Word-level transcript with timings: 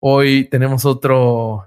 Hoy 0.00 0.44
tenemos 0.44 0.84
otro, 0.84 1.66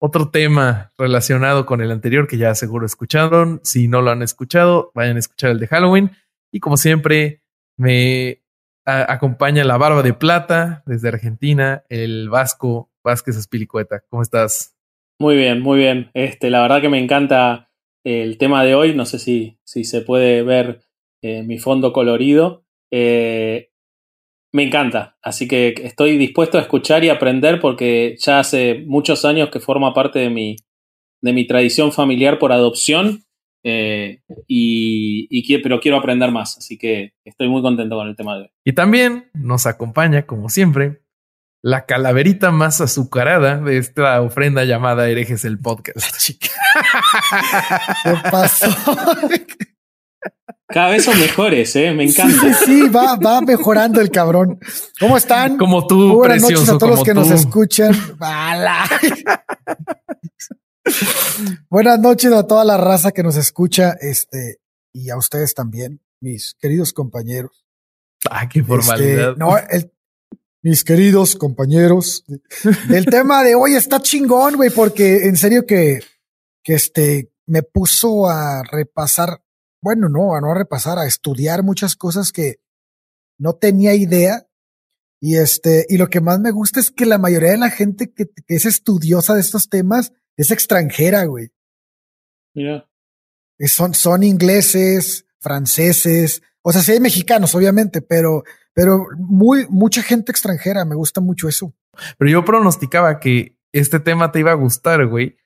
otro 0.00 0.30
tema 0.30 0.90
relacionado 0.96 1.66
con 1.66 1.80
el 1.80 1.90
anterior 1.90 2.26
que 2.26 2.38
ya 2.38 2.54
seguro 2.54 2.86
escucharon. 2.86 3.60
Si 3.62 3.88
no 3.88 4.02
lo 4.02 4.10
han 4.10 4.22
escuchado, 4.22 4.90
vayan 4.94 5.16
a 5.16 5.20
escuchar 5.20 5.50
el 5.50 5.60
de 5.60 5.66
Halloween. 5.66 6.10
Y 6.52 6.60
como 6.60 6.76
siempre, 6.76 7.42
me 7.76 8.42
acompaña 8.84 9.64
la 9.64 9.76
barba 9.76 10.02
de 10.02 10.14
plata 10.14 10.82
desde 10.86 11.08
Argentina, 11.08 11.84
el 11.88 12.28
Vasco 12.28 12.90
Vázquez 13.04 13.36
Espilicueta. 13.36 14.02
¿Cómo 14.08 14.22
estás? 14.22 14.76
Muy 15.20 15.36
bien, 15.36 15.60
muy 15.60 15.78
bien. 15.78 16.10
Este, 16.14 16.50
la 16.50 16.62
verdad 16.62 16.80
que 16.80 16.88
me 16.88 16.98
encanta 16.98 17.70
el 18.04 18.38
tema 18.38 18.64
de 18.64 18.74
hoy. 18.74 18.94
No 18.94 19.04
sé 19.04 19.18
si, 19.18 19.58
si 19.64 19.84
se 19.84 20.00
puede 20.00 20.42
ver 20.42 20.80
eh, 21.22 21.42
mi 21.42 21.58
fondo 21.58 21.92
colorido. 21.92 22.64
Eh, 22.90 23.70
me 24.52 24.64
encanta, 24.64 25.16
así 25.22 25.46
que 25.46 25.74
estoy 25.84 26.18
dispuesto 26.18 26.58
a 26.58 26.62
escuchar 26.62 27.04
y 27.04 27.08
aprender 27.08 27.60
porque 27.60 28.16
ya 28.18 28.40
hace 28.40 28.82
muchos 28.86 29.24
años 29.24 29.50
que 29.50 29.60
forma 29.60 29.94
parte 29.94 30.18
de 30.18 30.30
mi, 30.30 30.56
de 31.22 31.32
mi 31.32 31.46
tradición 31.46 31.92
familiar 31.92 32.38
por 32.38 32.52
adopción, 32.52 33.24
eh, 33.62 34.22
y, 34.46 35.28
y, 35.30 35.58
pero 35.58 35.80
quiero 35.80 35.98
aprender 35.98 36.30
más, 36.30 36.56
así 36.58 36.78
que 36.78 37.12
estoy 37.24 37.48
muy 37.48 37.62
contento 37.62 37.96
con 37.96 38.08
el 38.08 38.16
tema 38.16 38.36
de 38.36 38.42
hoy. 38.42 38.50
Y 38.64 38.72
también 38.72 39.30
nos 39.34 39.66
acompaña, 39.66 40.26
como 40.26 40.48
siempre, 40.48 41.02
la 41.62 41.84
calaverita 41.84 42.50
más 42.50 42.80
azucarada 42.80 43.58
de 43.58 43.76
esta 43.76 44.20
ofrenda 44.22 44.64
llamada 44.64 45.08
Herejes 45.08 45.44
el 45.44 45.58
Podcast. 45.58 46.30
¿Qué 48.02 48.30
pasó? 48.30 48.66
Cada 50.72 50.90
vez 50.90 51.04
son 51.04 51.18
mejores, 51.18 51.74
¿eh? 51.76 51.92
Me 51.92 52.04
encanta. 52.04 52.54
Sí, 52.54 52.64
sí, 52.64 52.88
va, 52.88 53.16
va 53.16 53.40
mejorando 53.40 54.00
el 54.00 54.10
cabrón. 54.10 54.58
¿Cómo 54.98 55.16
están? 55.16 55.56
Como 55.56 55.86
tú, 55.86 56.14
Buenas 56.14 56.42
noches 56.42 56.68
a 56.68 56.78
todos 56.78 56.96
los 56.96 57.04
que 57.04 57.14
nos 57.14 57.30
escuchan. 57.30 57.92
Buenas 61.68 62.00
noches 62.00 62.32
a 62.32 62.46
toda 62.46 62.64
la 62.64 62.76
raza 62.76 63.12
que 63.12 63.22
nos 63.22 63.36
escucha, 63.36 63.96
este, 64.00 64.60
y 64.92 65.10
a 65.10 65.16
ustedes 65.16 65.54
también, 65.54 66.00
mis 66.20 66.54
queridos 66.60 66.92
compañeros. 66.92 67.64
Ah, 68.30 68.48
qué 68.48 68.62
formalidad. 68.62 69.30
Este, 69.30 69.38
no, 69.38 69.54
mis 70.62 70.84
queridos 70.84 71.36
compañeros. 71.36 72.24
El 72.90 73.06
tema 73.06 73.42
de 73.42 73.54
hoy 73.54 73.74
está 73.74 74.00
chingón, 74.00 74.56
güey, 74.56 74.70
porque 74.70 75.26
en 75.26 75.36
serio 75.36 75.66
que, 75.66 76.00
que 76.62 76.74
este, 76.74 77.32
me 77.46 77.62
puso 77.62 78.28
a 78.28 78.62
repasar 78.70 79.42
bueno, 79.82 80.08
no, 80.08 80.34
a 80.34 80.40
no 80.40 80.54
repasar, 80.54 80.98
a 80.98 81.06
estudiar 81.06 81.62
muchas 81.62 81.96
cosas 81.96 82.32
que 82.32 82.60
no 83.38 83.54
tenía 83.54 83.94
idea. 83.94 84.46
Y 85.22 85.36
este, 85.36 85.86
y 85.88 85.98
lo 85.98 86.08
que 86.08 86.20
más 86.20 86.40
me 86.40 86.50
gusta 86.50 86.80
es 86.80 86.90
que 86.90 87.06
la 87.06 87.18
mayoría 87.18 87.50
de 87.50 87.58
la 87.58 87.70
gente 87.70 88.12
que, 88.12 88.30
es 88.48 88.64
estudiosa 88.64 89.34
de 89.34 89.40
estos 89.40 89.68
temas 89.68 90.12
es 90.36 90.50
extranjera, 90.50 91.24
güey. 91.24 91.50
Mira. 92.54 92.88
Son, 93.66 93.92
son 93.92 94.22
ingleses, 94.22 95.26
franceses, 95.38 96.42
o 96.62 96.72
sea, 96.72 96.82
sí 96.82 96.92
hay 96.92 97.00
mexicanos, 97.00 97.54
obviamente, 97.54 98.02
pero, 98.02 98.44
pero 98.74 99.06
muy, 99.18 99.66
mucha 99.68 100.02
gente 100.02 100.32
extranjera, 100.32 100.84
me 100.84 100.94
gusta 100.94 101.20
mucho 101.20 101.48
eso. 101.48 101.74
Pero 102.18 102.30
yo 102.30 102.44
pronosticaba 102.44 103.20
que 103.20 103.58
este 103.72 104.00
tema 104.00 104.32
te 104.32 104.40
iba 104.40 104.52
a 104.52 104.54
gustar, 104.54 105.06
güey, 105.06 105.36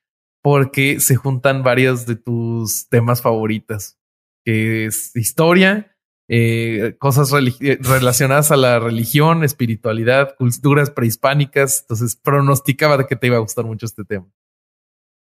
porque 0.43 1.01
se 1.01 1.17
juntan 1.17 1.63
varios 1.63 2.07
de 2.07 2.17
tus 2.17 2.89
temas 2.89 3.23
favoritas 3.23 3.99
que 4.45 4.87
es 4.87 5.15
historia, 5.17 5.97
eh, 6.29 6.97
cosas 6.99 7.31
eh, 7.33 7.79
relacionadas 7.81 8.51
a 8.51 8.57
la 8.57 8.79
religión, 8.79 9.45
espiritualidad, 9.45 10.37
culturas 10.37 10.91
prehispánicas. 10.91 11.83
Entonces 11.83 12.17
pronosticaba 12.17 12.97
de 12.97 13.07
que 13.07 13.17
te 13.17 13.27
iba 13.27 13.37
a 13.37 13.41
gustar 13.41 13.65
mucho 13.65 13.87
este 13.87 14.05
tema. 14.05 14.27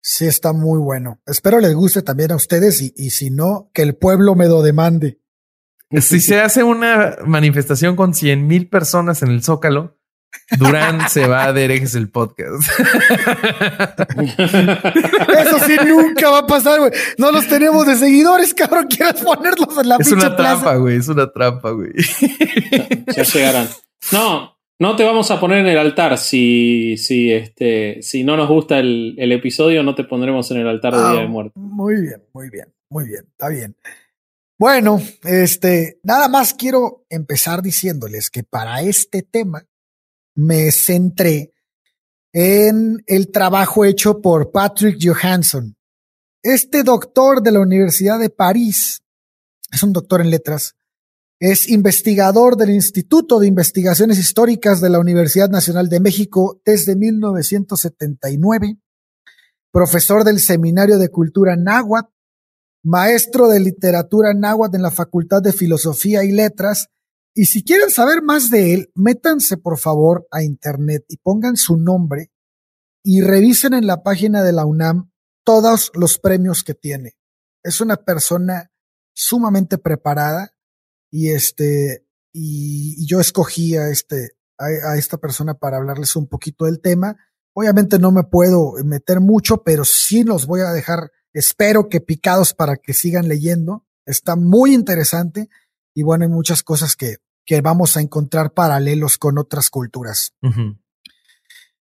Sí, 0.02 0.26
está 0.26 0.52
muy 0.52 0.78
bueno. 0.78 1.20
Espero 1.26 1.60
les 1.60 1.74
guste 1.74 2.02
también 2.02 2.32
a 2.32 2.36
ustedes 2.36 2.80
y, 2.80 2.94
y 2.96 3.10
si 3.10 3.30
no, 3.30 3.70
que 3.74 3.82
el 3.82 3.94
pueblo 3.96 4.34
me 4.34 4.46
lo 4.46 4.62
demande. 4.62 5.20
Si 5.90 6.20
se 6.20 6.40
hace 6.40 6.62
una 6.62 7.16
manifestación 7.26 7.96
con 7.96 8.14
cien 8.14 8.46
mil 8.46 8.68
personas 8.68 9.22
en 9.22 9.30
el 9.30 9.42
Zócalo, 9.42 9.99
Durán 10.58 11.08
se 11.08 11.26
va 11.28 11.52
de 11.52 11.64
herejes 11.64 11.94
el 11.94 12.08
podcast. 12.08 12.68
Eso 14.18 15.58
sí 15.66 15.76
nunca 15.86 16.30
va 16.30 16.38
a 16.38 16.46
pasar, 16.46 16.80
güey. 16.80 16.90
No 17.18 17.30
los 17.30 17.46
tenemos 17.46 17.86
de 17.86 17.96
seguidores, 17.96 18.52
cabrón. 18.54 18.88
Quieres 18.88 19.22
ponerlos 19.22 19.78
en 19.78 19.88
la 19.88 19.96
Es 19.96 20.10
una 20.10 20.34
trampa, 20.36 20.74
güey. 20.76 20.96
Es 20.96 21.08
una 21.08 21.30
trampa, 21.30 21.70
güey. 21.70 21.92
Ya 23.14 23.22
llegarán. 23.22 23.68
No, 24.12 24.56
no 24.78 24.96
te 24.96 25.04
vamos 25.04 25.30
a 25.30 25.38
poner 25.38 25.58
en 25.58 25.66
el 25.66 25.78
altar. 25.78 26.18
Si, 26.18 26.96
si, 26.96 27.30
este, 27.32 28.02
si 28.02 28.24
no 28.24 28.36
nos 28.36 28.48
gusta 28.48 28.78
el, 28.78 29.14
episodio, 29.32 29.82
no 29.82 29.94
te 29.94 30.04
pondremos 30.04 30.50
en 30.50 30.58
el 30.58 30.68
altar 30.68 30.94
de 30.94 31.00
Día 31.00 31.20
de 31.20 31.26
ah, 31.26 31.28
Muerte. 31.28 31.52
Muy 31.54 32.00
bien, 32.00 32.22
muy 32.32 32.50
bien, 32.50 32.74
muy 32.88 33.06
bien. 33.06 33.24
Está 33.30 33.48
bien. 33.48 33.76
Bueno, 34.58 35.00
este, 35.24 36.00
nada 36.02 36.28
más 36.28 36.54
quiero 36.54 37.06
empezar 37.08 37.62
diciéndoles 37.62 38.30
que 38.30 38.42
para 38.42 38.82
este 38.82 39.22
tema 39.22 39.64
me 40.40 40.72
centré 40.72 41.52
en 42.32 43.02
el 43.06 43.30
trabajo 43.30 43.84
hecho 43.84 44.22
por 44.22 44.50
Patrick 44.50 44.96
Johansson. 44.98 45.76
Este 46.42 46.82
doctor 46.82 47.42
de 47.42 47.52
la 47.52 47.60
Universidad 47.60 48.18
de 48.18 48.30
París, 48.30 49.02
es 49.70 49.82
un 49.82 49.92
doctor 49.92 50.22
en 50.22 50.30
letras, 50.30 50.76
es 51.38 51.68
investigador 51.68 52.56
del 52.56 52.70
Instituto 52.70 53.38
de 53.38 53.48
Investigaciones 53.48 54.18
Históricas 54.18 54.80
de 54.80 54.88
la 54.88 54.98
Universidad 54.98 55.50
Nacional 55.50 55.90
de 55.90 56.00
México 56.00 56.60
desde 56.64 56.96
1979, 56.96 58.78
profesor 59.70 60.24
del 60.24 60.40
Seminario 60.40 60.98
de 60.98 61.10
Cultura 61.10 61.56
Náhuatl, 61.56 62.12
maestro 62.82 63.48
de 63.48 63.60
literatura 63.60 64.32
náhuatl 64.32 64.76
en 64.76 64.82
la 64.82 64.90
Facultad 64.90 65.42
de 65.42 65.52
Filosofía 65.52 66.24
y 66.24 66.32
Letras 66.32 66.88
y 67.34 67.44
si 67.46 67.62
quieren 67.64 67.90
saber 67.90 68.22
más 68.22 68.50
de 68.50 68.74
él, 68.74 68.92
métanse 68.94 69.56
por 69.56 69.78
favor 69.78 70.26
a 70.30 70.42
internet 70.42 71.04
y 71.08 71.16
pongan 71.18 71.56
su 71.56 71.76
nombre 71.76 72.32
y 73.04 73.20
revisen 73.20 73.72
en 73.74 73.86
la 73.86 74.02
página 74.02 74.42
de 74.42 74.52
la 74.52 74.66
UNAM 74.66 75.10
todos 75.44 75.90
los 75.94 76.18
premios 76.18 76.64
que 76.64 76.74
tiene. 76.74 77.16
Es 77.62 77.80
una 77.80 77.96
persona 77.96 78.70
sumamente 79.14 79.78
preparada 79.78 80.54
y 81.10 81.30
este, 81.30 82.06
y, 82.32 83.06
yo 83.06 83.20
escogí 83.20 83.76
a 83.76 83.88
este, 83.88 84.30
a, 84.58 84.96
esta 84.96 85.18
persona 85.18 85.54
para 85.54 85.76
hablarles 85.76 86.16
un 86.16 86.28
poquito 86.28 86.64
del 86.64 86.80
tema. 86.80 87.16
Obviamente 87.52 87.98
no 87.98 88.12
me 88.12 88.24
puedo 88.24 88.74
meter 88.84 89.20
mucho, 89.20 89.62
pero 89.62 89.84
sí 89.84 90.24
los 90.24 90.46
voy 90.46 90.60
a 90.60 90.72
dejar, 90.72 91.10
espero 91.32 91.88
que 91.88 92.00
picados 92.00 92.54
para 92.54 92.76
que 92.76 92.92
sigan 92.92 93.28
leyendo. 93.28 93.86
Está 94.06 94.36
muy 94.36 94.74
interesante 94.74 95.48
y 95.94 96.02
bueno, 96.02 96.24
hay 96.24 96.30
muchas 96.30 96.62
cosas 96.62 96.96
que, 96.96 97.16
que 97.44 97.60
vamos 97.60 97.96
a 97.96 98.00
encontrar 98.00 98.52
paralelos 98.52 99.18
con 99.18 99.38
otras 99.38 99.70
culturas. 99.70 100.34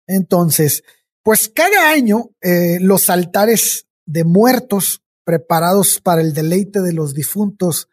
Entonces, 0.08 0.84
pues 1.24 1.52
cada 1.54 1.92
año 1.92 2.32
eh, 2.42 2.80
los 2.82 3.10
altares 3.10 3.86
de 4.06 4.24
muertos 4.24 5.04
preparados 5.24 6.02
para 6.02 6.22
el 6.22 6.34
deleite 6.34 6.82
de 6.82 6.94
los 6.94 7.14
difuntos, 7.14 7.88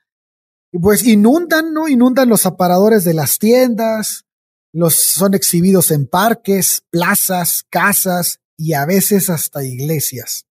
pues 0.73 1.05
inundan, 1.05 1.75
¿no? 1.75 1.89
Inundan 1.89 2.31
los 2.31 2.47
aparadores 2.47 3.05
de 3.05 3.13
las 3.13 3.39
tiendas, 3.39 4.25
los 4.73 4.95
son 4.95 5.35
exhibidos 5.35 5.91
en 5.91 6.07
parques, 6.07 6.83
plazas, 6.91 7.65
casas 7.69 8.41
y 8.57 8.73
a 8.73 8.87
veces 8.87 9.29
hasta 9.29 9.63
iglesias. 9.65 10.47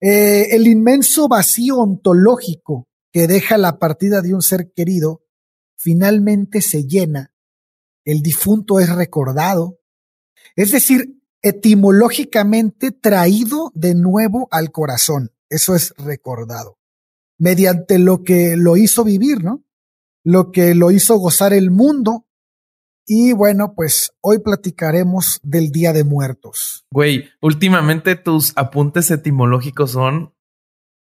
Eh, 0.00 0.56
el 0.56 0.66
inmenso 0.66 1.28
vacío 1.28 1.76
ontológico 1.76 2.87
que 3.12 3.26
deja 3.26 3.58
la 3.58 3.78
partida 3.78 4.20
de 4.22 4.34
un 4.34 4.42
ser 4.42 4.72
querido, 4.72 5.24
finalmente 5.76 6.60
se 6.60 6.84
llena, 6.84 7.32
el 8.04 8.22
difunto 8.22 8.80
es 8.80 8.88
recordado, 8.94 9.80
es 10.56 10.72
decir, 10.72 11.20
etimológicamente 11.42 12.90
traído 12.90 13.70
de 13.74 13.94
nuevo 13.94 14.48
al 14.50 14.72
corazón, 14.72 15.32
eso 15.48 15.74
es 15.74 15.94
recordado, 15.96 16.78
mediante 17.38 17.98
lo 17.98 18.24
que 18.24 18.56
lo 18.56 18.76
hizo 18.76 19.04
vivir, 19.04 19.44
¿no? 19.44 19.64
Lo 20.24 20.50
que 20.50 20.74
lo 20.74 20.90
hizo 20.90 21.16
gozar 21.16 21.52
el 21.52 21.70
mundo 21.70 22.26
Y 23.10 23.32
bueno, 23.32 23.72
pues 23.74 24.12
hoy 24.20 24.40
platicaremos 24.40 25.40
del 25.42 25.70
Día 25.70 25.94
de 25.94 26.04
Muertos. 26.04 26.84
Güey, 26.90 27.30
últimamente 27.40 28.16
tus 28.16 28.52
apuntes 28.54 29.10
etimológicos 29.10 29.92
son 29.92 30.34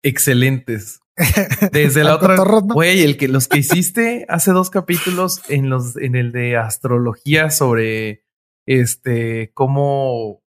excelentes. 0.03 0.99
Desde 1.71 2.03
la 2.03 2.15
otra, 2.15 2.35
güey, 2.61 3.01
el 3.01 3.17
que 3.17 3.27
los 3.27 3.47
que 3.47 3.59
hiciste 3.59 4.25
hace 4.27 4.51
dos 4.51 4.69
capítulos 4.69 5.41
en 5.49 5.69
los 5.69 5.95
en 5.95 6.15
el 6.15 6.33
de 6.33 6.57
astrología 6.57 7.51
sobre 7.51 8.25
este 8.65 9.51
cómo 9.53 10.43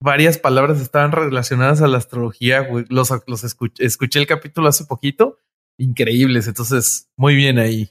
varias 0.00 0.36
palabras 0.36 0.80
estaban 0.80 1.12
relacionadas 1.12 1.80
a 1.80 1.88
la 1.88 1.96
astrología, 1.96 2.60
güey. 2.60 2.84
Los, 2.90 3.10
los 3.26 3.44
escuché, 3.44 3.84
escuché 3.84 4.18
el 4.18 4.26
capítulo 4.26 4.68
hace 4.68 4.84
poquito, 4.84 5.38
increíbles. 5.78 6.48
Entonces, 6.48 7.08
muy 7.16 7.34
bien 7.34 7.58
ahí. 7.58 7.90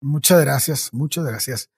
Muchas 0.00 0.40
gracias, 0.42 0.94
muchas 0.94 1.26
gracias. 1.26 1.70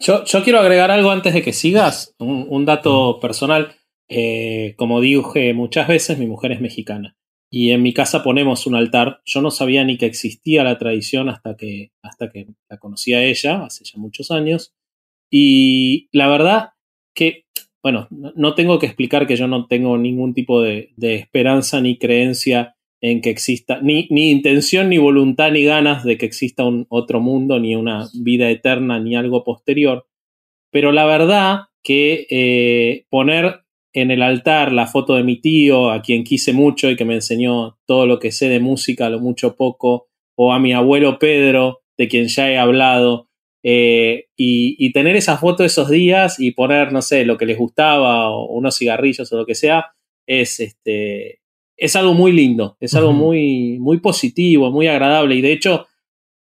Yo, 0.00 0.24
yo 0.24 0.42
quiero 0.42 0.58
agregar 0.58 0.90
algo 0.90 1.10
antes 1.10 1.34
de 1.34 1.42
que 1.42 1.52
sigas, 1.52 2.14
un, 2.18 2.46
un 2.48 2.64
dato 2.64 3.20
personal. 3.20 3.76
Eh, 4.08 4.74
como 4.76 5.00
dije 5.00 5.52
muchas 5.54 5.86
veces, 5.86 6.18
mi 6.18 6.26
mujer 6.26 6.50
es 6.50 6.60
mexicana 6.60 7.18
y 7.50 7.70
en 7.70 7.82
mi 7.82 7.94
casa 7.94 8.22
ponemos 8.22 8.66
un 8.66 8.74
altar. 8.74 9.20
Yo 9.24 9.40
no 9.40 9.50
sabía 9.50 9.84
ni 9.84 9.96
que 9.96 10.06
existía 10.06 10.64
la 10.64 10.78
tradición 10.78 11.28
hasta 11.28 11.56
que, 11.56 11.92
hasta 12.02 12.30
que 12.30 12.48
la 12.68 12.78
conocí 12.78 13.14
a 13.14 13.24
ella, 13.24 13.64
hace 13.64 13.84
ya 13.84 13.98
muchos 13.98 14.30
años. 14.30 14.74
Y 15.30 16.08
la 16.12 16.28
verdad 16.28 16.70
que, 17.14 17.46
bueno, 17.82 18.08
no 18.10 18.54
tengo 18.54 18.78
que 18.78 18.86
explicar 18.86 19.26
que 19.26 19.36
yo 19.36 19.48
no 19.48 19.66
tengo 19.66 19.96
ningún 19.96 20.34
tipo 20.34 20.60
de, 20.62 20.92
esperanza 20.98 21.80
ni 21.80 21.98
creencia 21.98 22.76
en 23.00 23.20
que 23.20 23.30
exista, 23.30 23.80
ni, 23.80 24.08
ni, 24.10 24.30
intención, 24.30 24.88
ni 24.88 24.98
voluntad, 24.98 25.52
ni 25.52 25.62
ganas 25.62 26.04
de 26.04 26.18
que 26.18 26.26
exista 26.26 26.64
un 26.64 26.86
otro 26.88 27.20
mundo, 27.20 27.60
ni 27.60 27.76
una 27.76 28.08
vida 28.12 28.50
eterna, 28.50 28.98
ni 28.98 29.16
algo 29.16 29.44
posterior. 29.44 30.06
Pero 30.70 30.92
la 30.92 31.06
verdad 31.06 31.60
que 31.82 32.26
eh, 32.28 33.06
poner 33.08 33.62
en 33.92 34.10
el 34.10 34.22
altar 34.22 34.72
la 34.72 34.86
foto 34.86 35.14
de 35.14 35.24
mi 35.24 35.40
tío, 35.40 35.90
a 35.90 36.02
quien 36.02 36.24
quise 36.24 36.52
mucho 36.52 36.90
y 36.90 36.96
que 36.96 37.04
me 37.04 37.14
enseñó 37.14 37.78
todo 37.86 38.06
lo 38.06 38.18
que 38.18 38.32
sé 38.32 38.48
de 38.48 38.60
música, 38.60 39.08
lo 39.08 39.20
mucho 39.20 39.56
poco, 39.56 40.08
o 40.36 40.52
a 40.52 40.58
mi 40.58 40.72
abuelo 40.72 41.18
Pedro, 41.18 41.80
de 41.96 42.08
quien 42.08 42.28
ya 42.28 42.50
he 42.50 42.58
hablado, 42.58 43.28
eh, 43.62 44.26
y, 44.36 44.76
y, 44.78 44.92
tener 44.92 45.16
esa 45.16 45.36
foto 45.36 45.64
esos 45.64 45.90
días 45.90 46.38
y 46.38 46.52
poner, 46.52 46.92
no 46.92 47.02
sé, 47.02 47.24
lo 47.24 47.36
que 47.36 47.46
les 47.46 47.58
gustaba, 47.58 48.30
o 48.30 48.46
unos 48.46 48.78
cigarrillos 48.78 49.32
o 49.32 49.36
lo 49.36 49.46
que 49.46 49.56
sea, 49.56 49.86
es, 50.26 50.60
este, 50.60 51.40
es 51.76 51.96
algo 51.96 52.14
muy 52.14 52.32
lindo, 52.32 52.76
es 52.78 52.94
algo 52.94 53.12
muy, 53.12 53.78
muy 53.80 53.98
positivo, 53.98 54.70
muy 54.70 54.86
agradable, 54.86 55.34
y 55.34 55.40
de 55.40 55.52
hecho, 55.52 55.86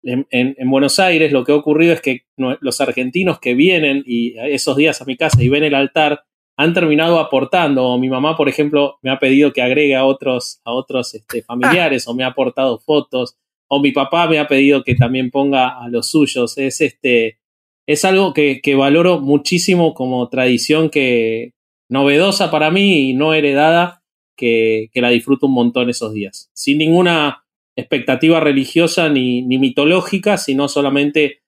en, 0.02 0.26
en, 0.32 0.56
en, 0.58 0.70
Buenos 0.70 1.00
Aires 1.00 1.32
lo 1.32 1.44
que 1.44 1.52
ha 1.52 1.56
ocurrido 1.56 1.94
es 1.94 2.02
que 2.02 2.22
los 2.38 2.82
argentinos 2.82 3.40
que 3.40 3.56
vienen 3.56 4.04
y 4.06 4.36
esos 4.38 4.78
días 4.78 5.02
a 5.02 5.06
mi 5.06 5.18
casa 5.18 5.42
y 5.44 5.50
ven 5.50 5.64
el 5.64 5.74
altar, 5.74 6.24
han 6.58 6.74
terminado 6.74 7.20
aportando. 7.20 7.86
O 7.86 7.98
mi 7.98 8.10
mamá, 8.10 8.36
por 8.36 8.50
ejemplo, 8.50 8.98
me 9.02 9.12
ha 9.12 9.20
pedido 9.20 9.54
que 9.54 9.62
agregue 9.62 9.96
a 9.96 10.06
otros, 10.06 10.62
a 10.64 10.72
otros 10.72 11.14
este, 11.14 11.42
familiares, 11.42 12.08
o 12.08 12.14
me 12.14 12.24
ha 12.24 12.28
aportado 12.28 12.80
fotos, 12.80 13.38
o 13.68 13.82
mi 13.82 13.92
papá 13.92 14.28
me 14.28 14.40
ha 14.40 14.48
pedido 14.48 14.84
que 14.84 14.96
también 14.96 15.32
ponga 15.32 15.80
a 15.82 15.90
los 15.90 16.10
suyos. 16.10 16.58
Es 16.58 16.82
este. 16.82 17.40
Es 17.88 18.04
algo 18.04 18.34
que, 18.34 18.62
que 18.64 18.74
valoro 18.74 19.20
muchísimo 19.20 19.94
como 19.94 20.28
tradición 20.30 20.90
que 20.90 21.54
novedosa 21.88 22.50
para 22.50 22.72
mí 22.72 23.10
y 23.10 23.14
no 23.14 23.36
heredada, 23.36 24.02
que, 24.36 24.90
que 24.92 25.02
la 25.02 25.10
disfruto 25.10 25.46
un 25.46 25.54
montón 25.54 25.92
esos 25.92 26.12
días. 26.12 26.50
Sin 26.54 26.80
ninguna 26.80 27.46
expectativa 27.76 28.40
religiosa 28.40 29.10
ni, 29.10 29.44
ni 29.44 29.60
mitológica, 29.60 30.38
sino 30.38 30.68
solamente 30.68 31.42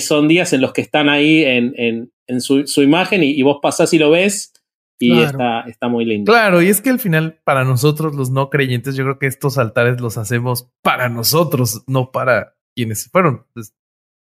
son 0.00 0.28
días 0.28 0.52
en 0.52 0.60
los 0.60 0.72
que 0.72 0.80
están 0.80 1.08
ahí 1.08 1.44
en, 1.44 1.74
en, 1.76 2.12
en 2.26 2.40
su, 2.40 2.66
su, 2.66 2.82
imagen 2.82 3.22
y, 3.22 3.30
y, 3.30 3.42
vos 3.42 3.58
pasás 3.62 3.92
y 3.92 3.98
lo 3.98 4.10
ves 4.10 4.52
y 4.98 5.10
claro. 5.12 5.30
está, 5.30 5.60
está 5.62 5.88
muy 5.88 6.04
lindo. 6.04 6.30
Claro, 6.32 6.62
y 6.62 6.68
es 6.68 6.80
que 6.80 6.90
al 6.90 7.00
final 7.00 7.40
para 7.44 7.64
nosotros 7.64 8.14
los 8.14 8.30
no 8.30 8.50
creyentes 8.50 8.94
yo 8.94 9.04
creo 9.04 9.18
que 9.18 9.26
estos 9.26 9.58
altares 9.58 10.00
los 10.00 10.16
hacemos 10.16 10.70
para 10.82 11.08
nosotros, 11.08 11.82
no 11.86 12.12
para 12.12 12.56
quienes 12.74 13.08
fueron. 13.10 13.46
Pues, 13.54 13.74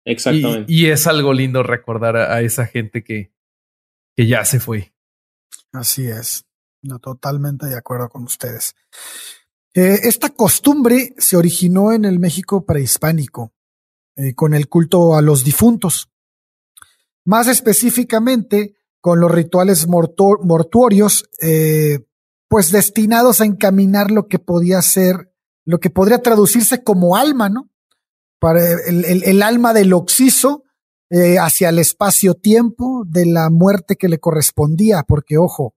Exactamente. 0.06 0.72
Y, 0.72 0.86
y, 0.86 0.90
es 0.90 1.06
algo 1.08 1.34
lindo 1.34 1.64
recordar 1.64 2.18
a, 2.18 2.34
a, 2.34 2.42
esa 2.42 2.66
gente 2.66 3.04
que, 3.04 3.32
que 4.16 4.28
ya 4.28 4.46
se 4.46 4.60
fue. 4.60 4.94
Así 5.72 6.08
es. 6.08 6.46
No, 6.82 7.00
totalmente 7.00 7.68
de 7.68 7.78
acuerdo 7.78 8.10
con 8.10 8.24
ustedes. 8.24 8.76
Eh, 9.74 10.00
esta 10.04 10.30
costumbre 10.30 11.14
se 11.18 11.38
originó 11.38 11.92
en 11.92 12.06
el 12.06 12.20
México 12.20 12.66
prehispánico, 12.66 13.54
eh, 14.20 14.36
con 14.36 14.54
el 14.54 14.68
culto 14.68 15.16
a 15.16 15.22
los 15.22 15.44
difuntos. 15.44 16.12
Más 17.26 17.48
específicamente, 17.48 18.76
con 19.02 19.20
los 19.20 19.32
rituales 19.32 19.88
mortu 19.88 20.38
mortuorios, 20.44 21.30
eh, 21.42 22.00
pues 22.48 22.72
destinados 22.72 23.42
a 23.42 23.46
encaminar 23.46 24.12
lo 24.12 24.28
que 24.28 24.40
podía 24.40 24.82
ser, 24.82 25.34
lo 25.66 25.80
que 25.80 25.90
podría 25.90 26.22
traducirse 26.22 26.84
como 26.84 27.16
alma, 27.16 27.50
¿no? 27.50 27.70
Para 28.40 28.62
el, 28.88 29.06
el, 29.06 29.24
el 29.24 29.42
alma 29.42 29.74
del 29.74 29.94
oxiso 29.94 30.64
eh, 31.12 31.40
hacia 31.40 31.70
el 31.70 31.80
espacio-tiempo 31.80 33.04
de 33.08 33.26
la 33.26 33.50
muerte 33.50 33.96
que 33.96 34.10
le 34.10 34.20
correspondía, 34.20 35.04
porque 35.08 35.38
ojo, 35.40 35.74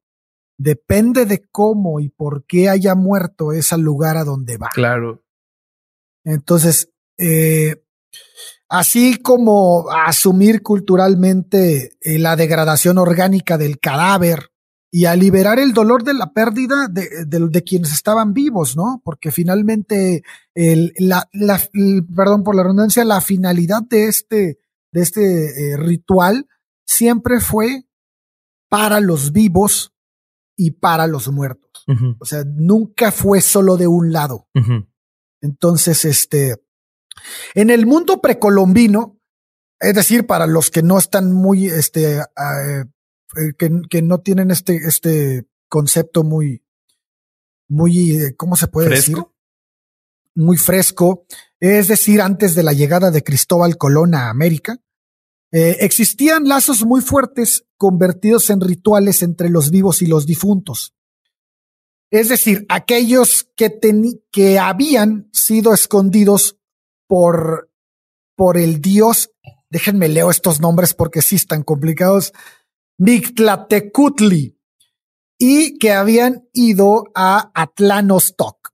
depende 0.59 1.25
de 1.25 1.43
cómo 1.51 2.01
y 2.01 2.11
por 2.11 2.45
qué 2.45 2.69
haya 2.69 2.95
muerto 2.95 3.53
es 3.53 3.73
al 3.73 3.81
lugar 3.81 4.19
a 4.19 4.25
donde 4.25 4.59
va. 4.59 4.69
Claro. 4.75 5.25
Entonces, 6.25 6.91
eh, 7.17 7.82
así 8.69 9.17
como 9.17 9.91
asumir 9.91 10.63
culturalmente 10.63 11.97
eh, 12.01 12.19
la 12.19 12.37
degradación 12.37 12.99
orgánica 12.99 13.59
del 13.59 13.79
cadáver 13.79 14.51
y 14.91 15.07
a 15.07 15.17
liberar 15.17 15.59
el 15.59 15.73
dolor 15.73 16.05
de 16.05 16.15
la 16.15 16.33
pérdida 16.33 16.87
de, 16.89 17.25
de, 17.27 17.49
de 17.49 17.63
quienes 17.65 17.93
estaban 17.93 18.35
vivos, 18.35 18.77
¿no? 18.77 19.01
Porque 19.05 19.31
finalmente, 19.31 20.23
el, 20.55 20.93
la, 20.99 21.29
la, 21.33 21.61
el, 21.73 22.07
perdón 22.15 22.45
por 22.45 22.55
la 22.55 22.63
redundancia, 22.63 23.05
la 23.05 23.23
finalidad 23.23 23.83
de 23.83 24.09
este, 24.09 24.59
de 24.93 25.01
este 25.01 25.73
eh, 25.73 25.77
ritual 25.79 26.47
siempre 26.87 27.41
fue 27.41 27.87
para 28.69 29.01
los 29.01 29.33
vivos 29.33 29.95
y 30.57 30.73
para 30.73 31.07
los 31.07 31.29
muertos. 31.33 31.85
Uh 31.87 31.93
-huh. 31.93 32.17
O 32.21 32.25
sea, 32.27 32.45
nunca 32.45 33.11
fue 33.13 33.41
solo 33.41 33.79
de 33.79 33.87
un 33.87 34.13
lado. 34.13 34.47
Uh 34.55 34.61
-huh. 34.61 34.89
Entonces, 35.41 36.05
este, 36.05 36.62
en 37.55 37.71
el 37.71 37.87
mundo 37.87 38.21
precolombino, 38.21 39.19
es 39.81 39.95
decir, 39.95 40.27
para 40.27 40.47
los 40.47 40.71
que 40.71 40.83
no 40.83 40.99
están 40.99 41.33
muy, 41.33 41.67
este, 41.67 42.21
uh, 42.21 42.89
que, 43.59 43.83
que, 43.91 44.03
no 44.03 44.21
tienen 44.21 44.51
este, 44.51 44.77
este 44.77 45.47
concepto 45.69 46.23
muy, 46.23 46.63
muy, 47.69 48.13
eh, 48.13 48.37
¿cómo 48.37 48.57
se 48.57 48.69
puede 48.69 48.89
¿Fresco? 48.89 49.11
decir? 49.11 49.27
Muy 50.35 50.57
fresco. 50.57 51.27
Es 51.59 51.89
decir, 51.89 52.21
antes 52.21 52.55
de 52.55 52.63
la 52.63 52.73
llegada 52.73 53.11
de 53.11 53.23
Cristóbal 53.23 53.77
Colón 53.77 54.15
a 54.15 54.31
América, 54.31 54.81
eh, 55.53 55.79
existían 55.81 56.49
lazos 56.49 56.85
muy 56.85 57.03
fuertes 57.03 57.67
convertidos 57.77 58.49
en 58.51 58.61
rituales 58.61 59.23
entre 59.23 59.51
los 59.51 59.71
vivos 59.71 60.01
y 60.01 60.07
los 60.07 60.27
difuntos. 60.27 60.95
Es 62.11 62.29
decir, 62.29 62.67
aquellos 62.69 63.49
que, 63.57 63.79
que 64.31 64.59
habían 64.59 65.29
sido 65.33 65.73
escondidos 65.75 66.59
por, 67.13 67.71
por 68.35 68.57
el 68.57 68.81
dios, 68.81 69.33
déjenme 69.69 70.09
leo 70.09 70.31
estos 70.31 70.63
nombres 70.63 70.95
porque 70.95 71.21
sí 71.21 71.37
están 71.37 71.63
complicados, 71.63 72.33
Mictlatecutli, 72.97 74.59
y 75.39 75.79
que 75.79 75.93
habían 75.93 76.49
ido 76.55 77.05
a 77.15 77.53
Atlanostok. 77.55 78.71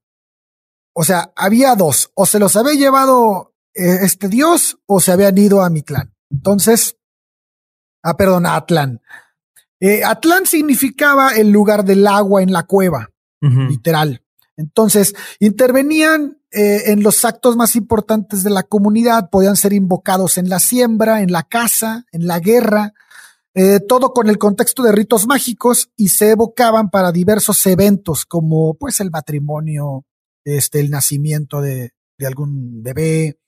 O 0.94 1.02
sea, 1.02 1.32
había 1.34 1.74
dos, 1.74 2.12
o 2.14 2.26
se 2.26 2.38
los 2.38 2.54
había 2.54 2.74
llevado 2.74 3.56
eh, 3.74 3.98
este 4.02 4.28
dios 4.28 4.78
o 4.86 5.00
se 5.00 5.10
habían 5.10 5.36
ido 5.36 5.60
a 5.60 5.68
Mitlán. 5.68 6.14
Entonces, 6.30 6.96
ah, 8.04 8.16
perdón, 8.16 8.46
a 8.46 8.54
Atlán. 8.54 9.00
Eh, 9.80 10.04
Atlán 10.04 10.46
significaba 10.46 11.30
el 11.30 11.50
lugar 11.50 11.84
del 11.84 12.06
agua 12.06 12.40
en 12.40 12.52
la 12.52 12.62
cueva, 12.66 13.10
uh 13.42 13.48
-huh. 13.48 13.68
literal. 13.68 14.24
Entonces, 14.56 15.16
intervenían 15.40 16.37
eh, 16.50 16.92
en 16.92 17.02
los 17.02 17.24
actos 17.24 17.56
más 17.56 17.76
importantes 17.76 18.42
de 18.42 18.50
la 18.50 18.62
comunidad, 18.62 19.30
podían 19.30 19.56
ser 19.56 19.72
invocados 19.72 20.38
en 20.38 20.48
la 20.48 20.60
siembra, 20.60 21.22
en 21.22 21.32
la 21.32 21.42
casa, 21.42 22.06
en 22.12 22.26
la 22.26 22.40
guerra, 22.40 22.94
eh, 23.54 23.80
todo 23.80 24.12
con 24.12 24.28
el 24.28 24.38
contexto 24.38 24.82
de 24.82 24.92
ritos 24.92 25.26
mágicos 25.26 25.90
y 25.96 26.10
se 26.10 26.30
evocaban 26.30 26.90
para 26.90 27.12
diversos 27.12 27.66
eventos 27.66 28.24
como 28.24 28.74
pues 28.74 29.00
el 29.00 29.10
matrimonio, 29.10 30.06
este, 30.44 30.80
el 30.80 30.90
nacimiento 30.90 31.60
de, 31.60 31.92
de 32.18 32.26
algún 32.26 32.82
bebé, 32.82 33.38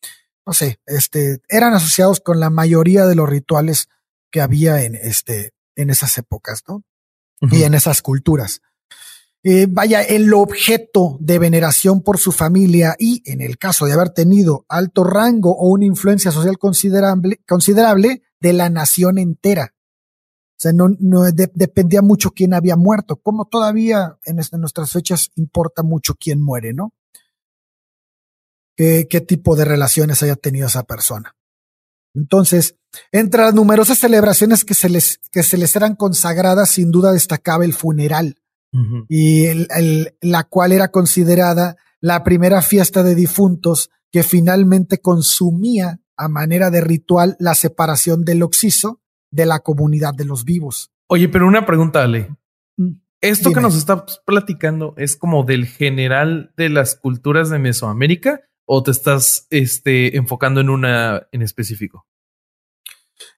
no 0.47 0.53
sé, 0.53 0.81
este, 0.87 1.41
eran 1.49 1.75
asociados 1.75 2.21
con 2.21 2.41
la 2.41 2.51
mayoría 2.51 3.07
de 3.07 3.15
los 3.15 3.29
rituales 3.29 3.89
que 4.31 4.41
había 4.41 4.83
en 4.83 4.95
este, 4.95 5.53
en 5.77 5.91
esas 5.91 6.17
épocas, 6.19 6.65
¿no? 6.69 6.83
Uh 7.41 7.47
-huh. 7.47 7.59
Y 7.59 7.63
en 7.65 7.75
esas 7.75 8.03
culturas. 8.03 8.61
Eh, 9.43 9.67
vaya, 9.71 10.03
el 10.03 10.33
objeto 10.35 11.17
de 11.19 11.39
veneración 11.39 12.03
por 12.03 12.19
su 12.19 12.31
familia 12.31 12.95
y, 12.99 13.23
en 13.25 13.41
el 13.41 13.57
caso 13.57 13.87
de 13.87 13.95
haber 13.95 14.11
tenido 14.11 14.67
alto 14.69 15.03
rango 15.03 15.57
o 15.57 15.71
una 15.71 15.87
influencia 15.87 16.31
social 16.31 16.59
considerable, 16.59 17.41
considerable 17.49 18.23
de 18.39 18.53
la 18.53 18.69
nación 18.69 19.17
entera. 19.17 19.75
O 19.75 20.63
sea, 20.63 20.73
no, 20.75 20.91
no 20.99 21.23
dependía 21.33 22.03
mucho 22.03 22.33
quién 22.33 22.53
había 22.53 22.77
muerto, 22.77 23.17
como 23.17 23.47
todavía 23.47 24.19
en, 24.27 24.41
nuestras 24.61 24.93
fechas 24.93 25.31
importa 25.37 25.83
mucho 25.83 26.17
quién 26.21 26.43
muere, 26.43 26.75
¿no? 26.75 26.93
¿Qué, 28.77 29.07
qué 29.09 29.23
tipo 29.23 29.57
de 29.57 29.65
relaciones 29.65 30.23
haya 30.23 30.37
tenido 30.37 30.67
esa 30.67 30.83
persona. 30.83 31.35
Entonces, 32.15 32.77
entre 33.11 33.43
las 33.43 33.55
numerosas 33.55 33.99
celebraciones 33.99 34.67
que 34.67 34.75
se 34.75 34.91
les, 34.91 35.19
que 35.31 35.43
se 35.43 35.57
les 35.57 35.75
eran 35.77 35.97
consagradas, 35.97 36.71
sin 36.71 36.91
duda 36.91 37.13
destacaba 37.13 37.65
el 37.65 37.73
funeral, 37.73 38.37
y 39.09 39.47
el, 39.47 40.15
la 40.21 40.45
cual 40.45 40.73
era 40.73 40.91
considerada 40.91 41.77
la 42.01 42.23
primera 42.25 42.63
fiesta 42.63 43.03
de 43.03 43.15
difuntos 43.15 43.91
que 44.13 44.23
finalmente 44.23 44.99
consumía 44.99 46.01
a 46.17 46.29
manera 46.29 46.71
de 46.71 46.81
ritual 46.81 47.37
la 47.39 47.55
separación 47.55 48.25
del 48.25 48.43
oxiso 48.43 49.01
de 49.31 49.47
la 49.47 49.61
comunidad 49.61 50.15
de 50.15 50.25
los 50.25 50.45
vivos. 50.45 50.91
Oye, 51.09 51.29
pero 51.29 51.47
una 51.47 51.67
pregunta, 51.67 52.03
Ale. 52.03 52.37
Mm, 52.77 52.93
Esto 53.21 53.53
que 53.53 53.61
nos 53.61 53.77
estás 53.77 54.23
platicando 54.25 54.95
es 54.97 55.17
como 55.17 55.45
del 55.45 55.67
general 55.67 56.53
de 56.57 56.69
las 56.69 56.95
culturas 56.95 57.51
de 57.51 57.59
Mesoamérica 57.59 58.43
o 58.73 58.83
te 58.83 58.93
estás 58.93 59.49
este, 59.51 60.17
enfocando 60.17 60.61
en 60.61 60.71
una 60.71 61.27
en 61.33 61.43
específico? 61.43 62.07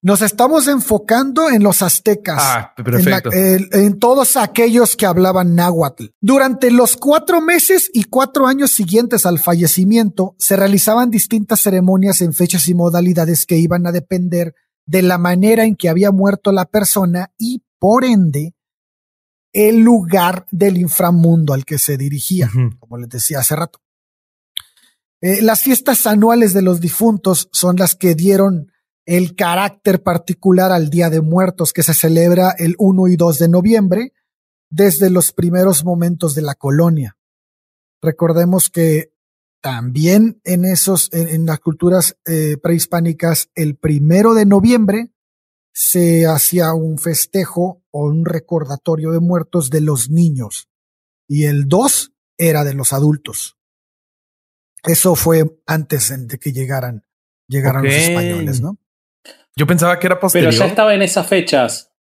Nos 0.00 0.22
estamos 0.22 0.68
enfocando 0.68 1.50
en 1.50 1.62
los 1.62 1.82
aztecas. 1.82 2.38
Ah, 2.40 2.72
perfecto. 2.76 3.30
En, 3.32 3.98
todos 3.98 4.36
aquellos 4.36 4.96
que 4.96 5.06
hablaban 5.06 5.54
náhuatl. 5.54 6.06
Durante 6.20 6.70
los 6.70 6.96
cuatro 6.96 7.40
meses 7.40 7.90
y 7.92 8.04
cuatro 8.04 8.46
años 8.46 8.72
siguientes 8.72 9.26
al 9.26 9.38
fallecimiento, 9.38 10.34
se 10.38 10.56
realizaban 10.56 11.10
distintas 11.10 11.60
ceremonias 11.60 12.20
en 12.20 12.32
fechas 12.32 12.66
y 12.68 12.74
modalidades 12.74 13.46
que 13.46 13.58
iban 13.58 13.86
a 13.86 13.92
depender 13.92 14.54
de 14.86 15.02
la 15.02 15.18
manera 15.18 15.64
en 15.64 15.76
que 15.76 15.88
había 15.88 16.10
muerto 16.10 16.50
la 16.52 16.64
persona 16.64 17.32
y, 17.38 17.62
por 17.78 18.04
ende, 18.04 18.54
el 19.52 19.80
lugar 19.80 20.46
del 20.50 20.78
inframundo 20.78 21.52
al 21.52 21.64
que 21.64 21.78
se 21.78 21.96
dirigía, 21.96 22.50
como 22.78 22.98
les 22.98 23.08
decía 23.08 23.40
hace 23.40 23.54
rato. 23.54 23.80
Eh, 25.20 25.40
las 25.40 25.60
fiestas 25.60 26.06
anuales 26.08 26.52
de 26.52 26.62
los 26.62 26.80
difuntos 26.80 27.48
son 27.52 27.76
las 27.76 27.94
que 27.94 28.16
dieron 28.16 28.71
el 29.04 29.34
carácter 29.34 30.02
particular 30.02 30.72
al 30.72 30.90
Día 30.90 31.10
de 31.10 31.20
Muertos 31.20 31.72
que 31.72 31.82
se 31.82 31.94
celebra 31.94 32.54
el 32.58 32.74
1 32.78 33.08
y 33.08 33.16
2 33.16 33.38
de 33.38 33.48
noviembre 33.48 34.12
desde 34.70 35.10
los 35.10 35.32
primeros 35.32 35.84
momentos 35.84 36.34
de 36.34 36.42
la 36.42 36.54
colonia. 36.54 37.16
Recordemos 38.00 38.70
que 38.70 39.12
también 39.60 40.40
en 40.44 40.64
esos, 40.64 41.08
en, 41.12 41.46
las 41.46 41.60
culturas 41.60 42.16
eh, 42.26 42.56
prehispánicas, 42.60 43.50
el 43.54 43.76
primero 43.76 44.34
de 44.34 44.46
noviembre 44.46 45.12
se 45.72 46.26
hacía 46.26 46.72
un 46.74 46.98
festejo 46.98 47.84
o 47.90 48.06
un 48.06 48.24
recordatorio 48.24 49.12
de 49.12 49.20
muertos 49.20 49.70
de 49.70 49.80
los 49.80 50.10
niños 50.10 50.68
y 51.28 51.44
el 51.44 51.68
2 51.68 52.12
era 52.36 52.64
de 52.64 52.74
los 52.74 52.92
adultos. 52.92 53.56
Eso 54.84 55.14
fue 55.14 55.44
antes 55.66 56.12
de 56.26 56.38
que 56.38 56.52
llegaran, 56.52 57.06
llegaran 57.46 57.84
los 57.84 57.94
españoles, 57.94 58.60
¿no? 58.60 58.81
Yo 59.56 59.66
pensaba 59.66 59.98
que 59.98 60.06
era 60.06 60.18
posterior. 60.18 60.50
Pero 60.52 60.64
ya 60.64 60.68
estaba 60.68 60.94
en 60.94 61.02
esas 61.02 61.26
fechas. 61.26 61.92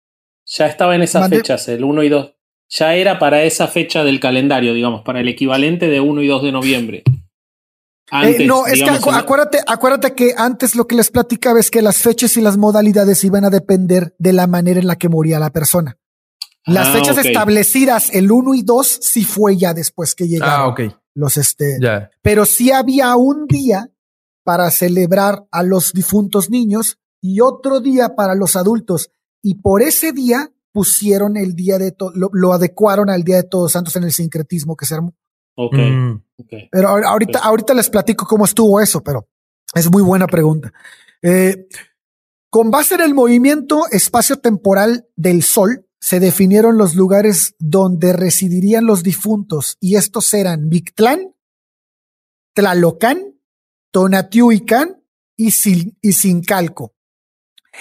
Ya 0.46 0.68
estaba 0.68 0.96
en 0.96 1.04
esas 1.04 1.30
fechas, 1.30 1.68
el 1.68 1.84
1 1.84 2.04
y 2.04 2.10
2. 2.10 2.34
Ya 2.70 2.96
era 2.96 3.20
para 3.20 3.44
esa 3.44 3.68
fecha 3.68 4.04
del 4.04 4.20
calendario, 4.20 4.74
digamos, 4.74 5.02
para 5.04 5.20
el 5.20 5.28
equivalente 5.28 5.88
de 5.88 6.00
1 6.00 6.22
y 6.22 6.28
2 6.28 6.44
de 6.44 6.52
noviembre. 6.52 7.04
Eh, 8.12 8.46
no, 8.46 8.66
es 8.66 8.84
que 8.84 8.90
acuérdate, 8.90 9.60
acuérdate 9.66 10.14
que 10.14 10.34
antes 10.36 10.76
lo 10.76 10.86
que 10.86 10.96
les 10.96 11.12
platicaba 11.12 11.60
es 11.60 11.72
que 11.72 11.82
las 11.82 11.98
fechas 11.98 12.36
y 12.36 12.42
las 12.42 12.58
modalidades 12.58 13.24
iban 13.24 13.46
a 13.46 13.50
depender 13.50 14.16
de 14.18 14.34
la 14.34 14.48
manera 14.48 14.80
en 14.80 14.88
la 14.88 14.98
que 14.98 15.08
moría 15.08 15.40
la 15.40 15.52
persona. 15.52 15.98
Las 16.66 16.90
ah, 16.90 16.92
fechas 16.92 17.18
establecidas, 17.18 18.14
el 18.14 18.32
1 18.32 18.56
y 18.56 18.64
2, 18.64 18.88
sí 19.02 19.24
fue 19.24 19.58
ya 19.58 19.74
después 19.74 20.14
que 20.14 20.28
llegaron. 20.28 20.54
Ah, 20.54 20.68
ok 20.68 20.82
los 21.14 21.38
este, 21.38 21.78
pero 22.22 22.46
sí 22.46 22.72
había 22.72 23.16
un 23.16 23.48
día 23.48 23.92
para 24.44 24.72
celebrar 24.72 25.46
a 25.52 25.64
los 25.64 25.94
difuntos 25.94 26.50
niños 26.50 27.00
y 27.22 27.40
otro 27.40 27.80
día 27.80 28.16
para 28.16 28.36
los 28.36 28.56
adultos. 28.56 29.12
Y 29.42 29.56
por 29.56 29.82
ese 29.82 30.12
día 30.12 30.52
pusieron 30.72 31.38
el 31.38 31.56
día 31.56 31.78
de 31.78 31.92
todo, 31.92 32.12
lo, 32.14 32.54
adecuaron 32.54 33.10
al 33.10 33.24
día 33.24 33.38
de 33.38 33.44
todos 33.44 33.72
santos 33.72 33.96
en 33.96 34.04
el 34.04 34.12
sincretismo 34.12 34.76
que 34.76 34.86
se 34.86 34.96
armó. 34.96 35.14
Ok. 35.56 35.76
Mm. 35.76 36.24
Pero 36.72 36.90
ahorita, 36.90 37.40
ahorita 37.40 37.74
les 37.74 37.90
platico 37.90 38.26
cómo 38.26 38.46
estuvo 38.46 38.82
eso, 38.82 39.04
pero 39.04 39.28
es 39.76 39.90
muy 39.92 40.02
buena 40.02 40.28
pregunta. 40.28 40.74
Eh, 41.22 41.68
con 42.50 42.72
base 42.72 42.96
en 42.96 43.02
el 43.02 43.14
movimiento 43.14 43.84
espacio-temporal 43.92 45.08
del 45.16 45.44
Sol, 45.44 45.88
se 46.02 46.20
definieron 46.20 46.78
los 46.78 46.96
lugares 46.96 47.56
donde 47.60 48.12
residirían 48.12 48.86
los 48.86 49.04
difuntos 49.04 49.78
y 49.80 49.96
estos 49.96 50.34
eran 50.34 50.68
Mictlán, 50.68 51.36
Tlalocán, 52.54 53.40
Tonatiuhicán 53.92 55.04
y, 55.38 55.52
Sincalco. 55.52 56.94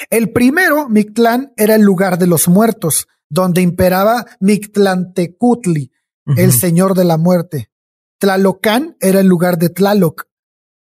El 0.09 0.33
primero, 0.33 0.89
Mictlán, 0.89 1.53
era 1.57 1.75
el 1.75 1.83
lugar 1.83 2.19
de 2.19 2.27
los 2.27 2.49
muertos, 2.49 3.09
donde 3.29 3.61
imperaba 3.61 4.27
Mictlantecutli, 4.41 5.93
el 6.37 6.53
señor 6.53 6.95
de 6.95 7.05
la 7.05 7.17
muerte. 7.17 7.71
Tlalocán 8.19 8.97
era 9.01 9.21
el 9.21 9.27
lugar 9.27 9.59
de 9.59 9.71
Tlaloc. 9.71 10.29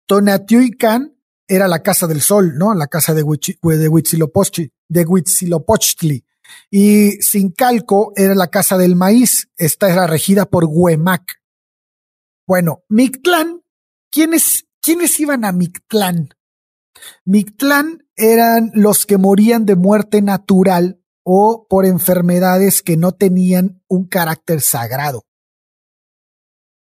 Tonatiuhicán 0.06 1.16
era 1.46 1.68
la 1.68 1.82
casa 1.82 2.06
del 2.06 2.20
sol, 2.20 2.58
¿no? 2.58 2.74
La 2.74 2.88
casa 2.88 3.14
de, 3.14 3.22
Huitzilopochtli, 3.22 4.72
de 4.88 5.04
Huitzilopochtli. 5.04 6.24
Y 6.70 7.12
Sincalco 7.22 8.12
era 8.16 8.34
la 8.34 8.48
casa 8.48 8.76
del 8.76 8.96
maíz. 8.96 9.48
Esta 9.56 9.90
era 9.90 10.06
regida 10.06 10.46
por 10.46 10.64
Huemac. 10.64 11.40
Bueno, 12.46 12.84
Mictlán, 12.88 13.62
¿quiénes, 14.10 14.66
¿quiénes 14.82 15.18
iban 15.20 15.44
a 15.44 15.52
Mictlán? 15.52 16.30
Mictlán 17.24 18.04
eran 18.20 18.70
los 18.74 19.06
que 19.06 19.18
morían 19.18 19.66
de 19.66 19.76
muerte 19.76 20.22
natural 20.22 21.00
o 21.22 21.66
por 21.68 21.86
enfermedades 21.86 22.82
que 22.82 22.96
no 22.96 23.12
tenían 23.12 23.82
un 23.88 24.06
carácter 24.06 24.60
sagrado. 24.60 25.24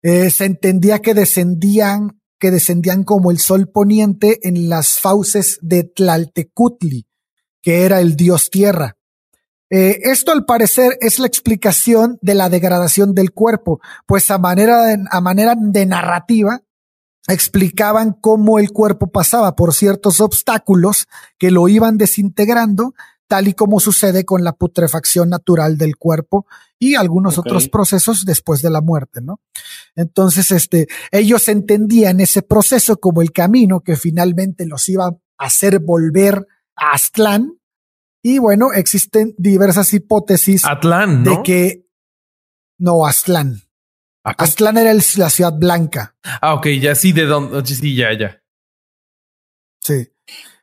Eh, 0.02 0.31
se 0.31 0.47
entendía 0.47 0.99
que 0.99 1.14
descendían, 1.14 2.21
que 2.38 2.50
descendían 2.50 3.05
como 3.05 3.31
el 3.31 3.38
sol 3.38 3.71
poniente 3.71 4.47
en 4.47 4.69
las 4.69 4.99
fauces 4.99 5.59
de 5.62 5.85
Tlaltecutli, 5.85 7.07
que 7.62 7.85
era 7.85 8.00
el 8.00 8.17
dios 8.17 8.50
tierra. 8.50 8.97
Eh, 9.71 10.00
esto 10.11 10.33
al 10.33 10.45
parecer 10.45 10.99
es 11.00 11.19
la 11.19 11.26
explicación 11.26 12.19
de 12.21 12.35
la 12.35 12.49
degradación 12.49 13.14
del 13.14 13.33
cuerpo, 13.33 13.81
pues 14.07 14.31
a 14.31 14.38
manera 14.38 14.95
a 15.11 15.21
manera 15.21 15.55
de 15.57 15.87
narrativa 15.87 16.61
explicaban 17.29 18.12
cómo 18.12 18.59
el 18.59 18.71
cuerpo 18.73 19.11
pasaba 19.11 19.55
por 19.55 19.75
ciertos 19.75 20.21
obstáculos 20.21 21.07
que 21.38 21.50
lo 21.50 21.69
iban 21.69 21.99
desintegrando, 21.99 22.95
tal 23.29 23.49
y 23.49 23.55
como 23.55 23.81
sucede 23.81 24.25
con 24.25 24.45
la 24.45 24.52
putrefacción 24.52 25.31
natural 25.31 25.79
del 25.79 25.97
cuerpo 25.97 26.47
y 26.79 26.97
algunos 26.97 27.38
otros 27.38 27.69
procesos 27.69 28.25
después 28.25 28.61
de 28.61 28.71
la 28.71 28.81
muerte, 28.81 29.21
¿no? 29.23 29.41
Entonces, 29.95 30.50
este, 30.50 30.88
ellos 31.11 31.49
entendían 31.49 32.21
ese 32.21 32.43
proceso 32.43 32.99
como 32.99 33.23
el 33.23 33.33
camino 33.33 33.81
que 33.81 33.97
finalmente 33.97 34.67
los 34.67 34.88
iba 34.88 35.07
a 35.07 35.17
hacer 35.38 35.79
volver 35.79 36.47
a 36.76 36.93
Aztlán, 36.93 37.52
y 38.23 38.38
bueno, 38.38 38.73
existen 38.73 39.35
diversas 39.37 39.93
hipótesis 39.93 40.64
Atlán, 40.64 41.25
de 41.25 41.43
que 41.43 41.88
no, 42.79 43.05
Aztlán. 43.05 43.62
Aztlán 44.25 44.79
era 44.79 44.95
la 44.95 45.31
ciudad 45.31 45.52
blanca. 45.52 46.14
Ah, 46.41 46.55
ok, 46.55 46.69
ya 46.81 46.95
sí, 46.95 47.12
de 47.12 47.25
dónde, 47.25 47.67
sí, 47.67 47.97
ya, 47.97 48.17
ya. 48.17 48.43
Sí. 49.81 50.09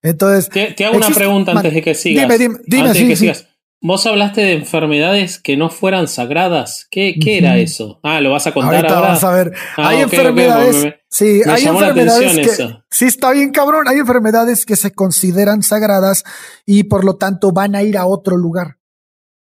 Entonces. 0.01 0.49
Te, 0.49 0.85
hago 0.85 0.97
una 0.97 1.09
pregunta 1.09 1.51
antes 1.51 1.73
de 1.73 1.81
que 1.81 1.93
sigas. 1.93 2.23
Dime, 2.23 2.37
dime, 2.37 2.59
dime 2.65 2.87
antes 2.87 3.01
de 3.01 3.07
que 3.07 3.15
sigas. 3.15 3.45
Vos 3.81 4.05
hablaste 4.05 4.41
de 4.41 4.53
enfermedades 4.53 5.39
que 5.39 5.55
no 5.55 5.69
fueran 5.69 6.09
sagradas. 6.09 6.85
¿Qué, 6.91 7.15
qué 7.21 7.37
era 7.37 7.57
eso? 7.57 8.01
Ah, 8.03 8.19
lo 8.19 8.31
vas 8.31 8.45
a 8.45 8.51
contar 8.53 8.75
Ahorita 8.75 8.93
ahora. 8.93 9.07
Vamos 9.07 9.23
a 9.23 9.31
ver. 9.31 9.53
Ah, 9.77 9.89
hay 9.89 10.01
enfermedades. 10.01 10.95
sí, 11.09 11.41
hay 11.45 11.65
enfermedades 11.65 12.57
que. 12.57 12.77
Sí, 12.89 13.05
está 13.05 13.31
bien, 13.31 13.51
cabrón. 13.51 13.87
Hay 13.87 13.97
enfermedades 13.97 14.65
que 14.65 14.75
se 14.75 14.91
consideran 14.91 15.63
sagradas 15.63 16.25
y 16.65 16.83
por 16.83 17.05
lo 17.05 17.15
tanto 17.15 17.53
van 17.53 17.73
a 17.75 17.83
ir 17.83 17.97
a 17.97 18.05
otro 18.05 18.35
lugar. 18.35 18.79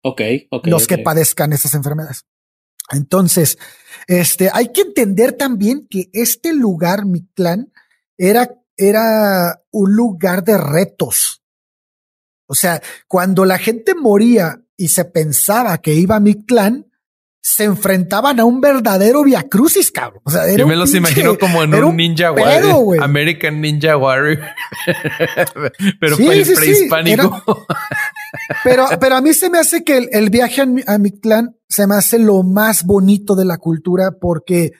Ok, 0.02 0.22
ok. 0.50 0.68
Los 0.68 0.88
que 0.88 0.98
padezcan 0.98 1.54
esas 1.54 1.76
enfermedades. 1.76 2.26
Entonces, 2.92 3.58
este, 4.08 4.50
hay 4.54 4.72
que 4.72 4.82
entender 4.82 5.34
también 5.34 5.88
que 5.89 6.10
este 6.13 6.54
lugar, 6.54 7.06
Mictlán, 7.06 7.72
era, 8.18 8.50
era 8.77 9.62
un 9.72 9.96
lugar 9.96 10.44
de 10.44 10.58
retos. 10.58 11.42
O 12.48 12.56
sea, 12.56 12.82
cuando 13.08 13.46
la 13.46 13.58
gente 13.58 13.96
moría 13.96 14.62
y 14.77 14.89
se 14.89 15.06
pensaba 15.06 15.80
que 15.80 15.96
iba 15.96 16.18
a 16.18 16.20
Mictlán, 16.20 16.92
se 17.48 17.64
enfrentaban 17.64 18.40
a 18.40 18.44
un 18.44 18.60
verdadero 18.60 19.24
Via 19.24 19.44
Crucis, 19.44 19.92
cabrón. 19.92 20.20
O 20.25 20.32
sea, 20.32 20.52
Yo 20.58 20.66
me 20.66 20.75
los 20.75 20.96
imagino 20.96 21.38
como 21.38 21.62
en 21.62 21.75
un, 21.75 21.96
Ninja 21.96 22.32
Warrior, 22.32 23.04
American 23.04 23.62
Ninja 23.62 23.96
Warrior, 23.98 24.40
pero 26.00 26.18
prehispánico. 26.18 27.68
pero, 28.64 28.88
pero 29.00 29.16
a 29.16 29.22
mí 29.22 29.32
se 29.36 29.52
me 29.52 29.60
hace 29.60 29.84
que 29.84 30.10
el, 30.12 30.32
viaje 30.32 30.64
a, 30.88 30.98
mi 30.98 31.12
clan 31.20 31.56
se 31.70 31.86
me 31.86 31.94
hace 31.94 32.18
lo 32.18 32.42
más 32.42 32.84
bonito 32.84 33.36
de 33.36 33.46
la 33.46 33.60
cultura 33.60 34.18
porque 34.20 34.72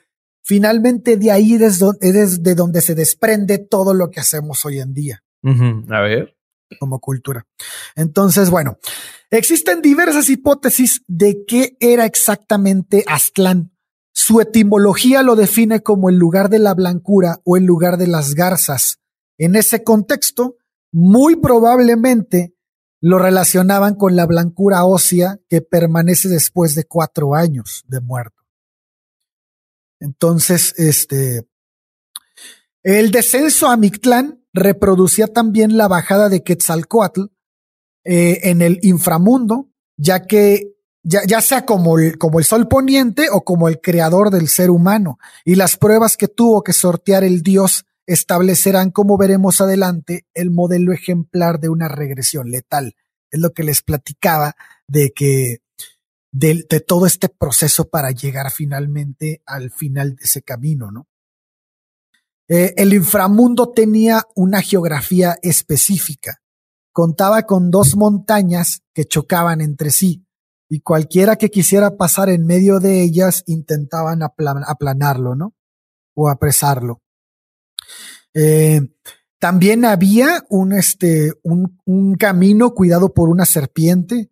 finalmente 0.41 1.17
de 1.17 1.31
ahí 1.31 1.53
es, 1.53 1.79
de 1.79 2.55
donde 2.55 2.81
se 2.81 2.95
desprende 2.95 3.60
todo 3.60 3.93
lo 3.93 4.10
que 4.10 4.22
hacemos 4.22 4.65
hoy 4.65 4.79
en 4.79 4.91
día. 4.95 5.24
A 5.43 6.01
ver 6.01 6.36
como 6.79 7.00
cultura. 7.00 7.45
Entonces, 7.95 8.50
bueno, 8.50 8.77
existen 9.38 9.82
diversas 9.82 10.30
hipótesis 10.30 11.01
de 11.08 11.46
qué 11.48 11.77
era 11.80 12.06
exactamente 12.06 13.04
Aztlán. 13.08 13.72
Su 14.13 14.39
etimología 14.39 15.24
lo 15.24 15.36
define 15.36 15.82
como 15.82 16.10
el 16.10 16.15
lugar 16.15 16.50
de 16.50 16.60
la 16.60 16.74
blancura 16.74 17.42
o 17.44 17.58
el 17.58 17.65
lugar 17.65 17.98
de 17.98 18.08
las 18.08 18.34
garzas. 18.34 19.00
En 19.38 19.56
ese 19.56 19.84
contexto, 19.84 20.56
muy 20.92 21.36
probablemente 21.36 22.56
lo 23.01 23.20
relacionaban 23.20 23.96
con 23.96 24.15
la 24.15 24.25
blancura 24.25 24.86
ósea 24.86 25.39
que 25.50 25.62
permanece 25.62 26.30
después 26.30 26.75
de 26.75 26.86
cuatro 26.86 27.36
años 27.36 27.84
de 27.88 28.01
muerto. 28.01 28.42
Entonces, 30.00 30.74
este, 30.77 31.48
el 32.84 33.12
descenso 33.12 33.68
a 33.68 33.77
Mictlán 33.77 34.44
reproducía 34.54 35.27
también 35.27 35.77
la 35.77 35.88
bajada 35.88 36.30
de 36.30 36.44
Quetzalcoatl 36.44 37.35
eh, 38.05 38.39
en 38.43 38.62
el 38.62 38.79
inframundo, 38.81 39.69
ya 39.97 40.25
que 40.25 40.75
ya, 41.03 41.21
ya 41.25 41.41
sea 41.41 41.65
como 41.65 42.00
el, 42.00 42.17
como 42.17 42.39
el 42.39 42.45
sol 42.45 42.67
poniente 42.67 43.27
o 43.31 43.43
como 43.43 43.67
el 43.67 43.79
creador 43.81 44.31
del 44.31 44.47
ser 44.47 44.71
humano, 44.71 45.19
y 45.43 45.55
las 45.55 45.77
pruebas 45.77 46.17
que 46.17 46.27
tuvo 46.27 46.63
que 46.63 46.74
sortear 46.74 47.24
el 47.24 47.41
dios 47.43 47.85
establecerán, 48.07 48.91
como 48.91 49.17
veremos 49.17 49.62
adelante, 49.62 50.25
el 50.33 50.51
modelo 50.51 50.93
ejemplar 50.93 51.59
de 51.59 51.69
una 51.69 51.88
regresión 51.88 52.50
letal. 52.50 52.95
Es 53.31 53.39
lo 53.39 53.51
que 53.51 53.63
les 53.63 53.81
platicaba 53.81 54.55
de 54.88 55.12
que 55.12 55.59
de, 56.31 56.65
de 56.69 56.79
todo 56.79 57.05
este 57.05 57.29
proceso 57.29 57.89
para 57.89 58.12
llegar 58.12 58.51
finalmente 58.51 59.41
al 59.45 59.71
final 59.71 60.15
de 60.15 60.24
ese 60.24 60.41
camino, 60.41 60.91
¿no? 60.91 61.07
Eh, 62.47 62.74
el 62.77 62.93
inframundo 62.93 63.71
tenía 63.71 64.21
una 64.35 64.62
geografía 64.62 65.38
específica. 65.41 66.41
Contaba 66.95 67.43
con 67.43 67.71
dos 67.71 67.97
montañas 67.97 68.81
que 68.93 69.03
chocaban 69.03 69.59
entre 69.59 69.89
sí 69.89 70.25
y 70.69 70.79
cualquiera 70.79 71.35
que 71.35 71.49
quisiera 71.49 71.97
pasar 71.97 72.29
en 72.29 72.45
medio 72.45 72.79
de 72.79 73.01
ellas 73.01 73.43
intentaban 73.47 74.21
aplanarlo, 74.23 75.35
¿no? 75.35 75.53
O 76.13 76.29
apresarlo. 76.29 77.01
Eh, 78.33 78.79
también 79.39 79.83
había 79.83 80.45
un, 80.47 80.71
este, 80.71 81.33
un, 81.43 81.81
un 81.83 82.15
camino 82.15 82.73
cuidado 82.73 83.13
por 83.13 83.27
una 83.27 83.43
serpiente, 83.43 84.31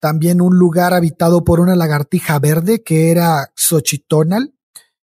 también 0.00 0.40
un 0.40 0.58
lugar 0.58 0.94
habitado 0.94 1.44
por 1.44 1.60
una 1.60 1.76
lagartija 1.76 2.40
verde 2.40 2.82
que 2.82 3.12
era 3.12 3.52
Xochitonal, 3.54 4.52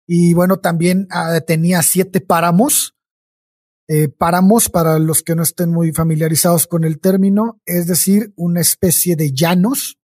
y 0.07 0.33
bueno, 0.33 0.57
también 0.57 1.07
ah, 1.11 1.39
tenía 1.47 1.83
siete 1.83 2.23
páramos. 2.23 2.94
Eh, 3.87 4.09
páramos, 4.09 4.71
para 4.71 4.99
los 4.99 5.23
que 5.23 5.35
no 5.35 5.43
estén 5.43 5.71
muy 5.71 5.93
familiarizados 5.93 6.67
con 6.67 6.85
el 6.85 7.01
término, 7.01 7.61
es 7.67 7.87
decir, 7.87 8.33
una 8.37 8.61
especie 8.61 9.17
de 9.17 9.33
llanos. 9.33 9.99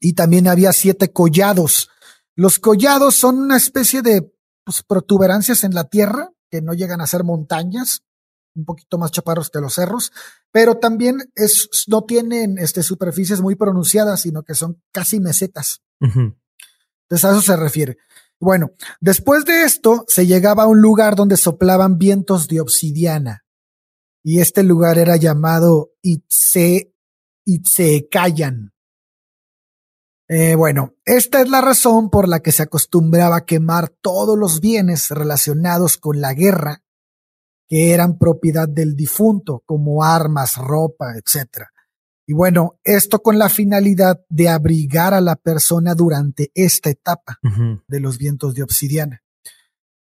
Y 0.00 0.12
también 0.12 0.48
había 0.48 0.72
siete 0.72 1.12
collados. 1.12 1.88
Los 2.36 2.58
collados 2.58 3.14
son 3.14 3.38
una 3.38 3.56
especie 3.56 4.02
de 4.02 4.30
pues, 4.64 4.82
protuberancias 4.82 5.64
en 5.64 5.74
la 5.74 5.84
tierra 5.84 6.30
que 6.50 6.60
no 6.60 6.74
llegan 6.74 7.00
a 7.00 7.06
ser 7.06 7.24
montañas, 7.24 8.02
un 8.54 8.64
poquito 8.64 8.98
más 8.98 9.10
chaparros 9.10 9.50
que 9.50 9.60
los 9.60 9.74
cerros, 9.74 10.12
pero 10.52 10.76
también 10.76 11.32
es, 11.34 11.68
no 11.88 12.04
tienen 12.04 12.58
este, 12.58 12.82
superficies 12.82 13.40
muy 13.40 13.56
pronunciadas, 13.56 14.20
sino 14.20 14.42
que 14.42 14.54
son 14.54 14.80
casi 14.92 15.18
mesetas. 15.18 15.82
Entonces 16.00 17.24
a 17.24 17.30
eso 17.32 17.42
se 17.42 17.56
refiere. 17.56 17.98
Bueno, 18.44 18.72
después 19.00 19.46
de 19.46 19.64
esto 19.64 20.04
se 20.06 20.26
llegaba 20.26 20.64
a 20.64 20.66
un 20.66 20.82
lugar 20.82 21.16
donde 21.16 21.38
soplaban 21.38 21.96
vientos 21.96 22.46
de 22.46 22.60
obsidiana. 22.60 23.46
Y 24.22 24.40
este 24.40 24.62
lugar 24.62 24.98
era 24.98 25.16
llamado 25.16 25.92
Itze, 26.02 26.94
Itzecayan. 27.46 28.72
Eh, 30.28 30.54
bueno, 30.56 30.94
esta 31.06 31.40
es 31.40 31.48
la 31.48 31.62
razón 31.62 32.10
por 32.10 32.28
la 32.28 32.40
que 32.40 32.52
se 32.52 32.62
acostumbraba 32.62 33.36
a 33.36 33.44
quemar 33.46 33.88
todos 33.88 34.38
los 34.38 34.60
bienes 34.60 35.08
relacionados 35.10 35.96
con 35.96 36.20
la 36.20 36.34
guerra 36.34 36.82
que 37.66 37.92
eran 37.92 38.18
propiedad 38.18 38.68
del 38.68 38.94
difunto, 38.94 39.62
como 39.64 40.04
armas, 40.04 40.56
ropa, 40.56 41.14
etc. 41.16 41.64
Y 42.26 42.32
bueno, 42.32 42.78
esto 42.84 43.20
con 43.20 43.38
la 43.38 43.48
finalidad 43.48 44.20
de 44.28 44.48
abrigar 44.48 45.12
a 45.12 45.20
la 45.20 45.36
persona 45.36 45.94
durante 45.94 46.50
esta 46.54 46.90
etapa 46.90 47.38
de 47.86 48.00
los 48.00 48.18
vientos 48.18 48.54
de 48.54 48.62
obsidiana. 48.62 49.22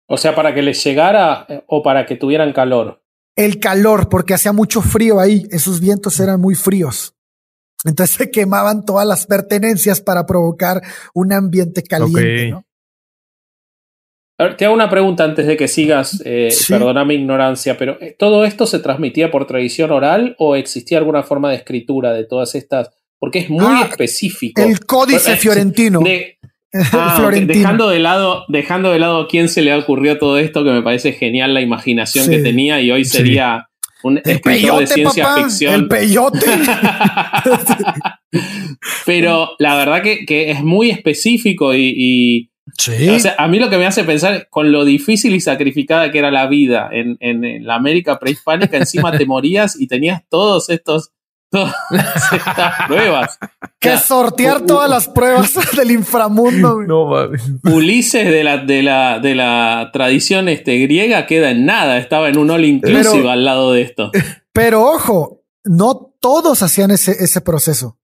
O 0.08 0.17
sea, 0.17 0.34
para 0.34 0.53
que 0.53 0.62
les 0.62 0.84
llegara 0.84 1.45
eh, 1.49 1.63
o 1.67 1.84
para 1.84 2.06
que 2.06 2.15
tuvieran 2.15 2.53
calor. 2.53 3.03
El 3.36 3.60
calor, 3.60 4.10
porque 4.10 4.34
hacía 4.34 4.53
mucho 4.53 4.82
frío 4.82 5.19
ahí, 5.19 5.47
esos 5.51 5.80
vientos 5.80 6.19
eran 6.19 6.39
muy 6.39 6.56
fríos. 6.56 7.13
Entonces 7.84 8.15
se 8.15 8.32
quemaban 8.32 8.86
todas 8.86 9.06
las 9.06 9.27
pertenencias 9.27 10.01
para 10.01 10.25
provocar 10.25 10.82
un 11.13 11.34
ambiente 11.34 11.84
caliente. 11.84 12.51
¿no? 12.51 12.66
Te 14.58 14.65
hago 14.65 14.73
una 14.73 14.89
pregunta 14.89 15.23
antes 15.23 15.47
de 15.47 15.58
que 15.58 15.67
sigas, 15.67 16.21
eh, 16.23 16.50
perdona 16.69 17.04
mi 17.06 17.15
ignorancia, 17.15 17.76
pero 17.76 17.97
eh, 18.00 18.15
¿todo 18.17 18.45
esto 18.45 18.67
se 18.67 18.80
transmitía 18.80 19.32
por 19.32 19.47
tradición 19.47 19.91
oral 19.91 20.36
o 20.38 20.56
existía 20.56 21.00
alguna 21.00 21.23
forma 21.23 21.50
de 21.50 21.56
escritura 21.56 22.13
de 22.13 22.23
todas 22.23 22.54
estas? 22.54 22.91
Porque 23.17 23.39
es 23.39 23.50
muy 23.50 23.65
ah, 23.65 23.88
específico. 23.89 24.62
El 24.62 24.86
códice 24.86 25.34
eh, 25.34 25.38
fiorentino. 25.38 26.02
Ah, 26.91 27.32
dejando, 27.32 27.89
de 27.89 27.97
lado, 27.97 28.43
dejando 28.50 28.91
de 28.91 29.00
lado 29.00 29.21
a 29.21 29.28
quién 29.28 29.47
se 29.47 29.62
le 29.62 29.71
ha 29.71 29.78
ocurrido 29.80 30.17
todo 30.19 30.38
esto, 30.38 30.65
que 30.65 30.69
me 30.69 30.84
parece 30.84 31.13
genial 31.13 31.54
la 31.54 31.62
imaginación 31.62 32.30
que 32.30 32.39
tenía 32.39 32.82
y 32.82 32.91
hoy 32.91 33.06
sería 33.06 33.69
un 34.04 34.17
escritor 34.23 34.82
de 34.82 34.88
ciencia 34.88 35.34
ficción. 35.34 35.73
El 35.73 35.88
peyote. 35.88 36.45
pero 39.06 39.52
la 39.58 39.76
verdad 39.78 40.04
que, 40.04 40.52
es 40.52 40.62
muy 40.62 40.91
específico 40.91 41.73
y 41.73 42.52
o 42.78 43.20
sea, 43.20 43.36
a 43.38 43.48
mí 43.48 43.60
lo 43.60 43.70
que 43.70 43.78
me 43.78 43.88
hace 43.88 44.04
pensar 44.04 44.48
con 44.50 44.72
lo 44.72 44.86
difícil 44.86 45.34
y 45.34 45.42
sacrificada 45.42 46.12
que 46.12 46.20
era 46.20 46.32
la 46.32 46.48
vida 46.48 46.90
en, 46.92 47.66
la 47.66 47.76
América 47.76 48.20
prehispánica, 48.20 48.78
encima 48.78 49.18
te 49.18 49.26
morías 49.26 49.80
y 49.80 49.88
tenías 49.88 50.22
todos 50.30 50.70
estos 50.70 51.12
todas 51.50 51.74
estas 52.34 52.88
pruebas. 52.88 53.40
Que 53.80 53.98
sortear 53.98 54.66
todas 54.66 54.90
las 54.90 55.08
pruebas 55.08 55.54
del 55.78 55.92
inframundo. 55.92 56.82
No, 56.82 57.10
Ulises 57.63 58.26
de 58.26 58.44
la, 58.44 58.58
de 58.58 58.84
la, 58.84 59.20
de 59.20 59.34
la 59.34 59.90
tradición 59.94 60.50
este, 60.50 60.78
griega 60.80 61.26
queda 61.26 61.52
en 61.52 61.66
nada, 61.66 61.98
estaba 61.98 62.28
en 62.28 62.38
un 62.38 62.52
all 62.52 62.66
inclusive 62.66 63.32
al 63.32 63.46
lado 63.46 63.72
de 63.72 63.82
esto. 63.82 64.12
Pero 64.52 64.84
ojo, 64.84 65.46
no 65.63 66.13
todos 66.20 66.62
hacían 66.63 66.92
ese, 66.92 67.12
ese 67.12 67.40
proceso. 67.40 67.98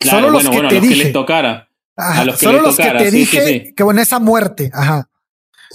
Solo 0.00 0.30
los 0.30 0.48
que 0.48 0.62
te 0.62 0.80
dije. 0.80 0.96
les 0.96 1.12
tocara 1.12 1.69
a 2.00 2.24
los 2.24 2.38
que 2.38 2.46
solo 2.46 2.62
los 2.62 2.76
que 2.76 2.90
te 2.90 3.10
dije 3.10 3.72
que 3.76 3.82
bueno, 3.82 4.00
esa 4.00 4.18
muerte. 4.18 4.70
Ajá. 4.72 5.08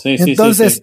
Entonces, 0.03 0.81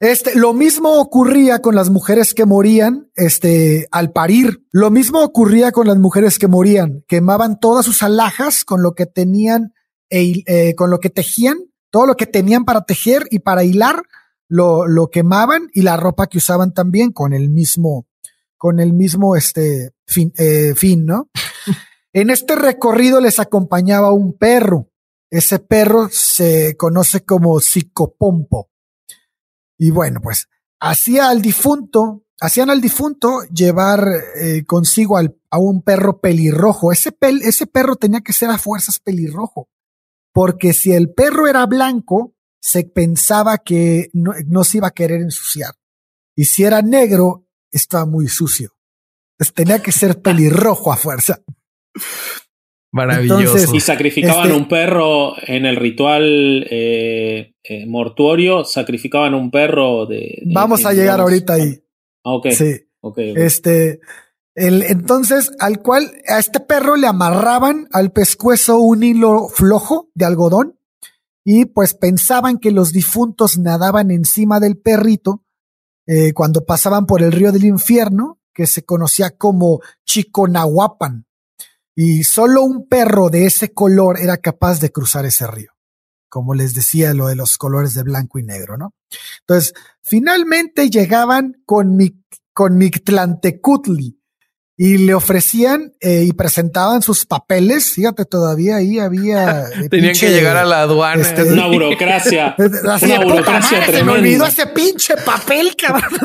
este, 0.00 0.34
lo 0.34 0.54
mismo 0.54 0.98
ocurría 0.98 1.60
con 1.60 1.74
las 1.74 1.90
mujeres 1.90 2.32
que 2.32 2.46
morían, 2.46 3.10
este, 3.16 3.86
al 3.90 4.12
parir. 4.12 4.64
Lo 4.72 4.90
mismo 4.90 5.22
ocurría 5.22 5.72
con 5.72 5.86
las 5.86 5.98
mujeres 5.98 6.38
que 6.38 6.48
morían. 6.48 7.04
Quemaban 7.06 7.60
todas 7.60 7.84
sus 7.84 8.02
alhajas 8.02 8.64
con 8.64 8.82
lo 8.82 8.94
que 8.94 9.04
tenían, 9.04 9.74
e, 10.08 10.42
eh, 10.46 10.74
con 10.74 10.90
lo 10.90 11.00
que 11.00 11.10
tejían, 11.10 11.58
todo 11.90 12.06
lo 12.06 12.14
que 12.14 12.26
tenían 12.26 12.64
para 12.64 12.84
tejer 12.84 13.26
y 13.30 13.40
para 13.40 13.62
hilar, 13.62 14.02
lo, 14.48 14.86
lo 14.86 15.10
quemaban 15.10 15.68
y 15.74 15.82
la 15.82 15.98
ropa 15.98 16.28
que 16.28 16.38
usaban 16.38 16.72
también 16.72 17.12
con 17.12 17.34
el 17.34 17.50
mismo, 17.50 18.06
con 18.56 18.80
el 18.80 18.94
mismo, 18.94 19.36
este, 19.36 19.90
fin, 20.06 20.32
eh, 20.38 20.72
fin 20.74 21.04
¿no? 21.04 21.28
En 22.12 22.30
este 22.30 22.56
recorrido 22.56 23.20
les 23.20 23.38
acompañaba 23.38 24.12
un 24.12 24.36
perro. 24.36 24.90
Ese 25.30 25.60
perro 25.60 26.08
se 26.10 26.76
conoce 26.76 27.24
como 27.24 27.60
psicopompo. 27.60 28.70
Y 29.78 29.90
bueno, 29.90 30.20
pues 30.20 30.48
hacía 30.80 31.28
al 31.28 31.40
difunto, 31.40 32.24
hacían 32.40 32.68
al 32.68 32.80
difunto 32.80 33.42
llevar 33.44 34.04
eh, 34.40 34.64
consigo 34.66 35.18
a 35.18 35.58
un 35.58 35.82
perro 35.82 36.20
pelirrojo. 36.20 36.90
Ese, 36.90 37.12
perro 37.12 37.96
tenía 37.96 38.22
que 38.22 38.32
ser 38.32 38.50
a 38.50 38.58
fuerzas 38.58 38.98
pelirrojo, 38.98 39.68
porque 40.32 40.72
si 40.72 40.92
el 40.92 41.12
perro 41.12 41.46
era 41.46 41.64
blanco, 41.66 42.34
se 42.60 42.84
pensaba 42.84 43.58
que 43.58 44.10
no, 44.12 44.34
no 44.46 44.64
se 44.64 44.78
iba 44.78 44.88
a 44.88 44.92
querer 44.92 45.20
ensuciar. 45.20 45.74
Y 46.34 46.46
si 46.46 46.64
era 46.64 46.82
negro, 46.82 47.46
estaba 47.70 48.04
muy 48.04 48.26
sucio. 48.28 48.72
Entonces 49.38 49.54
tenía 49.54 49.82
que 49.82 49.92
ser 49.92 50.20
pelirrojo 50.20 50.92
a 50.92 50.96
fuerza. 50.96 51.40
Maravilloso. 52.92 53.74
y 53.74 53.80
sacrificaban 53.80 54.48
este 54.48 54.56
un 54.58 54.68
perro 54.68 55.34
en 55.46 55.64
el 55.64 55.76
ritual 55.76 56.66
eh, 56.68 57.54
eh, 57.62 57.86
mortuorio, 57.86 58.64
sacrificaban 58.64 59.34
un 59.34 59.50
perro 59.50 60.06
de... 60.06 60.42
Vamos 60.52 60.80
de- 60.82 60.88
a 60.88 60.92
llegar 60.92 61.04
digamos, 61.04 61.30
ahorita 61.32 61.52
ahí. 61.54 61.82
Ah, 62.24 62.32
ok. 62.32 62.48
Sí. 62.50 62.74
ok, 63.00 63.18
ok. 63.30 63.36
Este, 63.36 64.00
el, 64.56 64.82
entonces, 64.82 65.52
al 65.60 65.80
cual 65.82 66.10
a 66.26 66.40
este 66.40 66.58
perro 66.58 66.96
le 66.96 67.06
amarraban 67.06 67.86
al 67.92 68.10
pescuezo 68.10 68.78
un 68.78 69.04
hilo 69.04 69.48
flojo 69.48 70.10
de 70.14 70.24
algodón 70.24 70.76
y 71.44 71.66
pues 71.66 71.94
pensaban 71.94 72.58
que 72.58 72.72
los 72.72 72.92
difuntos 72.92 73.56
nadaban 73.58 74.10
encima 74.10 74.58
del 74.58 74.76
perrito 74.76 75.44
eh, 76.06 76.32
cuando 76.32 76.64
pasaban 76.64 77.06
por 77.06 77.22
el 77.22 77.30
río 77.30 77.52
del 77.52 77.64
infierno, 77.64 78.40
que 78.52 78.66
se 78.66 78.84
conocía 78.84 79.30
como 79.38 79.80
Chiconahuapan. 80.04 81.26
Y 82.02 82.24
solo 82.24 82.62
un 82.62 82.88
perro 82.88 83.28
de 83.28 83.44
ese 83.44 83.74
color 83.74 84.18
era 84.18 84.38
capaz 84.38 84.80
de 84.80 84.90
cruzar 84.90 85.26
ese 85.26 85.46
río. 85.46 85.72
Como 86.30 86.54
les 86.54 86.72
decía, 86.72 87.12
lo 87.12 87.26
de 87.26 87.36
los 87.36 87.58
colores 87.58 87.92
de 87.92 88.04
blanco 88.04 88.38
y 88.38 88.42
negro, 88.42 88.78
¿no? 88.78 88.94
Entonces, 89.40 89.74
finalmente 90.02 90.88
llegaban 90.88 91.60
con 91.66 91.96
mi, 91.96 92.22
con 92.54 92.78
Mictlantecutli 92.78 94.16
y 94.78 94.96
le 94.96 95.12
ofrecían 95.12 95.92
eh, 96.00 96.24
y 96.26 96.32
presentaban 96.32 97.02
sus 97.02 97.26
papeles. 97.26 97.92
Fíjate, 97.92 98.24
todavía 98.24 98.76
ahí 98.76 98.98
había. 98.98 99.68
eh, 99.68 99.88
Tenían 99.90 100.14
pinche- 100.14 100.20
que 100.28 100.30
llegar 100.32 100.56
a 100.56 100.64
la 100.64 100.80
aduana. 100.80 101.20
este, 101.20 101.52
Una 101.52 101.66
burocracia. 101.66 102.56
Así 102.90 103.04
una 103.12 103.20
burocracia 103.24 103.80
madre, 103.80 103.98
se 103.98 104.04
me 104.04 104.12
olvidó 104.12 104.46
ese 104.46 104.66
pinche 104.68 105.16
papel, 105.18 105.76
cabrón. 105.76 106.18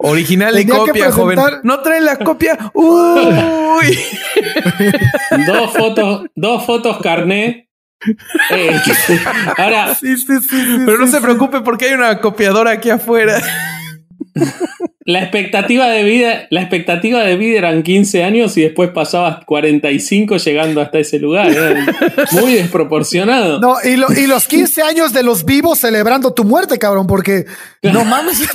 Original 0.00 0.56
y 0.60 0.64
copia, 0.64 1.10
joven. 1.10 1.36
No 1.64 1.82
trae 1.82 2.00
la 2.00 2.16
copia. 2.18 2.70
Uy. 2.74 3.98
Dos 5.46 5.72
fotos, 5.72 6.26
dos 6.34 6.64
fotos 6.66 6.98
carné. 7.02 7.68
Eh, 8.50 8.76
ahora, 9.58 9.94
Sí, 9.94 10.16
sí, 10.16 10.26
sí, 10.26 10.38
sí, 10.48 10.78
Pero 10.86 10.98
no 10.98 11.06
sí, 11.06 11.12
se 11.12 11.20
preocupe 11.20 11.60
porque 11.62 11.86
hay 11.86 11.94
una 11.94 12.20
copiadora 12.20 12.70
aquí 12.70 12.90
afuera. 12.90 13.42
la 15.04 15.20
expectativa 15.22 15.88
de 15.88 16.04
vida, 16.04 16.46
la 16.50 16.60
expectativa 16.60 17.22
de 17.24 17.36
vida 17.36 17.58
eran 17.58 17.82
15 17.82 18.22
años 18.22 18.56
y 18.56 18.62
después 18.62 18.90
pasabas 18.90 19.44
45 19.46 20.36
llegando 20.36 20.80
hasta 20.80 20.98
ese 21.00 21.18
lugar. 21.18 21.48
Era 21.50 21.84
muy 22.32 22.52
desproporcionado. 22.54 23.58
No, 23.58 23.76
y, 23.82 23.96
lo- 23.96 24.12
y 24.12 24.26
los 24.28 24.46
15 24.46 24.82
años 24.82 25.12
de 25.12 25.24
los 25.24 25.44
vivos 25.44 25.80
celebrando 25.80 26.32
tu 26.34 26.44
muerte, 26.44 26.78
cabrón, 26.78 27.06
porque 27.08 27.46
no 27.82 28.04
mames. 28.04 28.40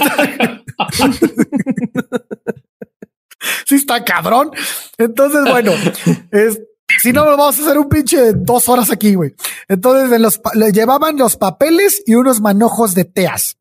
sí 3.68 3.76
está 3.76 4.04
cabrón. 4.04 4.52
Entonces, 4.98 5.42
bueno, 5.50 5.72
es, 6.32 6.60
si 7.02 7.12
no, 7.12 7.26
vamos 7.26 7.60
a 7.60 7.62
hacer 7.64 7.78
un 7.78 7.90
pinche 7.90 8.22
de 8.22 8.34
dos 8.34 8.70
horas 8.70 8.92
aquí, 8.92 9.16
güey. 9.16 9.34
Entonces, 9.68 10.12
en 10.12 10.22
los, 10.22 10.40
le 10.54 10.72
llevaban 10.72 11.18
los 11.18 11.38
papeles 11.38 12.02
y 12.06 12.16
unos 12.16 12.42
manojos 12.42 12.94
de 12.96 13.06
teas. 13.06 13.58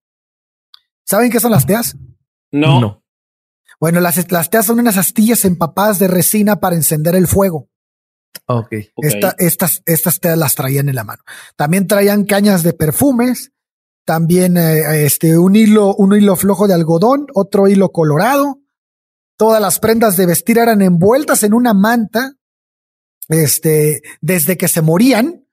¿Saben 1.05 1.31
qué 1.31 1.41
son 1.41 1.51
las 1.51 1.67
teas? 1.67 1.97
No. 2.81 3.03
Bueno, 3.81 4.01
las, 4.01 4.31
las 4.31 4.51
teas 4.51 4.67
son 4.67 4.79
unas 4.79 4.97
astillas 4.97 5.45
empapadas 5.45 5.99
de 5.99 6.07
resina 6.09 6.61
para 6.61 6.77
encender 6.77 7.17
el 7.17 7.27
fuego. 7.27 7.69
Ok. 8.47 8.73
Ok. 8.95 9.05
Esta- 9.05 9.35
estas, 9.39 9.83
estas 9.87 10.21
teas 10.21 10.39
las 10.39 10.55
traían 10.55 10.89
en 10.89 10.95
la 10.95 11.05
mano. 11.05 11.23
También 11.57 11.87
traían 11.87 12.25
cañas 12.25 12.63
de 12.63 12.73
perfumes, 12.73 13.51
también 14.05 14.57
eh, 14.57 15.05
este, 15.05 15.37
un 15.39 15.57
hilo, 15.57 15.95
un 15.95 16.15
hilo 16.17 16.37
flojo 16.37 16.69
de 16.69 16.75
algodón, 16.75 17.27
otro 17.35 17.67
hilo 17.69 17.91
colorado. 17.91 18.61
Todas 19.37 19.61
las 19.61 19.79
prendas 19.79 20.17
de 20.17 20.27
vestir 20.27 20.59
eran 20.59 20.83
envueltas 20.83 21.43
en 21.43 21.55
una 21.55 21.75
manta, 21.75 22.35
este, 23.29 24.03
desde 24.21 24.57
que 24.57 24.69
se 24.69 24.83
morían. 24.83 25.47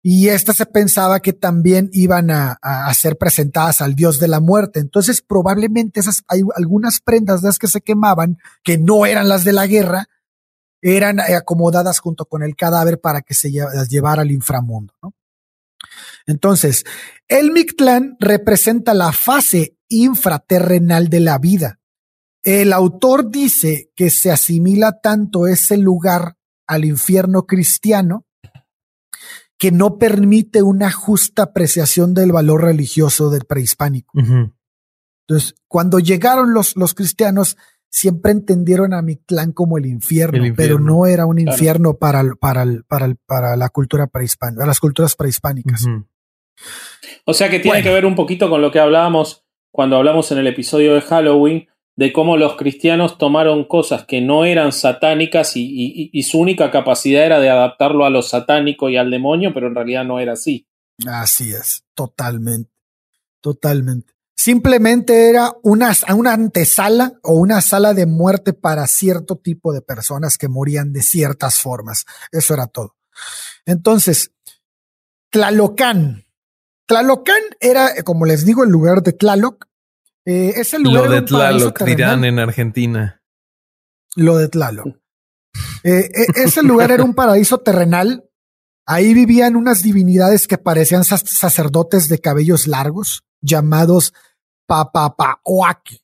Y 0.00 0.28
esta 0.28 0.54
se 0.54 0.64
pensaba 0.64 1.20
que 1.20 1.32
también 1.32 1.90
iban 1.92 2.30
a, 2.30 2.56
a- 2.62 2.94
ser 2.94 3.18
presentadas 3.18 3.80
al 3.80 3.94
dios 3.96 4.20
de 4.20 4.28
la 4.28 4.38
muerte. 4.40 4.78
Entonces, 4.80 5.20
probablemente 5.22 6.00
esas, 6.00 6.22
hay 6.28 6.40
algunas 6.54 7.00
prendas 7.00 7.42
de 7.42 7.48
las 7.48 7.58
que 7.58 7.66
se 7.66 7.80
quemaban, 7.80 8.38
que 8.62 8.78
no 8.78 9.06
eran 9.06 9.28
las 9.28 9.44
de 9.44 9.52
la 9.52 9.66
guerra, 9.66 10.06
eran 10.80 11.18
eh, 11.18 11.34
acomodadas 11.34 11.98
junto 11.98 12.26
con 12.26 12.44
el 12.44 12.54
cadáver 12.54 13.00
para 13.00 13.22
que 13.22 13.34
se 13.34 13.50
las 13.50 13.88
llevara 13.88 14.22
al 14.22 14.30
inframundo. 14.30 14.94
¿no? 15.02 15.14
Entonces, 16.26 16.84
el 17.26 17.50
Mictlán 17.50 18.16
representa 18.20 18.94
la 18.94 19.12
fase 19.12 19.76
infraterrenal 19.88 21.08
de 21.08 21.20
la 21.20 21.38
vida. 21.38 21.80
El 22.42 22.72
autor 22.72 23.30
dice 23.30 23.90
que 23.96 24.10
se 24.10 24.30
asimila 24.30 25.00
tanto 25.00 25.46
ese 25.46 25.76
lugar 25.76 26.36
al 26.66 26.84
infierno 26.84 27.46
cristiano 27.46 28.24
que 29.58 29.72
no 29.72 29.98
permite 29.98 30.62
una 30.62 30.90
justa 30.92 31.42
apreciación 31.44 32.14
del 32.14 32.30
valor 32.32 32.62
religioso 32.62 33.28
del 33.30 33.44
prehispánico. 33.44 34.12
Entonces, 35.26 35.56
cuando 35.66 35.98
llegaron 35.98 36.54
los, 36.54 36.76
los 36.76 36.94
cristianos, 36.94 37.56
siempre 37.90 38.32
entendieron 38.32 38.94
a 38.94 39.02
Mictlán 39.02 39.52
como 39.52 39.76
el 39.78 39.86
infierno, 39.86 40.44
El 40.44 40.54
pero 40.54 40.78
no 40.78 41.06
era 41.06 41.26
un 41.26 41.36
Claro. 41.36 41.52
infierno 41.52 41.94
para, 41.94 42.20
el- 42.20 42.36
para, 42.36 42.62
el- 42.62 42.84
para, 42.84 43.06
el- 43.06 43.16
para 43.26 43.56
la 43.56 43.68
cultura 43.70 44.06
prehispánica, 44.06 44.64
las 44.64 44.78
culturas 44.78 45.16
prehispánicas. 45.16 45.84
O 47.24 47.34
sea 47.34 47.48
que 47.50 47.58
tiene 47.60 47.78
Bueno. 47.78 47.84
que 47.84 47.94
ver 47.94 48.06
un 48.06 48.14
poquito 48.14 48.48
con 48.48 48.62
lo 48.62 48.70
que 48.70 48.78
hablábamos 48.78 49.44
cuando 49.72 49.96
hablamos 49.96 50.30
en 50.32 50.38
el 50.38 50.46
episodio 50.46 50.94
de 50.94 51.00
Halloween, 51.00 51.68
de 51.98 52.12
cómo 52.12 52.36
los 52.36 52.54
cristianos 52.54 53.18
tomaron 53.18 53.64
cosas 53.64 54.04
que 54.04 54.20
no 54.20 54.44
eran 54.44 54.70
satánicas 54.70 55.56
y, 55.56 56.10
y- 56.12 56.22
su 56.22 56.38
única 56.38 56.70
capacidad 56.70 57.24
era 57.26 57.40
de 57.40 57.50
adaptarlo 57.50 58.04
a 58.04 58.10
lo 58.10 58.22
satánico 58.22 58.88
y 58.88 58.96
al 58.96 59.10
demonio, 59.10 59.52
pero 59.52 59.66
en 59.66 59.74
realidad 59.74 60.04
no 60.04 60.20
era 60.20 60.34
así. 60.34 60.68
Así 61.08 61.52
es, 61.52 61.82
totalmente, 61.94 62.70
totalmente. 63.40 64.12
Simplemente 64.36 65.28
era 65.28 65.52
una, 65.64 65.90
una 66.16 66.34
antesala 66.34 67.14
o 67.24 67.32
una 67.32 67.60
sala 67.60 67.94
de 67.94 68.06
muerte 68.06 68.52
para 68.52 68.86
cierto 68.86 69.34
tipo 69.34 69.72
de 69.72 69.82
personas 69.82 70.38
que 70.38 70.46
morían 70.46 70.92
de 70.92 71.02
ciertas 71.02 71.58
formas. 71.58 72.04
Eso 72.30 72.54
era 72.54 72.68
todo. 72.68 72.94
Entonces, 73.66 74.30
Tlalocán. 75.30 76.26
Tlalocán 76.86 77.42
era, 77.58 78.02
como 78.04 78.24
les 78.24 78.44
digo, 78.44 78.62
el 78.62 78.70
lugar 78.70 79.02
de 79.02 79.14
Tlaloc. 79.14 79.67
Eh, 80.30 80.52
ese 80.60 80.78
lugar 80.78 81.04
Lo 81.06 81.10
de 81.12 81.22
Tlaloc 81.22 81.82
dirán 81.84 82.22
en 82.26 82.38
Argentina. 82.38 83.22
Lo 84.14 84.36
de 84.36 84.48
Tlaloc. 84.48 84.88
Eh, 85.84 86.10
eh, 86.14 86.26
ese 86.34 86.62
lugar 86.62 86.90
era 86.90 87.02
un 87.02 87.14
paraíso 87.14 87.58
terrenal. 87.60 88.24
Ahí 88.84 89.14
vivían 89.14 89.56
unas 89.56 89.82
divinidades 89.82 90.46
que 90.46 90.58
parecían 90.58 91.02
sac- 91.04 91.24
sacerdotes 91.26 92.08
de 92.10 92.18
cabellos 92.18 92.66
largos, 92.66 93.22
llamados 93.40 94.12
Papapaoaki. 94.66 96.02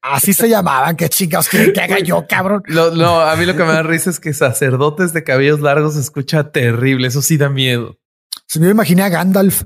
Así 0.00 0.32
se 0.32 0.48
llamaban. 0.48 0.96
Qué 0.96 1.08
chingados 1.10 1.48
que 1.50 1.72
haga 1.78 1.98
yo, 1.98 2.26
cabrón. 2.26 2.62
No, 2.68 3.20
a 3.20 3.36
mí 3.36 3.44
lo 3.44 3.54
que 3.56 3.64
me 3.64 3.72
da 3.72 3.82
risa 3.82 4.08
es 4.08 4.20
que 4.20 4.32
sacerdotes 4.32 5.12
de 5.12 5.22
cabellos 5.22 5.60
largos 5.60 5.94
se 5.94 6.00
escucha 6.00 6.50
terrible. 6.50 7.08
Eso 7.08 7.20
sí 7.20 7.36
da 7.36 7.50
miedo. 7.50 7.98
Se 8.46 8.58
me 8.58 8.70
imaginé 8.70 9.02
a 9.02 9.10
Gandalf. 9.10 9.64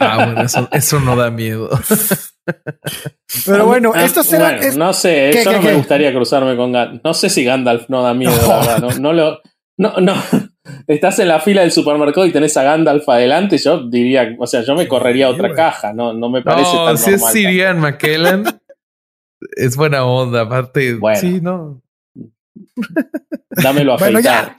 Ah, 0.00 0.24
bueno, 0.26 0.42
eso, 0.42 0.68
eso 0.72 1.00
no 1.00 1.16
da 1.16 1.30
miedo. 1.30 1.68
Pero 3.46 3.66
bueno, 3.66 3.92
Ah, 3.94 4.04
estos 4.04 4.32
eran. 4.32 4.52
bueno, 4.56 4.66
es- 4.68 4.76
no 4.76 4.92
sé, 4.92 5.30
¿Qué, 5.32 5.40
eso 5.40 5.50
qué, 5.50 5.56
no 5.56 5.62
me 5.62 5.74
gustaría 5.74 6.12
cruzarme 6.12 6.56
con 6.56 6.72
Gandalf. 6.72 7.02
No 7.04 7.12
sé 7.14 7.28
si 7.28 7.44
Gandalf 7.44 7.88
no 7.88 8.02
da 8.02 8.14
miedo, 8.14 8.32
No. 8.40 8.48
la 8.48 8.56
verdad. 8.58 8.78
No, 8.78 8.90
no 8.98 9.12
lo. 9.12 9.40
No, 9.78 9.94
no. 10.00 10.14
Estás 10.86 11.18
en 11.18 11.28
la 11.28 11.40
fila 11.40 11.60
del 11.62 11.72
supermercado 11.72 12.26
y 12.26 12.32
tenés 12.32 12.56
a 12.56 12.62
Gandalf 12.62 13.08
adelante. 13.08 13.58
Yo 13.58 13.88
diría, 13.88 14.34
o 14.38 14.46
sea, 14.46 14.62
yo 14.62 14.74
me 14.74 14.88
correría 14.88 15.26
a 15.26 15.30
otra 15.30 15.52
caja. 15.54 15.92
No, 15.92 16.12
no 16.12 16.28
me 16.30 16.42
parece 16.42 16.72
No, 16.74 16.86
tan 16.86 16.98
si 16.98 17.10
es. 17.12 17.24
Sirian 17.30 17.78
McKellen, 17.80 18.44
es 19.56 19.76
buena 19.76 20.04
onda. 20.06 20.42
Aparte, 20.42 20.94
Bueno. 20.94 21.20
sí, 21.20 21.40
no. 21.42 21.82
Dámelo 23.50 23.94
a 23.94 23.96
Bueno, 23.98 24.18
afeitar. 24.18 24.48
ya. 24.48 24.56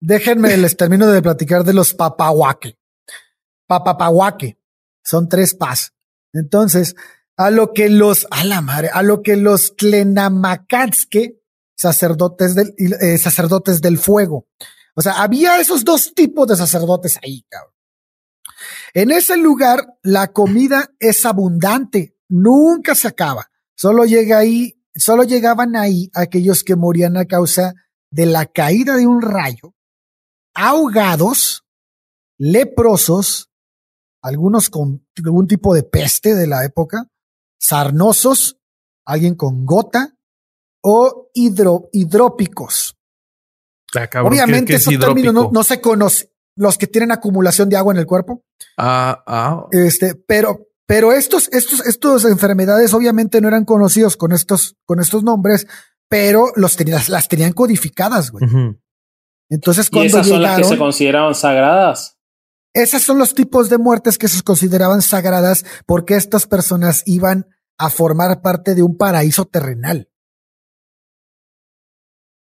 Déjenme, 0.00 0.56
les 0.56 0.76
termino 0.76 1.06
de 1.08 1.20
platicar 1.22 1.64
de 1.64 1.74
los 1.74 1.94
papahuaque. 1.94 2.76
Papapahuaque. 3.66 4.58
Son 5.04 5.28
tres 5.28 5.54
pas. 5.54 5.92
Entonces, 6.32 6.94
a 7.36 7.50
lo 7.50 7.72
que 7.72 7.88
los, 7.88 8.26
a 8.30 8.44
la 8.44 8.60
madre, 8.60 8.90
a 8.92 9.02
lo 9.02 9.22
que 9.22 9.36
los 9.36 9.76
Tlenamacatske, 9.76 11.40
sacerdotes 11.74 12.54
del, 12.54 12.74
eh, 12.78 13.18
sacerdotes 13.18 13.80
del 13.80 13.98
fuego. 13.98 14.46
O 14.94 15.02
sea, 15.02 15.22
había 15.22 15.58
esos 15.60 15.84
dos 15.84 16.14
tipos 16.14 16.46
de 16.46 16.56
sacerdotes 16.56 17.18
ahí, 17.22 17.44
cabrón. 17.48 17.72
En 18.94 19.10
ese 19.10 19.36
lugar, 19.36 19.94
la 20.02 20.32
comida 20.32 20.90
es 21.00 21.24
abundante, 21.24 22.16
nunca 22.28 22.94
se 22.94 23.08
acaba. 23.08 23.50
Solo 23.74 24.04
llega 24.04 24.38
ahí, 24.38 24.80
solo 24.94 25.24
llegaban 25.24 25.76
ahí 25.76 26.10
aquellos 26.14 26.62
que 26.62 26.76
morían 26.76 27.16
a 27.16 27.24
causa 27.24 27.74
de 28.10 28.26
la 28.26 28.46
caída 28.46 28.96
de 28.96 29.06
un 29.06 29.22
rayo, 29.22 29.74
ahogados, 30.54 31.64
leprosos, 32.36 33.50
algunos 34.22 34.70
con 34.70 35.04
algún 35.24 35.46
tipo 35.46 35.74
de 35.74 35.82
peste 35.82 36.34
de 36.34 36.46
la 36.46 36.64
época, 36.64 37.08
sarnosos, 37.58 38.58
alguien 39.04 39.34
con 39.34 39.66
gota 39.66 40.16
o 40.82 41.30
hidro, 41.34 41.88
hidrópicos. 41.92 42.96
Obviamente 44.24 44.74
esos 44.74 44.98
términos 44.98 45.52
no, 45.52 45.64
se 45.64 45.80
conocen, 45.80 46.30
los 46.56 46.78
que 46.78 46.86
tienen 46.86 47.12
acumulación 47.12 47.68
de 47.68 47.76
agua 47.76 47.92
en 47.92 47.98
el 47.98 48.06
cuerpo. 48.06 48.44
Ah, 48.78 49.22
ah. 49.26 49.66
Este, 49.70 50.14
pero, 50.14 50.68
pero 50.86 51.12
estos, 51.12 51.48
estos, 51.52 51.84
estos 51.86 52.24
enfermedades 52.24 52.94
obviamente 52.94 53.40
no 53.40 53.48
eran 53.48 53.64
conocidos 53.64 54.16
con 54.16 54.32
estos, 54.32 54.76
con 54.86 55.00
estos 55.00 55.22
nombres, 55.22 55.66
pero 56.08 56.52
los 56.56 56.76
tenían, 56.76 57.02
las 57.08 57.28
tenían 57.28 57.52
codificadas, 57.52 58.30
güey. 58.30 58.44
Entonces, 59.50 59.90
cuando 59.90 60.04
¿Y 60.04 60.06
esas 60.08 60.28
son 60.28 60.42
las 60.42 60.58
que 60.58 60.64
se 60.64 60.78
consideraban 60.78 61.34
sagradas? 61.34 62.18
Esos 62.74 63.02
son 63.02 63.18
los 63.18 63.34
tipos 63.34 63.68
de 63.68 63.78
muertes 63.78 64.16
que 64.16 64.28
se 64.28 64.42
consideraban 64.42 65.02
sagradas 65.02 65.64
porque 65.86 66.14
estas 66.14 66.46
personas 66.46 67.02
iban 67.06 67.46
a 67.78 67.90
formar 67.90 68.40
parte 68.40 68.74
de 68.74 68.82
un 68.82 68.96
paraíso 68.96 69.44
terrenal. 69.44 70.08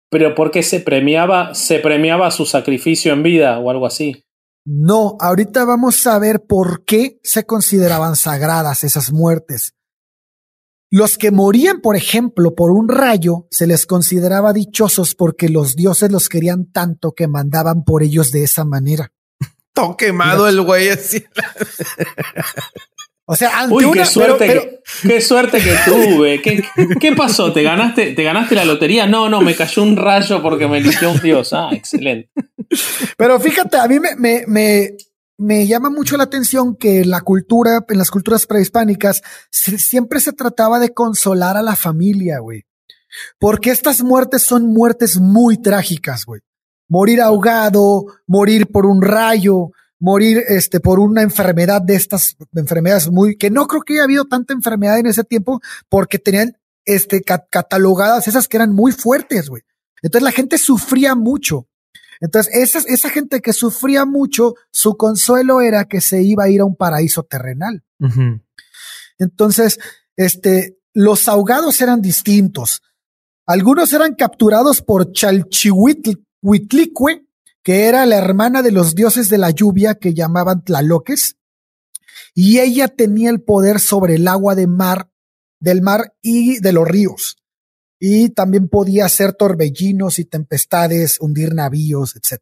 Pero 0.09 0.35
porque 0.35 0.63
se 0.63 0.79
premiaba, 0.79 1.53
se 1.53 1.79
premiaba 1.79 2.31
su 2.31 2.45
sacrificio 2.45 3.13
en 3.13 3.23
vida 3.23 3.59
o 3.59 3.69
algo 3.69 3.85
así. 3.85 4.25
No, 4.65 5.17
ahorita 5.19 5.65
vamos 5.65 6.05
a 6.05 6.19
ver 6.19 6.45
por 6.45 6.85
qué 6.85 7.19
se 7.23 7.45
consideraban 7.45 8.15
sagradas 8.15 8.83
esas 8.83 9.11
muertes. 9.11 9.73
Los 10.89 11.17
que 11.17 11.31
morían, 11.31 11.79
por 11.79 11.95
ejemplo, 11.95 12.53
por 12.53 12.71
un 12.71 12.89
rayo, 12.89 13.47
se 13.49 13.65
les 13.65 13.85
consideraba 13.85 14.51
dichosos 14.51 15.15
porque 15.15 15.47
los 15.47 15.75
dioses 15.75 16.11
los 16.11 16.27
querían 16.27 16.69
tanto 16.71 17.13
que 17.13 17.27
mandaban 17.27 17.85
por 17.85 18.03
ellos 18.03 18.31
de 18.31 18.43
esa 18.43 18.65
manera. 18.65 19.11
Todo 19.73 19.95
quemado 19.95 20.47
el 20.47 20.61
güey 20.61 20.89
así. 20.89 21.23
O 23.31 23.35
sea, 23.35 23.61
ante 23.61 23.73
Uy, 23.73 23.91
qué 23.93 24.03
suerte, 24.03 24.45
que, 24.45 24.81
qué 25.07 25.21
suerte 25.21 25.59
que 25.59 25.73
tuve. 25.85 26.41
¿Qué, 26.41 26.65
¿Qué, 26.99 27.13
pasó? 27.13 27.53
¿Te 27.53 27.63
ganaste, 27.63 28.11
¿Te 28.13 28.23
ganaste 28.23 28.55
la 28.55 28.65
lotería? 28.65 29.07
No, 29.07 29.29
no, 29.29 29.39
me 29.39 29.55
cayó 29.55 29.83
un 29.83 29.95
rayo 29.95 30.41
porque 30.41 30.67
me 30.67 30.79
eligió 30.79 31.11
un 31.11 31.19
dios. 31.21 31.53
Ah, 31.53 31.69
excelente. 31.71 32.29
Pero 33.17 33.39
fíjate, 33.39 33.77
a 33.77 33.87
mí 33.87 33.99
me, 34.01 34.43
me, 34.47 34.97
me, 35.37 35.65
llama 35.65 35.89
mucho 35.89 36.17
la 36.17 36.23
atención 36.23 36.75
que 36.75 37.05
la 37.05 37.21
cultura, 37.21 37.85
en 37.87 37.97
las 37.97 38.11
culturas 38.11 38.45
prehispánicas, 38.47 39.21
siempre 39.49 40.19
se 40.19 40.33
trataba 40.33 40.79
de 40.79 40.93
consolar 40.93 41.55
a 41.55 41.61
la 41.61 41.77
familia, 41.77 42.39
güey. 42.39 42.65
Porque 43.39 43.71
estas 43.71 44.01
muertes 44.03 44.43
son 44.43 44.65
muertes 44.65 45.21
muy 45.21 45.57
trágicas, 45.57 46.25
güey. 46.25 46.41
Morir 46.91 47.21
ahogado, 47.21 48.05
morir 48.27 48.67
por 48.67 48.85
un 48.85 49.01
rayo, 49.01 49.71
morir 49.97 50.43
este, 50.49 50.81
por 50.81 50.99
una 50.99 51.21
enfermedad 51.21 51.81
de 51.81 51.95
estas 51.95 52.35
enfermedades 52.53 53.09
muy, 53.09 53.37
que 53.37 53.49
no 53.49 53.65
creo 53.67 53.83
que 53.83 53.93
haya 53.93 54.03
habido 54.03 54.25
tanta 54.25 54.53
enfermedad 54.53 54.99
en 54.99 55.05
ese 55.05 55.23
tiempo 55.23 55.61
porque 55.87 56.19
tenían 56.19 56.57
este, 56.83 57.21
catalogadas 57.23 58.27
esas 58.27 58.49
que 58.49 58.57
eran 58.57 58.73
muy 58.73 58.91
fuertes, 58.91 59.47
güey. 59.47 59.61
Entonces 60.01 60.25
la 60.25 60.33
gente 60.33 60.57
sufría 60.57 61.15
mucho. 61.15 61.69
Entonces, 62.19 62.53
esa, 62.53 62.79
esa 62.87 63.09
gente 63.09 63.39
que 63.39 63.53
sufría 63.53 64.05
mucho, 64.05 64.55
su 64.71 64.97
consuelo 64.97 65.61
era 65.61 65.85
que 65.85 66.01
se 66.01 66.21
iba 66.21 66.43
a 66.43 66.49
ir 66.49 66.61
a 66.61 66.65
un 66.65 66.75
paraíso 66.75 67.23
terrenal. 67.23 67.83
Entonces, 69.17 69.79
este, 70.17 70.77
los 70.93 71.27
ahogados 71.27 71.79
eran 71.81 72.01
distintos. 72.01 72.81
Algunos 73.47 73.93
eran 73.93 74.13
capturados 74.15 74.81
por 74.81 75.11
Chalchihuitlicue, 76.41 77.27
que 77.63 77.85
era 77.85 78.05
la 78.05 78.17
hermana 78.17 78.61
de 78.61 78.71
los 78.71 78.95
dioses 78.95 79.29
de 79.29 79.37
la 79.37 79.51
lluvia 79.51 79.95
que 79.95 80.13
llamaban 80.13 80.63
Tlaloques, 80.63 81.37
y 82.33 82.59
ella 82.59 82.87
tenía 82.87 83.29
el 83.29 83.41
poder 83.41 83.79
sobre 83.79 84.15
el 84.15 84.27
agua 84.27 84.55
de 84.55 84.67
mar, 84.67 85.09
del 85.59 85.81
mar 85.81 86.13
y 86.21 86.59
de 86.59 86.73
los 86.73 86.87
ríos. 86.87 87.37
Y 87.99 88.29
también 88.29 88.67
podía 88.67 89.05
hacer 89.05 89.33
torbellinos 89.33 90.17
y 90.17 90.25
tempestades, 90.25 91.19
hundir 91.19 91.53
navíos, 91.53 92.15
etc. 92.15 92.41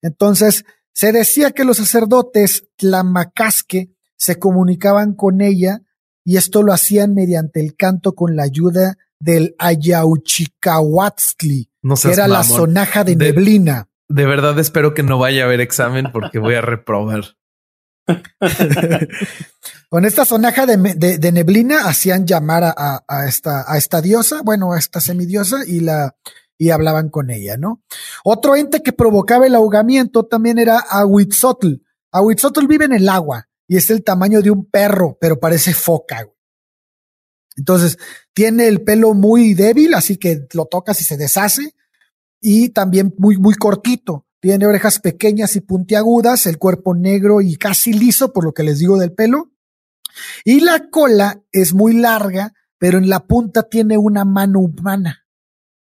Entonces, 0.00 0.64
se 0.92 1.12
decía 1.12 1.50
que 1.50 1.64
los 1.64 1.78
sacerdotes 1.78 2.68
Tlamacasque 2.76 3.90
se 4.16 4.38
comunicaban 4.38 5.14
con 5.14 5.42
ella 5.42 5.82
y 6.24 6.38
esto 6.38 6.62
lo 6.62 6.72
hacían 6.72 7.14
mediante 7.14 7.60
el 7.60 7.76
canto 7.76 8.14
con 8.14 8.36
la 8.36 8.44
ayuda 8.44 8.96
del 9.18 9.54
Ayauchicahuatzli, 9.58 11.68
era 12.04 12.28
la 12.28 12.44
sonaja 12.44 13.04
de 13.04 13.16
neblina. 13.16 13.88
De 14.08 14.26
verdad 14.26 14.58
espero 14.58 14.94
que 14.94 15.02
no 15.02 15.18
vaya 15.18 15.42
a 15.42 15.46
haber 15.46 15.60
examen 15.60 16.10
porque 16.12 16.38
voy 16.38 16.54
a 16.54 16.60
reprobar. 16.60 17.36
Con 19.88 20.04
esta 20.04 20.24
sonaja 20.24 20.66
de, 20.66 21.32
neblina 21.32 21.88
hacían 21.88 22.26
llamar 22.26 22.64
a, 22.64 23.26
esta, 23.26 23.64
a 23.66 23.78
esta 23.78 24.02
diosa, 24.02 24.42
bueno, 24.42 24.72
a 24.72 24.78
esta 24.78 25.00
semidiosa 25.00 25.60
y 25.66 25.80
la 25.80 26.14
y 26.56 26.70
hablaban 26.70 27.08
con 27.08 27.30
ella, 27.30 27.56
¿no? 27.56 27.82
Otro 28.22 28.54
ente 28.56 28.82
que 28.82 28.92
provocaba 28.92 29.46
el 29.46 29.54
ahogamiento 29.54 30.24
también 30.24 30.58
era 30.58 30.78
Ahuitzotl. 30.78 31.82
Ahuitzotl 32.12 32.66
vive 32.66 32.84
en 32.84 32.92
el 32.92 33.08
agua 33.08 33.48
y 33.66 33.76
es 33.76 33.90
el 33.90 34.04
tamaño 34.04 34.40
de 34.40 34.50
un 34.50 34.70
perro, 34.70 35.18
pero 35.20 35.40
parece 35.40 35.74
foca. 35.74 36.28
Entonces, 37.56 37.98
tiene 38.32 38.66
el 38.66 38.82
pelo 38.82 39.14
muy 39.14 39.54
débil, 39.54 39.94
así 39.94 40.16
que 40.16 40.46
lo 40.52 40.66
tocas 40.66 41.00
y 41.00 41.04
se 41.04 41.16
deshace 41.16 41.74
y 42.40 42.68
también 42.70 43.14
muy, 43.16 43.38
muy 43.38 43.54
cortito. 43.54 44.26
Tiene 44.40 44.66
orejas 44.66 44.98
pequeñas 44.98 45.56
y 45.56 45.60
puntiagudas, 45.60 46.46
el 46.46 46.58
cuerpo 46.58 46.94
negro 46.94 47.40
y 47.40 47.56
casi 47.56 47.94
liso, 47.94 48.32
por 48.34 48.44
lo 48.44 48.52
que 48.52 48.62
les 48.62 48.78
digo 48.78 48.98
del 48.98 49.14
pelo. 49.14 49.50
Y 50.44 50.60
la 50.60 50.90
cola 50.90 51.42
es 51.52 51.72
muy 51.72 51.94
larga, 51.94 52.52
pero 52.76 52.98
en 52.98 53.08
la 53.08 53.26
punta 53.26 53.62
tiene 53.62 53.96
una 53.96 54.26
mano 54.26 54.60
humana. 54.60 55.26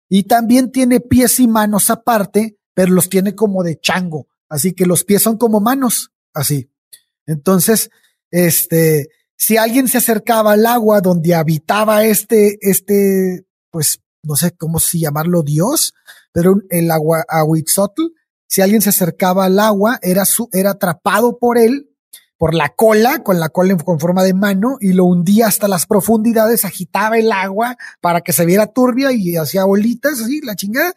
Y 0.09 0.23
también 0.23 0.73
tiene 0.73 1.01
pies 1.01 1.39
y 1.39 1.47
manos 1.47 1.91
aparte, 1.91 2.59
pero 2.73 2.93
los 2.93 3.11
tiene 3.11 3.35
como 3.35 3.63
de 3.63 3.79
chango. 3.79 4.29
Así 4.49 4.73
que 4.73 4.87
los 4.87 5.05
pies 5.05 5.23
son 5.23 5.37
como 5.37 5.61
manos, 5.61 6.13
así. 6.33 6.71
Entonces, 7.27 7.91
este, 8.31 9.11
si 9.39 9.57
alguien 9.57 9.87
se 9.87 9.99
acercaba 9.99 10.53
al 10.53 10.67
agua 10.67 11.01
donde 11.01 11.35
habitaba 11.35 12.05
este, 12.05 12.59
este, 12.61 13.47
pues, 13.71 14.01
no 14.23 14.35
sé 14.35 14.51
cómo 14.51 14.81
si 14.81 15.01
llamarlo 15.01 15.43
Dios, 15.43 15.95
pero 16.33 16.57
el 16.71 16.91
agua 16.91 17.25
Ahuitzotl, 17.29 18.03
si 18.49 18.63
alguien 18.63 18.83
se 18.83 18.89
acercaba 18.89 19.45
al 19.45 19.61
agua, 19.61 20.01
era, 20.03 20.25
su, 20.25 20.49
era 20.53 20.73
atrapado 20.73 21.39
por 21.39 21.57
él, 21.57 21.89
por 22.37 22.53
la 22.53 22.71
cola, 22.71 23.23
con 23.23 23.39
la 23.39 23.49
cola 23.49 23.77
con 23.77 24.01
forma 24.01 24.25
de 24.25 24.35
mano, 24.35 24.77
y 24.81 24.93
lo 24.93 25.05
hundía 25.05 25.47
hasta 25.47 25.69
las 25.69 25.87
profundidades, 25.87 26.65
agitaba 26.65 27.17
el 27.17 27.31
agua 27.31 27.77
para 28.01 28.23
que 28.23 28.33
se 28.33 28.45
viera 28.45 28.67
turbia 28.67 29.13
y 29.13 29.37
hacía 29.37 29.65
bolitas, 29.65 30.21
así, 30.21 30.41
la 30.41 30.57
chingada, 30.57 30.93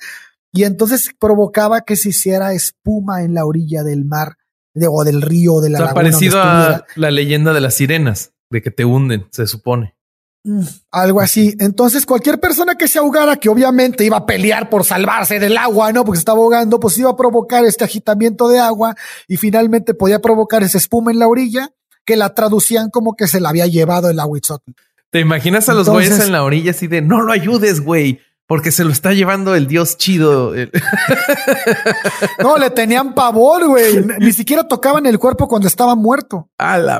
y 0.51 0.63
entonces 0.63 1.11
provocaba 1.19 1.81
que 1.81 1.95
se 1.95 2.09
hiciera 2.09 2.53
espuma 2.53 3.21
en 3.23 3.35
la 3.35 3.45
orilla 3.45 3.83
del 3.83 4.03
mar, 4.03 4.37
de, 4.73 4.87
o 4.89 5.03
del 5.03 5.21
río, 5.21 5.61
de 5.61 5.69
la 5.69 5.85
o 5.85 5.93
Parecido 5.93 6.41
a 6.41 6.85
la 6.95 7.11
leyenda 7.11 7.53
de 7.53 7.61
las 7.61 7.75
sirenas, 7.75 8.33
de 8.49 8.61
que 8.61 8.71
te 8.71 8.85
hunden, 8.85 9.27
se 9.31 9.47
supone. 9.47 9.95
Mm, 10.43 10.63
algo 10.91 11.21
así. 11.21 11.55
Entonces, 11.59 12.05
cualquier 12.05 12.39
persona 12.39 12.75
que 12.75 12.87
se 12.87 12.97
ahogara, 12.97 13.35
que 13.35 13.49
obviamente 13.49 14.03
iba 14.03 14.17
a 14.17 14.25
pelear 14.25 14.69
por 14.69 14.83
salvarse 14.83 15.39
del 15.39 15.57
agua, 15.57 15.91
¿no? 15.91 16.03
Porque 16.03 16.17
se 16.17 16.21
estaba 16.21 16.39
ahogando, 16.39 16.79
pues 16.79 16.97
iba 16.97 17.11
a 17.11 17.15
provocar 17.15 17.63
este 17.65 17.83
agitamiento 17.83 18.47
de 18.47 18.59
agua 18.59 18.95
y 19.27 19.37
finalmente 19.37 19.93
podía 19.93 20.19
provocar 20.19 20.63
esa 20.63 20.79
espuma 20.79 21.11
en 21.11 21.19
la 21.19 21.27
orilla 21.27 21.71
que 22.05 22.15
la 22.15 22.33
traducían 22.33 22.89
como 22.89 23.15
que 23.15 23.27
se 23.27 23.39
la 23.39 23.49
había 23.49 23.67
llevado 23.67 24.09
el 24.09 24.19
aguitzotl. 24.19 24.71
¿Te 25.11 25.19
imaginas 25.19 25.69
a 25.69 25.73
los 25.73 25.89
güeyes 25.89 26.19
en 26.19 26.31
la 26.31 26.43
orilla 26.43 26.71
así 26.71 26.87
de 26.87 27.01
no 27.01 27.21
lo 27.21 27.33
ayudes, 27.33 27.81
güey? 27.81 28.21
Porque 28.51 28.73
se 28.73 28.83
lo 28.83 28.91
está 28.91 29.13
llevando 29.13 29.55
el 29.55 29.65
dios 29.65 29.95
chido. 29.95 30.53
no, 32.43 32.57
le 32.57 32.69
tenían 32.69 33.15
pavor, 33.15 33.65
güey. 33.65 34.05
Ni 34.19 34.33
siquiera 34.33 34.67
tocaban 34.67 35.05
el 35.05 35.19
cuerpo 35.19 35.47
cuando 35.47 35.69
estaba 35.69 35.95
muerto. 35.95 36.49
A 36.57 36.77
la 36.77 36.97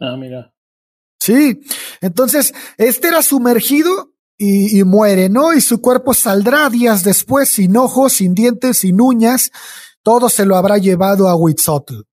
Ah, 0.00 0.16
mira. 0.16 0.54
Sí, 1.20 1.60
entonces 2.00 2.54
este 2.78 3.08
era 3.08 3.20
sumergido 3.20 4.14
y, 4.38 4.82
muere, 4.84 5.28
¿no? 5.28 5.52
Y 5.52 5.60
su 5.60 5.82
cuerpo 5.82 6.14
saldrá 6.14 6.70
días 6.70 7.04
después 7.04 7.50
sin 7.50 7.76
ojos, 7.76 8.14
sin 8.14 8.34
dientes, 8.34 8.78
sin 8.78 9.02
uñas. 9.02 9.50
Todo 10.02 10.30
se 10.30 10.46
lo 10.46 10.56
habrá 10.56 10.78
llevado 10.78 11.28
a 11.28 11.36
Huitzotl. 11.36 12.04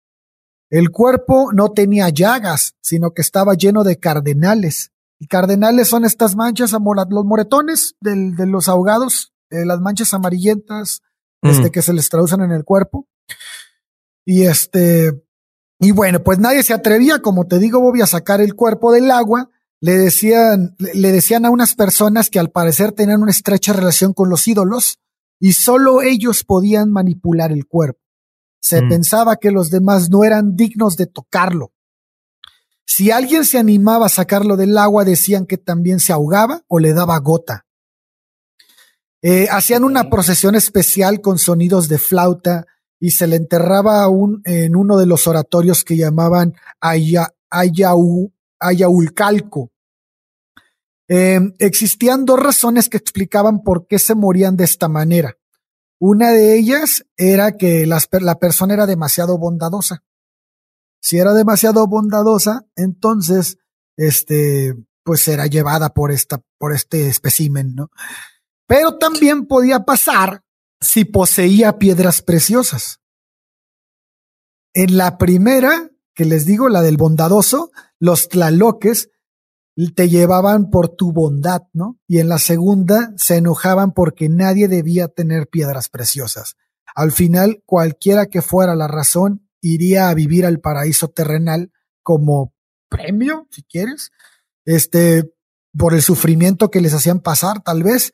El 0.70 0.92
cuerpo 0.92 1.54
no 1.54 1.72
tenía 1.72 2.10
llagas, 2.10 2.76
sino 2.82 3.12
que 3.12 3.22
estaba 3.22 3.54
lleno 3.54 3.86
de 3.86 3.98
cardenales. 3.98 4.92
Y 5.20 5.28
cardenales 5.28 5.88
son 5.88 6.06
estas 6.06 6.36
manchas, 6.36 6.72
los 6.72 7.26
moretones 7.26 7.96
de 8.02 8.46
los 8.46 8.68
ahogados, 8.68 9.34
eh, 9.50 9.66
las 9.66 9.80
manchas 9.80 10.14
amarillentas 10.14 11.02
este, 11.42 11.72
que 11.72 11.82
se 11.82 11.94
les 11.94 12.10
traducen 12.10 12.42
en 12.42 12.52
el 12.52 12.64
cuerpo. 12.64 13.08
Y 14.26 14.44
este, 14.44 15.26
y 15.80 15.92
bueno, 15.92 16.24
pues 16.24 16.40
nadie 16.40 16.64
se 16.64 16.74
atrevía, 16.74 17.20
como 17.20 17.46
te 17.48 17.60
digo, 17.60 17.80
Bobby, 17.80 18.02
a 18.02 18.08
sacar 18.08 18.42
el 18.42 18.56
cuerpo 18.56 18.92
del 18.92 19.12
agua. 19.12 19.50
Le 19.82 19.98
decían, 19.98 20.76
le 20.80 21.12
decían 21.12 21.46
a 21.46 21.52
unas 21.52 21.76
personas 21.76 22.30
que 22.30 22.40
al 22.40 22.50
parecer 22.50 22.92
tenían 22.92 23.22
una 23.22 23.32
estrecha 23.32 23.74
relación 23.74 24.14
con 24.14 24.30
los 24.30 24.48
ídolos 24.48 25.00
y 25.40 25.54
solo 25.54 26.02
ellos 26.02 26.44
podían 26.44 26.92
manipular 26.92 27.52
el 27.52 27.68
cuerpo. 27.68 28.00
Se 28.60 28.82
mm. 28.82 28.90
pensaba 28.90 29.36
que 29.36 29.52
los 29.52 29.70
demás 29.70 30.10
no 30.10 30.24
eran 30.24 30.56
dignos 30.56 30.98
de 30.98 31.06
tocarlo. 31.06 31.75
Si 32.86 33.12
alguien 33.12 33.46
se 33.46 33.58
animaba 33.58 34.06
a 34.06 34.10
sacarlo 34.10 34.58
del 34.58 34.78
agua, 34.78 35.04
decían 35.06 35.46
que 35.46 35.58
también 35.58 36.00
se 36.00 36.14
ahogaba 36.14 36.64
o 36.68 36.80
le 36.80 36.94
daba 36.94 37.18
gota. 37.20 37.66
Eh, 39.22 39.48
hacían 39.50 39.84
una 39.84 40.10
procesión 40.10 40.54
especial 40.54 41.20
con 41.20 41.40
sonidos 41.40 41.90
de 41.90 41.98
flauta 41.98 42.68
y 43.00 43.12
se 43.12 43.26
le 43.26 43.38
enterraba 43.38 44.08
un, 44.08 44.42
en 44.46 44.76
uno 44.76 44.98
de 44.98 45.08
los 45.08 45.28
oratorios 45.28 45.84
que 45.84 45.98
llamaban 45.98 46.54
Aya, 46.80 47.34
Ayaulcalco. 48.60 49.72
Eh, 51.08 51.40
existían 51.60 52.26
dos 52.26 52.40
razones 52.40 52.88
que 52.88 52.98
explicaban 52.98 53.64
por 53.64 53.88
qué 53.88 53.98
se 54.00 54.16
morían 54.16 54.58
de 54.58 54.64
esta 54.64 54.88
manera. 54.90 55.38
Una 56.00 56.32
de 56.32 56.56
ellas 56.56 57.06
era 57.18 57.58
que 57.58 57.88
la 57.88 58.36
persona 58.36 58.76
era 58.76 58.86
demasiado 58.86 59.38
bondadosa. 59.38 60.04
Si 61.06 61.20
era 61.20 61.36
demasiado 61.36 61.86
bondadosa, 61.86 62.66
entonces, 62.76 63.60
este, 63.96 64.74
pues 65.04 65.28
era 65.28 65.46
llevada 65.46 65.94
por 65.94 66.12
esta, 66.12 66.42
por 66.58 66.74
este 66.74 67.08
espécimen, 67.08 67.76
¿no? 67.76 67.92
Pero 68.66 68.98
también 68.98 69.46
podía 69.46 69.82
pasar 69.82 70.44
si 70.82 71.06
poseía 71.06 71.78
piedras 71.78 72.24
preciosas. 72.24 73.02
En 74.74 74.98
la 74.98 75.20
primera, 75.20 75.92
que 76.16 76.26
les 76.26 76.48
digo, 76.48 76.70
la 76.70 76.82
del 76.82 76.98
bondadoso, 76.98 77.70
los 78.00 78.28
tlaloques 78.28 79.12
te 79.94 80.10
llevaban 80.10 80.72
por 80.72 80.90
tu 80.90 81.12
bondad, 81.12 81.62
¿no? 81.72 82.00
Y 82.08 82.18
en 82.18 82.30
la 82.30 82.40
segunda 82.40 83.14
se 83.16 83.36
enojaban 83.36 83.92
porque 83.92 84.28
nadie 84.28 84.68
debía 84.68 85.08
tener 85.08 85.50
piedras 85.50 85.88
preciosas. 85.88 86.56
Al 86.96 87.12
final, 87.12 87.62
cualquiera 87.68 88.26
que 88.26 88.42
fuera 88.42 88.76
la 88.76 88.88
razón, 88.88 89.45
iría 89.74 90.10
a 90.10 90.14
vivir 90.14 90.46
al 90.46 90.60
paraíso 90.60 91.10
terrenal 91.10 91.72
como 92.04 92.54
premio, 92.90 93.48
si 93.50 93.64
quieres, 93.64 94.12
este, 94.66 95.32
por 95.78 95.94
el 95.94 96.02
sufrimiento 96.02 96.70
que 96.70 96.82
les 96.82 96.94
hacían 96.94 97.20
pasar, 97.20 97.62
tal 97.64 97.84
vez. 97.84 98.14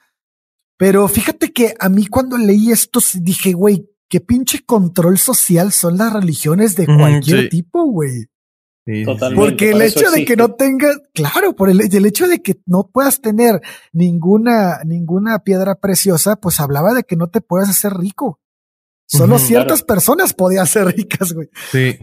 Pero 0.78 1.08
fíjate 1.08 1.52
que 1.52 1.76
a 1.80 1.90
mí 1.90 2.08
cuando 2.08 2.38
leí 2.38 2.72
esto 2.72 3.00
dije, 3.16 3.54
güey, 3.54 3.90
qué 4.10 4.22
pinche 4.22 4.66
control 4.66 5.18
social 5.18 5.72
son 5.72 5.98
las 5.98 6.14
religiones 6.14 6.76
de 6.76 6.86
cualquier 6.86 7.50
tipo, 7.50 7.84
güey. 7.86 8.28
Porque 9.36 9.72
el 9.72 9.82
hecho 9.82 10.10
de 10.10 10.26
que 10.26 10.36
no 10.36 10.56
tengas, 10.56 10.98
claro, 11.14 11.56
por 11.56 11.70
el, 11.70 11.82
el, 11.82 12.06
hecho 12.06 12.28
de 12.28 12.42
que 12.42 12.60
no 12.66 12.90
puedas 12.92 13.22
tener 13.22 13.62
ninguna, 13.94 14.80
ninguna 14.86 15.40
piedra 15.44 15.76
preciosa, 15.76 16.38
pues 16.38 16.60
hablaba 16.60 16.94
de 16.94 17.04
que 17.04 17.16
no 17.16 17.30
te 17.30 17.42
puedes 17.42 17.70
hacer 17.70 17.94
rico. 17.94 18.40
Solo 19.18 19.40
ciertas 19.40 19.84
personas 19.84 20.34
podían 20.34 20.66
ser 20.68 20.86
ricas, 20.88 21.34
güey. 21.34 21.50
Sí. 21.72 21.98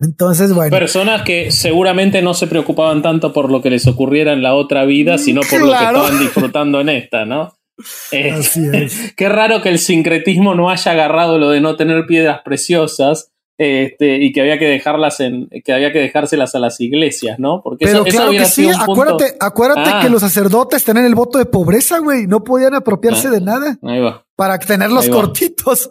Entonces, 0.00 0.52
bueno. 0.52 0.70
Personas 0.70 1.22
que 1.22 1.50
seguramente 1.52 2.22
no 2.22 2.34
se 2.34 2.46
preocupaban 2.46 3.02
tanto 3.02 3.32
por 3.32 3.50
lo 3.50 3.60
que 3.62 3.70
les 3.70 3.86
ocurriera 3.86 4.32
en 4.32 4.42
la 4.42 4.54
otra 4.54 4.84
vida, 4.84 5.18
sino 5.18 5.42
por 5.42 5.60
lo 5.60 5.66
que 5.68 5.84
estaban 5.84 6.18
disfrutando 6.18 6.80
en 6.80 6.88
esta, 6.88 7.24
¿no? 7.24 7.54
Así 8.34 8.62
es. 8.72 9.14
Qué 9.16 9.28
raro 9.28 9.62
que 9.62 9.68
el 9.68 9.78
sincretismo 9.78 10.54
no 10.54 10.70
haya 10.70 10.92
agarrado 10.92 11.38
lo 11.38 11.50
de 11.50 11.60
no 11.60 11.76
tener 11.76 12.06
piedras 12.06 12.40
preciosas 12.44 13.30
este, 13.62 14.16
y 14.24 14.32
que 14.32 14.40
había 14.40 14.58
que 14.58 14.64
dejarlas 14.64 15.20
en, 15.20 15.50
que 15.62 15.74
había 15.74 15.92
que 15.92 15.98
dejárselas 15.98 16.54
a 16.54 16.58
las 16.58 16.80
iglesias, 16.80 17.38
¿no? 17.38 17.60
Porque 17.62 17.84
Pero 17.84 18.06
eso, 18.06 18.16
claro 18.16 18.30
que 18.30 18.46
sí, 18.46 18.66
acuérdate, 18.70 19.36
acuérdate 19.38 19.90
que 20.00 20.06
ah. 20.06 20.08
los 20.08 20.22
sacerdotes 20.22 20.82
tenían 20.82 21.04
el 21.04 21.14
voto 21.14 21.36
de 21.36 21.44
pobreza, 21.44 21.98
güey, 21.98 22.26
no 22.26 22.42
podían 22.42 22.72
apropiarse 22.72 23.28
ah, 23.28 23.32
de 23.32 23.42
nada. 23.42 23.78
Ahí 23.82 24.00
va. 24.00 24.24
Para 24.34 24.58
tenerlos 24.58 25.10
cortitos. 25.10 25.90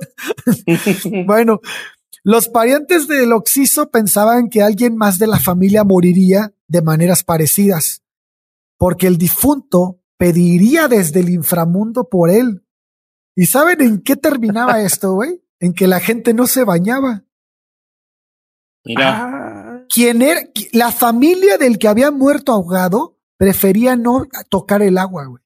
bueno, 1.28 1.60
los 2.24 2.48
parientes 2.48 3.08
del 3.08 3.34
Oxiso 3.34 3.92
pensaban 3.92 4.50
que 4.50 4.64
alguien 4.64 4.98
más 4.98 5.20
de 5.20 5.28
la 5.28 5.38
familia 5.38 5.84
moriría 5.84 6.52
de 6.68 6.82
maneras 6.82 7.24
parecidas, 7.24 8.02
porque 8.80 9.06
el 9.06 9.20
difunto 9.20 10.00
pediría 10.18 10.88
desde 10.88 11.20
el 11.20 11.30
inframundo 11.30 12.10
por 12.10 12.32
él. 12.32 12.64
¿Y 13.36 13.46
saben 13.46 13.80
en 13.82 14.02
qué 14.02 14.16
terminaba 14.16 14.82
esto, 14.82 15.14
güey? 15.14 15.44
En 15.60 15.74
que 15.74 15.86
la 15.86 16.00
gente 16.00 16.34
no 16.34 16.48
se 16.48 16.64
bañaba. 16.64 17.26
Mira. 18.86 19.10
Ah. 19.10 19.80
¿Quién 19.90 20.22
era? 20.22 20.42
La 20.72 20.92
familia 20.92 21.58
del 21.58 21.78
que 21.78 21.88
había 21.88 22.12
muerto 22.12 22.52
ahogado 22.52 23.18
prefería 23.38 23.96
no 23.96 24.26
tocar 24.50 24.82
el 24.82 24.98
agua, 24.98 25.26
güey. 25.26 25.44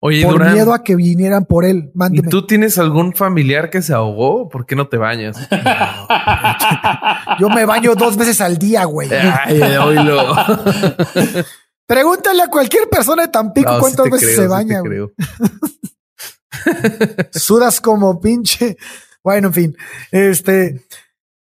Oye, 0.00 0.24
por 0.24 0.52
miedo 0.52 0.72
a 0.72 0.84
que 0.84 0.94
vinieran 0.94 1.44
por 1.44 1.64
él. 1.64 1.90
¿Y 2.12 2.22
tú 2.22 2.46
tienes 2.46 2.78
algún 2.78 3.14
familiar 3.14 3.68
que 3.68 3.82
se 3.82 3.92
ahogó? 3.92 4.48
¿Por 4.48 4.64
qué 4.64 4.76
no 4.76 4.88
te 4.88 4.96
bañas? 4.96 5.36
Yo 7.40 7.48
me 7.48 7.64
baño 7.64 7.96
dos 7.96 8.16
veces 8.16 8.40
al 8.40 8.58
día, 8.58 8.84
güey. 8.84 9.10
Ay, 9.12 9.60
oílo. 9.60 10.22
Pregúntale 11.86 12.42
a 12.42 12.48
cualquier 12.48 12.88
persona 12.88 13.22
de 13.22 13.28
Tampico 13.28 13.76
cuántas 13.80 14.08
veces 14.08 14.36
se 14.36 14.46
baña. 14.46 14.80
güey. 14.80 15.00
Sudas 17.32 17.80
como 17.80 18.20
pinche. 18.20 18.76
Bueno, 19.24 19.48
en 19.48 19.54
fin. 19.54 19.76
Este. 20.12 20.86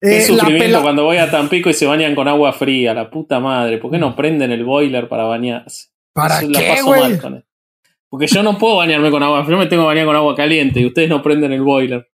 Qué 0.02 0.20
eh, 0.20 0.22
sufrimiento 0.22 0.82
cuando 0.82 1.04
voy 1.04 1.18
a 1.18 1.30
Tampico 1.30 1.70
y 1.70 1.74
se 1.74 1.86
bañan 1.86 2.16
con 2.16 2.28
agua 2.28 2.54
fría, 2.54 2.94
la 2.94 3.10
puta 3.10 3.40
madre. 3.40 3.78
¿Por 3.80 3.92
qué 3.92 3.98
no 3.98 4.16
prenden 4.16 4.52
el 4.52 4.64
boiler 4.64 5.10
para 5.10 5.24
bañarse? 5.24 5.88
¿Para 6.14 6.40
qué, 6.40 6.82
güey? 6.84 7.20
Porque 8.10 8.28
yo 8.28 8.42
no 8.42 8.58
puedo 8.58 8.78
bañarme 8.78 9.12
con 9.12 9.22
agua 9.22 9.44
fría, 9.46 9.58
me 9.58 9.68
tengo 9.68 9.84
que 9.84 9.88
bañar 9.88 10.06
con 10.06 10.16
agua 10.16 10.36
caliente 10.36 10.80
y 10.80 10.86
ustedes 10.86 11.10
no 11.10 11.22
prenden 11.22 11.52
el 11.52 11.62
boiler. 11.62 12.08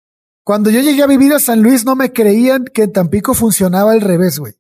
Cuando 0.45 0.71
yo 0.71 0.81
llegué 0.81 1.03
a 1.03 1.07
vivir 1.07 1.33
a 1.33 1.39
San 1.39 1.63
Luis 1.63 1.85
no 1.85 1.95
me 1.95 2.13
creían 2.13 2.65
que 2.65 2.85
en 2.85 2.93
Tampico 2.93 3.35
funcionaba 3.35 3.93
al 3.93 4.01
revés, 4.01 4.39
güey. 4.39 4.55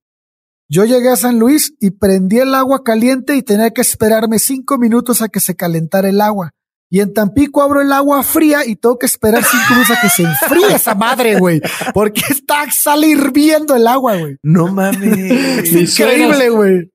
Yo 0.69 0.85
llegué 0.85 1.11
a 1.11 1.17
San 1.17 1.39
Luis 1.39 1.75
y 1.81 1.91
prendí 1.91 2.39
el 2.39 2.55
agua 2.55 2.83
caliente 2.83 3.37
y 3.37 3.43
tenía 3.43 3.71
que 3.71 3.81
esperarme 3.83 4.39
cinco 4.39 4.79
minutos 4.79 5.21
a 5.21 5.29
que 5.29 5.41
se 5.41 5.55
calentara 5.55 6.09
el 6.09 6.21
agua. 6.21 6.53
Y 6.93 7.01
en 7.01 7.15
Tampico 7.15 7.63
abro 7.63 7.81
el 7.81 7.91
agua 7.91 8.23
fría 8.23 8.67
y 8.67 8.77
tengo 8.77 8.99
que 8.99 9.07
esperar 9.07 9.43
cinco 9.43 9.65
minutos 9.71 9.97
a 9.97 10.01
que 10.03 10.11
se 10.11 10.25
enfríe 10.25 10.77
esa 10.77 10.95
madre, 10.95 11.39
güey. 11.39 11.63
Porque 11.95 12.21
está, 12.29 12.71
sale 12.71 13.07
hirviendo 13.07 13.75
el 13.75 13.87
agua, 13.87 14.19
güey. 14.19 14.37
No 14.43 14.69
mames. 14.69 15.73
increíble, 15.73 16.51
güey. 16.51 16.91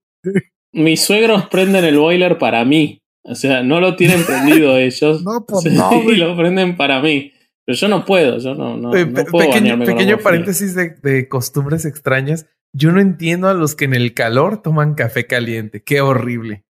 Mis 0.72 1.02
suegros 1.02 1.48
prenden 1.48 1.84
el 1.84 1.98
boiler 1.98 2.38
para 2.38 2.64
mí. 2.64 3.02
O 3.24 3.34
sea, 3.34 3.64
no 3.64 3.82
lo 3.82 3.96
tienen 3.96 4.24
prendido 4.24 4.78
ellos. 4.78 5.24
no, 5.24 5.44
pues 5.48 5.66
no. 5.66 5.92
Y 6.04 6.16
lo 6.18 6.38
prenden 6.38 6.78
para 6.78 7.02
mí. 7.02 7.34
Pero 7.66 7.76
yo 7.80 7.88
no 7.88 8.06
puedo, 8.06 8.38
yo 8.38 8.54
no, 8.54 8.78
no, 8.78 8.92
no 8.92 9.26
puedo 9.26 9.50
pequeño, 9.50 9.84
pequeño 9.84 10.20
paréntesis 10.20 10.76
de, 10.76 10.92
de, 11.02 11.28
costumbres 11.28 11.86
extrañas. 11.86 12.46
Yo 12.72 12.92
no 12.92 13.02
entiendo 13.02 13.50
a 13.50 13.56
los 13.56 13.74
que 13.74 13.86
en 13.86 13.96
el 13.96 14.14
calor 14.14 14.62
toman 14.62 14.94
café 14.94 15.26
caliente. 15.26 15.82
Qué 15.82 16.02
horrible. 16.02 16.67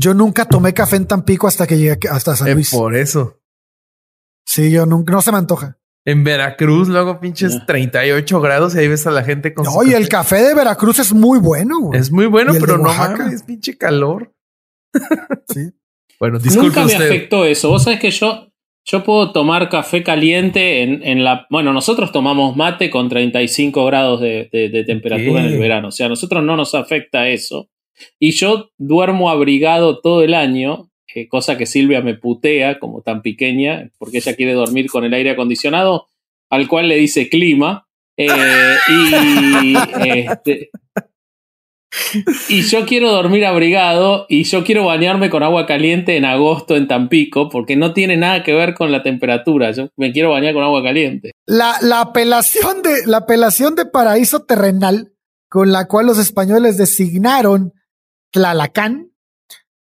Yo 0.00 0.14
nunca 0.14 0.44
tomé 0.44 0.72
café 0.74 0.94
en 0.94 1.06
Tampico 1.06 1.48
hasta 1.48 1.66
que 1.66 1.76
llegué 1.76 2.08
hasta 2.08 2.36
San 2.36 2.54
Luis. 2.54 2.70
por 2.70 2.94
eso. 2.94 3.40
Sí, 4.46 4.70
yo 4.70 4.86
nunca, 4.86 5.12
no 5.12 5.20
se 5.20 5.32
me 5.32 5.38
antoja. 5.38 5.76
En 6.04 6.22
Veracruz, 6.22 6.88
luego 6.88 7.18
pinches 7.18 7.66
38 7.66 8.40
grados 8.40 8.74
y 8.74 8.78
ahí 8.78 8.88
ves 8.88 9.06
a 9.08 9.10
la 9.10 9.24
gente 9.24 9.52
con. 9.52 9.64
No, 9.64 9.82
y 9.82 9.94
el 9.94 10.08
café 10.08 10.36
de 10.36 10.54
Veracruz 10.54 11.00
es 11.00 11.12
muy 11.12 11.40
bueno. 11.40 11.90
Es 11.92 12.12
muy 12.12 12.26
bueno, 12.26 12.52
pero 12.60 12.78
no 12.78 12.90
es 13.30 13.42
pinche 13.42 13.76
calor. 13.76 14.32
sí. 15.48 15.68
Bueno, 16.20 16.38
disculpe 16.38 16.80
Nunca 16.80 16.84
me 16.84 16.94
afectó 16.94 17.44
eso. 17.44 17.68
Vos 17.68 17.82
sabés 17.82 17.98
que 17.98 18.10
yo, 18.12 18.52
yo 18.84 19.04
puedo 19.04 19.32
tomar 19.32 19.68
café 19.68 20.04
caliente 20.04 20.82
en, 20.82 21.02
en, 21.02 21.24
la. 21.24 21.46
Bueno, 21.50 21.72
nosotros 21.72 22.12
tomamos 22.12 22.56
mate 22.56 22.88
con 22.88 23.08
35 23.08 23.84
grados 23.84 24.20
de, 24.20 24.48
de, 24.52 24.84
temperatura 24.84 25.40
en 25.40 25.52
el 25.52 25.58
verano. 25.58 25.88
O 25.88 25.92
sea, 25.92 26.06
a 26.06 26.08
nosotros 26.08 26.42
no 26.44 26.56
nos 26.56 26.74
afecta 26.74 27.28
eso. 27.28 27.68
Y 28.18 28.32
yo 28.32 28.70
duermo 28.78 29.30
abrigado 29.30 30.00
todo 30.00 30.22
el 30.22 30.34
año, 30.34 30.90
eh, 31.14 31.28
cosa 31.28 31.56
que 31.56 31.66
Silvia 31.66 32.00
me 32.00 32.14
putea 32.14 32.78
como 32.78 33.02
tan 33.02 33.22
pequeña, 33.22 33.90
porque 33.98 34.18
ella 34.18 34.36
quiere 34.36 34.52
dormir 34.52 34.90
con 34.90 35.04
el 35.04 35.14
aire 35.14 35.30
acondicionado, 35.30 36.08
al 36.50 36.68
cual 36.68 36.88
le 36.88 36.96
dice 36.96 37.28
clima. 37.28 37.86
Eh, 38.16 38.26
y, 38.88 39.76
este, 40.08 40.70
y 42.48 42.62
yo 42.62 42.84
quiero 42.86 43.12
dormir 43.12 43.44
abrigado 43.46 44.26
y 44.28 44.44
yo 44.44 44.64
quiero 44.64 44.84
bañarme 44.84 45.30
con 45.30 45.42
agua 45.42 45.66
caliente 45.66 46.16
en 46.16 46.24
agosto 46.24 46.76
en 46.76 46.88
Tampico 46.88 47.48
porque 47.48 47.76
no 47.76 47.92
tiene 47.92 48.16
nada 48.16 48.42
que 48.42 48.52
ver 48.52 48.74
con 48.74 48.92
la 48.92 49.02
temperatura. 49.02 49.70
Yo 49.70 49.88
me 49.96 50.12
quiero 50.12 50.30
bañar 50.30 50.54
con 50.54 50.62
agua 50.62 50.82
caliente. 50.82 51.32
La, 51.46 51.76
la 51.80 52.00
apelación 52.00 52.82
de 52.82 53.06
la 53.06 53.18
apelación 53.18 53.74
de 53.74 53.86
paraíso 53.86 54.44
terrenal 54.44 55.12
con 55.48 55.72
la 55.72 55.86
cual 55.86 56.06
los 56.06 56.18
españoles 56.18 56.76
designaron 56.76 57.72
Tlalacán 58.30 59.12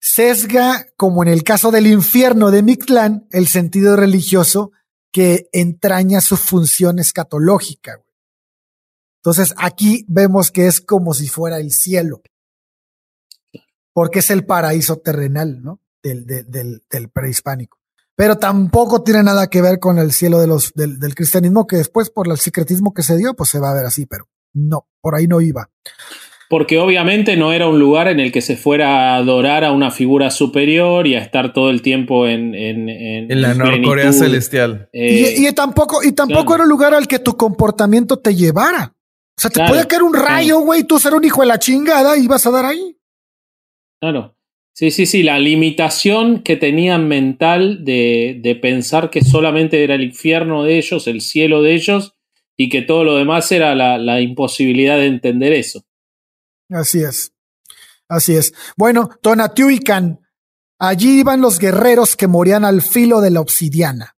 sesga, 0.03 0.87
como 0.97 1.23
en 1.23 1.29
el 1.29 1.45
caso 1.45 1.71
del 1.71 1.87
infierno 1.87 2.51
de 2.51 2.63
Mictlán, 2.63 3.29
el 3.31 3.47
sentido 3.47 3.95
religioso 3.95 4.73
que 5.13 5.49
entraña 5.53 6.21
su 6.21 6.37
función 6.37 6.99
escatológica. 6.99 8.03
Entonces 9.21 9.55
aquí 9.57 10.05
vemos 10.09 10.51
que 10.51 10.67
es 10.67 10.81
como 10.81 11.15
si 11.15 11.29
fuera 11.29 11.59
el 11.59 11.71
cielo, 11.71 12.23
porque 13.93 14.19
es 14.19 14.31
el 14.31 14.45
paraíso 14.45 14.97
terrenal, 14.99 15.63
¿no? 15.63 15.81
Del, 16.03 16.27
del, 16.27 16.83
del, 16.91 17.09
prehispánico. 17.11 17.79
Pero 18.17 18.37
tampoco 18.39 19.05
tiene 19.05 19.23
nada 19.23 19.47
que 19.47 19.63
ver 19.63 19.79
con 19.79 19.99
el 19.99 20.13
cielo 20.13 20.41
de 20.41 20.49
los, 20.49 20.73
del, 20.75 20.99
del 20.99 21.15
cristianismo, 21.15 21.69
que 21.69 21.77
después 21.77 22.11
por 22.11 22.29
el 22.29 22.37
secretismo 22.39 22.93
que 22.93 23.05
se 23.05 23.17
dio, 23.17 23.35
pues 23.35 23.51
se 23.51 23.61
va 23.61 23.71
a 23.71 23.75
ver 23.75 23.87
así, 23.87 24.05
pero 24.07 24.29
no, 24.53 24.89
por 25.01 25.15
ahí 25.15 25.29
no 25.29 25.41
iba. 25.41 25.71
Porque 26.53 26.79
obviamente 26.79 27.35
no 27.35 27.55
era 27.55 27.67
un 27.67 27.79
lugar 27.79 28.09
en 28.09 28.21
el 28.21 28.31
que 28.31 28.43
se 28.43 28.59
fuera 28.59 29.15
a 29.15 29.17
adorar 29.17 29.65
a 29.65 29.73
una 29.73 29.91
figura 29.91 30.31
superior 30.31 31.07
y 31.07 31.15
a 31.15 31.21
estar 31.21 31.55
todo 31.55 31.71
el 31.71 31.81
tiempo 31.81 32.29
en... 32.29 32.55
En, 32.55 32.91
en, 32.91 33.41
la 33.41 33.55
Norcorea 33.55 34.13
celestial. 34.13 34.91
Eh, 34.93 35.35
y, 35.39 35.51
tampoco, 35.55 36.05
y 36.05 36.13
tampoco 36.13 36.55
era 36.55 36.65
un 36.65 36.69
lugar 36.69 36.93
al 36.93 37.09
que 37.09 37.21
tu 37.21 37.39
comportamiento 37.39 38.19
te 38.19 38.35
llevara. 38.35 38.95
O 39.35 39.41
sea, 39.41 39.51
te 39.51 39.67
puede 39.67 39.87
caer 39.87 40.03
un 40.03 40.13
rayo, 40.13 40.59
güey, 40.59 40.85
tú 40.85 40.99
ser 40.99 41.15
un 41.15 41.25
hijo 41.25 41.41
de 41.41 41.47
la 41.47 41.59
chingada 41.59 42.19
y 42.19 42.27
vas 42.27 42.47
a 42.47 42.51
dar 42.51 42.67
ahí. 42.67 42.99
Claro. 43.99 44.37
Sí, 44.75 44.91
sí, 44.91 45.07
sí, 45.07 45.23
la 45.23 45.39
limitación 45.39 46.43
que 46.43 46.57
tenían 46.57 47.09
mental 47.09 47.83
de, 47.83 48.39
de 48.43 48.57
pensar 48.57 49.09
que 49.09 49.25
solamente 49.25 49.83
era 49.83 49.95
el 49.95 50.03
infierno 50.03 50.65
de 50.65 50.77
ellos, 50.77 51.07
el 51.07 51.23
cielo 51.23 51.63
de 51.63 51.73
ellos, 51.73 52.13
y 52.59 52.69
que 52.69 52.83
todo 52.83 53.05
lo 53.05 53.17
demás 53.17 53.51
era 53.53 53.75
la, 53.75 53.97
la 53.97 54.21
imposibilidad 54.21 54.99
de 54.99 55.07
entender 55.07 55.55
eso. 55.55 55.87
Así 56.73 57.03
es. 57.03 57.33
Así 58.09 58.37
es. 58.37 58.53
Bueno, 58.77 59.11
Tonatiuican, 59.23 60.21
allí 60.79 61.21
iban 61.21 61.41
los 61.41 61.59
guerreros 61.59 62.17
que 62.17 62.27
morían 62.27 62.65
al 62.65 62.83
filo 62.83 63.21
de 63.21 63.31
la 63.31 63.41
obsidiana. 63.41 64.17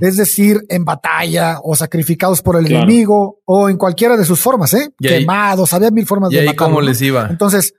Es 0.00 0.16
decir, 0.16 0.62
en 0.68 0.84
batalla 0.84 1.58
o 1.62 1.76
sacrificados 1.76 2.42
por 2.42 2.58
el 2.58 2.66
enemigo 2.66 3.40
o 3.44 3.68
en 3.68 3.76
cualquiera 3.76 4.16
de 4.16 4.24
sus 4.24 4.40
formas, 4.40 4.74
¿eh? 4.74 4.92
Quemados, 4.98 5.72
había 5.72 5.92
mil 5.92 6.06
formas 6.06 6.30
de 6.30 6.40
ahí 6.40 6.56
¿Cómo 6.56 6.80
les 6.80 7.00
iba? 7.02 7.28
Entonces, 7.30 7.74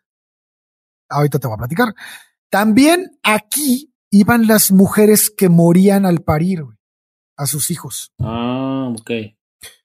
ahorita 1.10 1.38
te 1.38 1.48
voy 1.48 1.56
a 1.56 1.58
platicar. 1.58 1.94
También 2.50 3.12
aquí 3.24 3.94
iban 4.10 4.48
las 4.48 4.72
mujeres 4.72 5.30
que 5.30 5.50
morían 5.50 6.06
al 6.06 6.22
parir 6.22 6.64
a 7.36 7.46
sus 7.46 7.72
hijos. 7.72 8.12
Ah, 8.22 8.94
ok. 8.98 9.12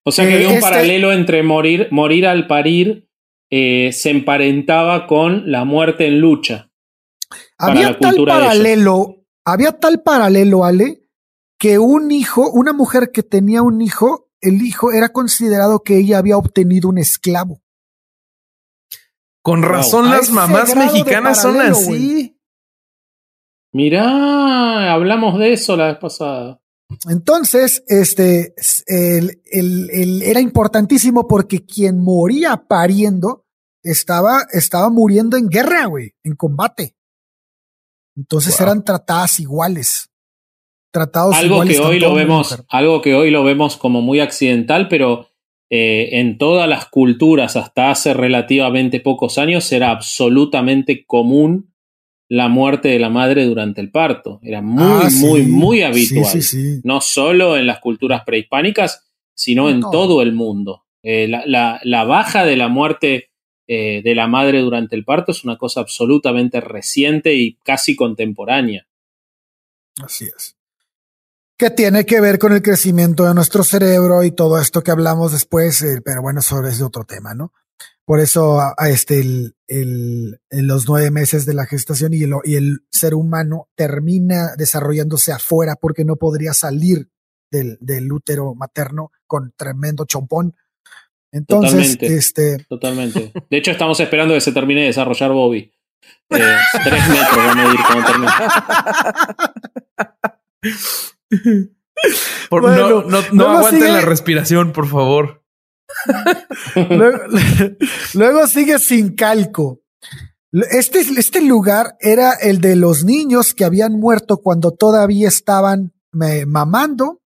O 0.04 0.12
sea 0.12 0.28
que 0.28 0.34
había 0.34 0.48
un 0.48 0.54
este 0.54 0.60
paralelo 0.60 1.12
entre 1.12 1.42
morir, 1.42 1.88
morir 1.90 2.26
al 2.26 2.46
parir 2.46 3.05
eh, 3.50 3.92
se 3.92 4.10
emparentaba 4.10 5.06
con 5.06 5.50
la 5.50 5.64
muerte 5.64 6.06
en 6.06 6.20
lucha. 6.20 6.70
Había 7.58 7.98
tal 7.98 8.16
paralelo, 8.26 9.24
había 9.44 9.72
tal 9.72 10.02
paralelo, 10.02 10.64
Ale, 10.64 11.02
que 11.58 11.78
un 11.78 12.10
hijo, 12.10 12.50
una 12.50 12.72
mujer 12.72 13.10
que 13.12 13.22
tenía 13.22 13.62
un 13.62 13.80
hijo, 13.80 14.30
el 14.40 14.62
hijo 14.62 14.92
era 14.92 15.10
considerado 15.10 15.82
que 15.82 15.98
ella 15.98 16.18
había 16.18 16.36
obtenido 16.36 16.88
un 16.88 16.98
esclavo. 16.98 17.62
Con 19.42 19.62
razón 19.62 20.10
las 20.10 20.30
mamás 20.30 20.74
mexicanas 20.74 21.40
son 21.40 21.60
así. 21.60 22.36
Mirá, 23.72 24.92
hablamos 24.92 25.38
de 25.38 25.52
eso 25.52 25.76
la 25.76 25.86
vez 25.88 25.98
pasada. 25.98 26.60
Entonces, 27.08 27.82
este, 27.88 28.54
el, 28.86 29.40
el, 29.50 30.22
era 30.22 30.40
importantísimo 30.40 31.26
porque 31.26 31.64
quien 31.64 32.02
moría 32.02 32.64
pariendo 32.68 33.44
estaba, 33.82 34.46
estaba 34.52 34.90
muriendo 34.90 35.36
en 35.36 35.48
guerra, 35.48 35.86
güey, 35.86 36.12
en 36.22 36.34
combate. 36.36 36.94
Entonces 38.16 38.58
eran 38.60 38.84
tratadas 38.84 39.40
iguales. 39.40 40.10
Tratados 40.92 41.36
algo 41.36 41.62
que 41.64 41.78
hoy 41.78 42.00
lo 42.00 42.14
vemos, 42.14 42.64
algo 42.68 43.02
que 43.02 43.14
hoy 43.14 43.30
lo 43.30 43.44
vemos 43.44 43.76
como 43.76 44.00
muy 44.00 44.20
accidental, 44.20 44.88
pero 44.88 45.28
eh, 45.68 46.20
en 46.20 46.38
todas 46.38 46.68
las 46.68 46.86
culturas 46.86 47.56
hasta 47.56 47.90
hace 47.90 48.14
relativamente 48.14 49.00
pocos 49.00 49.36
años 49.36 49.70
era 49.72 49.90
absolutamente 49.90 51.04
común 51.04 51.74
la 52.28 52.48
muerte 52.48 52.88
de 52.88 52.98
la 52.98 53.10
madre 53.10 53.44
durante 53.44 53.80
el 53.80 53.90
parto. 53.90 54.40
Era 54.42 54.62
muy, 54.62 55.04
ah, 55.04 55.08
muy, 55.20 55.42
muy 55.42 55.82
habitual. 55.82 56.40
no 56.84 57.00
solo 57.00 57.56
en 57.56 57.66
las 57.66 57.80
culturas 57.80 58.22
prehispánicas, 58.24 59.06
sino 59.34 59.70
en 59.70 59.80
todo 59.80 60.22
el 60.22 60.32
mundo. 60.32 60.84
Eh, 61.02 61.28
la, 61.28 62.04
baja 62.04 62.44
de 62.44 62.56
la 62.56 62.68
muerte 62.68 63.30
eh, 63.68 64.02
de 64.02 64.14
la 64.14 64.26
madre 64.26 64.60
durante 64.60 64.96
el 64.96 65.04
parto 65.04 65.30
es 65.30 65.44
una 65.44 65.56
cosa 65.56 65.80
absolutamente 65.80 66.60
reciente 66.60 67.34
y 67.34 67.56
casi 67.62 67.94
contemporánea. 67.94 68.88
Así 70.02 70.24
es. 70.24 70.56
Que 71.56 71.70
tiene 71.70 72.04
que 72.04 72.20
ver 72.20 72.38
con 72.38 72.52
el 72.52 72.60
crecimiento 72.60 73.24
de 73.24 73.34
nuestro 73.34 73.62
cerebro 73.62 74.24
y 74.24 74.32
todo 74.32 74.60
esto 74.60 74.82
que 74.82 74.90
hablamos 74.90 75.32
después, 75.32 75.80
eh, 75.82 76.02
pero 76.04 76.22
bueno, 76.22 76.40
eso 76.40 76.64
es 76.66 76.82
otro 76.82 77.04
tema, 77.04 77.34
¿no? 77.34 77.52
Por 78.06 78.20
eso, 78.20 78.60
a, 78.60 78.88
este, 78.88 79.18
el, 79.18 79.56
el, 79.66 80.38
en 80.48 80.66
los 80.68 80.88
nueve 80.88 81.10
meses 81.10 81.44
de 81.44 81.54
la 81.54 81.66
gestación 81.66 82.14
y 82.14 82.22
el, 82.22 82.34
y 82.44 82.54
el 82.54 82.84
ser 82.88 83.14
humano 83.14 83.68
termina 83.74 84.54
desarrollándose 84.56 85.32
afuera 85.32 85.74
porque 85.74 86.04
no 86.04 86.14
podría 86.14 86.54
salir 86.54 87.08
del, 87.50 87.76
del 87.80 88.12
útero 88.12 88.54
materno 88.54 89.10
con 89.26 89.52
tremendo 89.56 90.04
chompón. 90.04 90.54
Entonces, 91.32 91.98
totalmente, 91.98 92.06
este. 92.06 92.64
Totalmente. 92.68 93.32
De 93.50 93.56
hecho, 93.56 93.72
estamos 93.72 93.98
esperando 93.98 94.34
que 94.34 94.40
se 94.40 94.52
termine 94.52 94.82
de 94.82 94.86
desarrollar 94.86 95.32
Bobby. 95.32 95.72
Eh, 96.30 96.56
tres 96.84 97.08
metros 97.08 97.38
va 97.38 97.50
a 97.50 97.54
medir 97.56 97.80
cuando 97.88 98.06
termine. 98.06 98.32
no 102.52 103.02
no, 103.02 103.22
no 103.32 103.48
aguanten 103.48 103.92
la 103.92 104.02
respiración, 104.02 104.72
por 104.72 104.86
favor 104.86 105.45
luego, 108.14 108.46
sigue 108.46 108.78
sin 108.78 109.14
calco. 109.14 109.82
Este, 110.70 111.00
este 111.00 111.40
lugar 111.40 111.96
era 112.00 112.32
el 112.32 112.60
de 112.60 112.76
los 112.76 113.04
niños 113.04 113.54
que 113.54 113.64
habían 113.64 113.98
muerto 113.98 114.38
cuando 114.38 114.72
todavía 114.72 115.28
estaban 115.28 115.92
mamando 116.12 117.20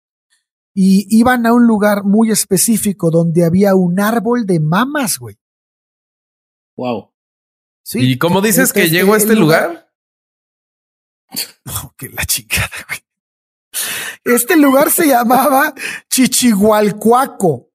y 0.74 1.07
iban 1.09 1.47
a 1.47 1.53
un 1.53 1.66
lugar 1.66 2.05
muy 2.05 2.31
específico 2.31 3.11
donde 3.11 3.45
había 3.45 3.74
un 3.74 3.99
árbol 3.99 4.47
de 4.47 4.61
mamas, 4.61 5.18
güey. 5.18 5.37
Wow. 6.77 7.12
¿Y 7.95 8.18
cómo 8.18 8.41
dices 8.41 8.72
que 8.72 8.91
llegó 8.91 9.14
a 9.14 9.16
este 9.16 9.35
lugar? 9.35 9.85
Oh, 11.66 11.93
que 11.99 12.09
la 12.09 12.24
chingada, 12.24 12.70
güey. 12.87 13.01
Este 14.24 14.57
lugar 14.57 14.91
se 14.91 15.09
llamaba 15.09 15.74
Chichihualcuaco 16.09 17.66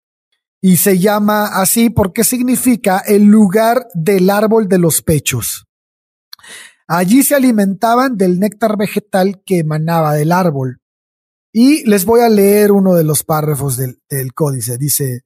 y 0.62 0.78
se 0.78 1.00
llama 1.00 1.48
así 1.48 1.90
porque 1.90 2.24
significa 2.24 3.00
el 3.00 3.24
lugar 3.24 3.88
del 3.96 4.30
árbol 4.30 4.68
de 4.70 4.78
los 4.78 5.02
pechos. 5.02 5.66
Allí 6.88 7.24
se 7.24 7.36
alimentaban 7.36 8.16
del 8.16 8.40
néctar 8.40 8.78
vegetal 8.78 9.42
que 9.44 9.60
emanaba 9.60 10.14
del 10.14 10.32
árbol. 10.32 10.82
Y 11.54 11.84
les 11.90 12.06
voy 12.06 12.22
a 12.22 12.30
leer 12.30 12.72
uno 12.72 12.94
de 12.94 13.04
los 13.04 13.24
párrafos 13.24 13.78
del, 13.78 13.98
códice. 14.34 14.78
Dice, 14.78 15.22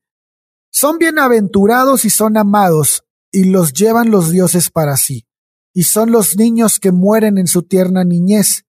son 0.71 0.97
bienaventurados 0.97 2.05
y 2.05 2.09
son 2.09 2.37
amados, 2.37 3.03
y 3.31 3.45
los 3.45 3.73
llevan 3.73 4.11
los 4.11 4.31
dioses 4.31 4.69
para 4.69 4.95
sí. 4.95 5.27
Y 5.73 5.83
son 5.83 6.11
los 6.11 6.37
niños 6.37 6.79
que 6.79 6.91
mueren 6.91 7.37
en 7.37 7.47
su 7.47 7.63
tierna 7.63 8.03
niñez. 8.05 8.63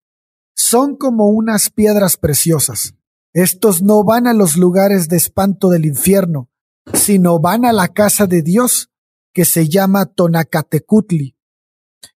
Son 0.54 0.96
como 0.96 1.28
unas 1.28 1.70
piedras 1.70 2.16
preciosas. 2.16 2.94
Estos 3.32 3.82
no 3.82 4.02
van 4.02 4.26
a 4.26 4.32
los 4.32 4.56
lugares 4.56 5.08
de 5.08 5.16
espanto 5.16 5.68
del 5.68 5.84
infierno, 5.86 6.50
sino 6.92 7.38
van 7.38 7.64
a 7.64 7.72
la 7.72 7.88
casa 7.88 8.26
de 8.26 8.42
Dios 8.42 8.90
que 9.32 9.44
se 9.44 9.68
llama 9.68 10.06
Tonacatecutli, 10.06 11.36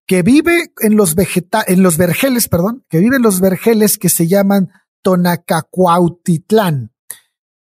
que 0.07 0.23
vive 0.23 0.73
en 0.81 0.97
los 0.97 1.15
vegeta 1.15 1.63
en 1.67 1.83
los 1.83 1.97
vergeles, 1.97 2.49
perdón, 2.49 2.85
que 2.89 2.99
vive 2.99 3.17
en 3.17 3.23
los 3.23 3.41
vergeles 3.41 3.99
que 3.99 4.09
se 4.09 4.27
llaman 4.27 4.71
Tonacacuautitlán, 5.03 6.93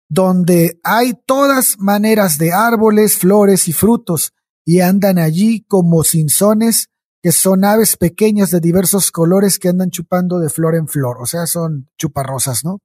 donde 0.09 0.81
hay 0.83 1.15
todas 1.27 1.77
maneras 1.79 2.39
de 2.39 2.53
árboles, 2.53 3.19
flores 3.19 3.69
y 3.69 3.73
frutos, 3.73 4.33
y 4.65 4.81
andan 4.81 5.19
allí 5.19 5.65
como 5.65 6.05
cinzones, 6.05 6.89
que 7.23 7.33
son 7.33 7.65
aves 7.65 7.97
pequeñas 7.97 8.51
de 8.51 8.61
diversos 8.61 9.11
colores 9.11 9.59
que 9.59 9.69
andan 9.69 9.91
chupando 9.91 10.39
de 10.39 10.51
flor 10.51 10.77
en 10.77 10.89
flor, 10.89 11.19
o 11.21 11.27
sea, 11.27 11.47
son 11.47 11.91
chuparrosas, 11.99 12.65
¿no? 12.65 12.79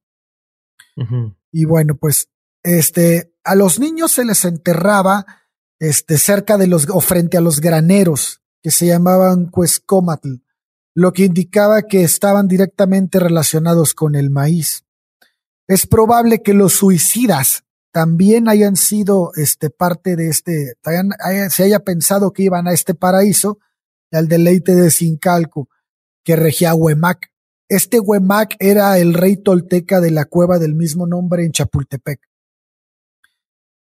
Y 1.52 1.64
bueno, 1.66 1.94
pues 1.96 2.28
este, 2.64 3.32
a 3.44 3.54
los 3.54 3.78
niños 3.78 4.10
se 4.12 4.24
les 4.24 4.44
enterraba 4.44 5.26
este, 5.78 6.18
cerca 6.18 6.58
de 6.58 6.66
los, 6.66 6.88
o 6.90 7.00
frente 7.00 7.36
a 7.36 7.40
los 7.40 7.60
graneros, 7.60 8.40
que 8.62 8.70
se 8.70 8.86
llamaban 8.86 9.50
Cuescomatl, 9.50 10.36
lo 10.94 11.12
que 11.12 11.24
indicaba 11.24 11.82
que 11.82 12.02
estaban 12.02 12.48
directamente 12.48 13.20
relacionados 13.20 13.92
con 13.92 14.14
el 14.14 14.30
maíz. 14.30 14.84
Es 15.68 15.86
probable 15.86 16.42
que 16.42 16.54
los 16.54 16.72
suicidas 16.72 17.64
también 17.92 18.48
hayan 18.48 18.76
sido 18.76 19.32
este, 19.36 19.70
parte 19.70 20.16
de 20.16 20.28
este, 20.28 20.74
se 21.50 21.62
haya 21.62 21.80
pensado 21.80 22.32
que 22.32 22.44
iban 22.44 22.66
a 22.66 22.72
este 22.72 22.94
paraíso, 22.94 23.58
al 24.10 24.28
deleite 24.28 24.74
de 24.74 24.90
Sincalco, 24.90 25.68
que 26.24 26.36
regía 26.36 26.74
Huemac. 26.74 27.30
Este 27.68 28.00
Huemac 28.00 28.56
era 28.58 28.98
el 28.98 29.14
rey 29.14 29.36
tolteca 29.36 30.00
de 30.00 30.10
la 30.10 30.24
cueva 30.24 30.58
del 30.58 30.74
mismo 30.74 31.06
nombre 31.06 31.44
en 31.44 31.52
Chapultepec. 31.52 32.20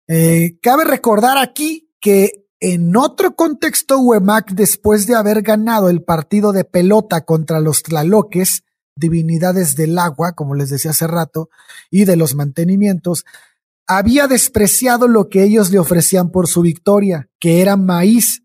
Eh, 0.08 0.58
cabe 0.62 0.84
recordar 0.84 1.36
aquí 1.36 1.90
que 2.00 2.46
en 2.60 2.96
otro 2.96 3.36
contexto, 3.36 4.00
Huemac, 4.00 4.52
después 4.52 5.06
de 5.06 5.14
haber 5.14 5.42
ganado 5.42 5.90
el 5.90 6.02
partido 6.02 6.52
de 6.52 6.64
pelota 6.64 7.24
contra 7.24 7.60
los 7.60 7.82
Tlaloques, 7.82 8.64
divinidades 8.96 9.76
del 9.76 9.98
agua, 9.98 10.32
como 10.32 10.54
les 10.54 10.70
decía 10.70 10.90
hace 10.90 11.06
rato, 11.06 11.50
y 11.90 12.04
de 12.04 12.16
los 12.16 12.34
mantenimientos, 12.34 13.24
había 13.86 14.26
despreciado 14.26 15.06
lo 15.06 15.28
que 15.28 15.44
ellos 15.44 15.70
le 15.70 15.78
ofrecían 15.78 16.30
por 16.30 16.48
su 16.48 16.62
victoria, 16.62 17.30
que 17.38 17.60
era 17.60 17.76
maíz, 17.76 18.42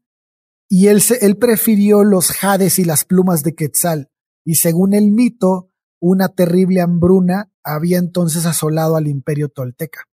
y 0.70 0.88
él, 0.88 1.01
él 1.22 1.38
prefirió 1.38 2.03
los 2.03 2.32
jades 2.32 2.80
y 2.80 2.86
las 2.86 3.05
plumas 3.05 3.43
de 3.43 3.55
Quetzal. 3.55 4.09
Y 4.45 4.55
según 4.55 4.93
el 4.93 5.11
mito, 5.11 5.70
una 5.99 6.30
terrible 6.30 6.82
hambruna 6.82 7.51
había 7.64 7.97
entonces 7.97 8.45
asolado 8.45 8.95
al 8.95 9.07
imperio 9.07 9.49
tolteca. 9.49 10.07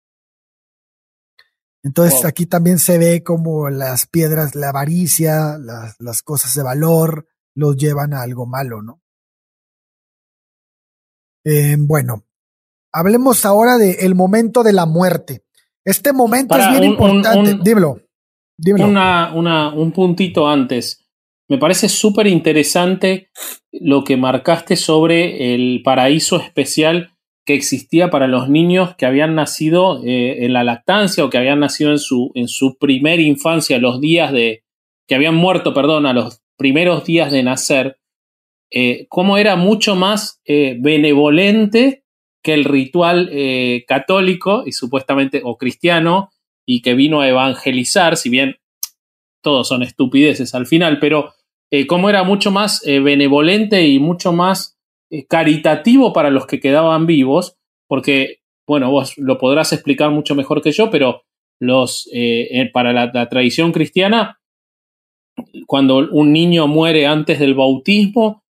Entonces 1.83 2.25
aquí 2.25 2.45
también 2.45 2.77
se 2.77 2.97
ve 2.97 3.23
como 3.23 3.69
las 3.69 4.05
piedras, 4.05 4.55
la 4.55 4.69
avaricia, 4.69 5.57
las, 5.57 5.95
las 5.99 6.21
cosas 6.21 6.53
de 6.53 6.63
valor, 6.63 7.27
los 7.55 7.77
llevan 7.77 8.13
a 8.13 8.21
algo 8.21 8.45
malo, 8.45 8.81
¿no? 8.81 9.01
Eh, 11.45 11.77
bueno, 11.79 12.25
hablemos 12.91 13.45
ahora 13.45 13.77
del 13.77 13.95
el 13.99 14.15
momento 14.15 14.63
de 14.63 14.73
la 14.73 14.85
muerte. 14.85 15.45
Este 15.85 16.11
momento 16.13 16.57
es 16.57 16.69
bien 16.69 16.83
importante. 16.83 17.57
dímelo. 17.63 18.01
Una, 18.85 19.33
una, 19.33 19.73
un 19.73 19.91
puntito 19.93 20.47
antes. 20.47 21.09
Me 21.47 21.57
parece 21.57 21.87
súper 21.89 22.27
interesante 22.27 23.31
lo 23.71 24.03
que 24.03 24.17
marcaste 24.17 24.75
sobre 24.75 25.55
el 25.55 25.81
paraíso 25.83 26.39
especial 26.39 27.13
que 27.49 27.55
existía 27.55 28.11
para 28.11 28.27
los 28.27 28.47
niños 28.47 28.95
que 28.95 29.07
habían 29.07 29.33
nacido 29.33 30.03
eh, 30.05 30.45
en 30.45 30.53
la 30.53 30.63
lactancia 30.63 31.25
o 31.25 31.31
que 31.31 31.39
habían 31.39 31.59
nacido 31.59 31.89
en 31.89 31.97
su, 31.97 32.31
en 32.35 32.47
su 32.47 32.77
primera 32.77 33.23
infancia, 33.23 33.79
los 33.79 33.99
días 33.99 34.31
de. 34.31 34.61
que 35.07 35.15
habían 35.15 35.33
muerto, 35.33 35.73
perdón, 35.73 36.05
a 36.05 36.13
los 36.13 36.43
primeros 36.57 37.05
días 37.05 37.31
de 37.31 37.41
nacer. 37.41 37.97
Eh, 38.69 39.07
cómo 39.09 39.39
era 39.39 39.55
mucho 39.55 39.95
más 39.95 40.39
eh, 40.45 40.77
benevolente 40.79 42.03
que 42.43 42.53
el 42.53 42.65
ritual 42.65 43.31
católico 43.87 44.61
y 44.67 44.71
supuestamente 44.71 45.41
o 45.43 45.57
cristiano 45.57 46.29
y 46.67 46.83
que 46.83 46.93
vino 46.93 47.21
a 47.21 47.29
evangelizar, 47.29 48.15
si 48.15 48.29
bien 48.29 48.57
todos 49.41 49.67
son 49.67 49.81
estupideces 49.81 50.53
al 50.53 50.67
final, 50.67 50.99
pero 50.99 51.33
cómo 51.87 52.09
era 52.11 52.23
mucho 52.23 52.51
más 52.51 52.83
benevolente 52.85 53.87
y 53.87 53.97
mucho 53.97 54.33
más 54.33 54.78
caritativo 55.27 56.13
para 56.13 56.29
los 56.29 56.45
que 56.45 56.59
quedaban 56.59 57.05
vivos, 57.05 57.57
porque, 57.87 58.39
bueno, 58.67 58.91
vos 58.91 59.17
lo 59.17 59.37
podrás 59.37 59.73
explicar 59.73 60.11
mucho 60.11 60.35
mejor 60.35 60.61
que 60.61 60.71
yo, 60.71 60.89
pero 60.89 61.23
los, 61.59 62.09
para 62.73 62.93
la, 62.93 63.29
tradición 63.29 63.71
cristiana, 63.71 64.39
cuando 65.65 65.97
un 66.11 66.31
niño 66.31 66.67
muere 66.67 67.07
antes 67.07 67.39
del 67.39 67.55
bautismo, 67.55 68.43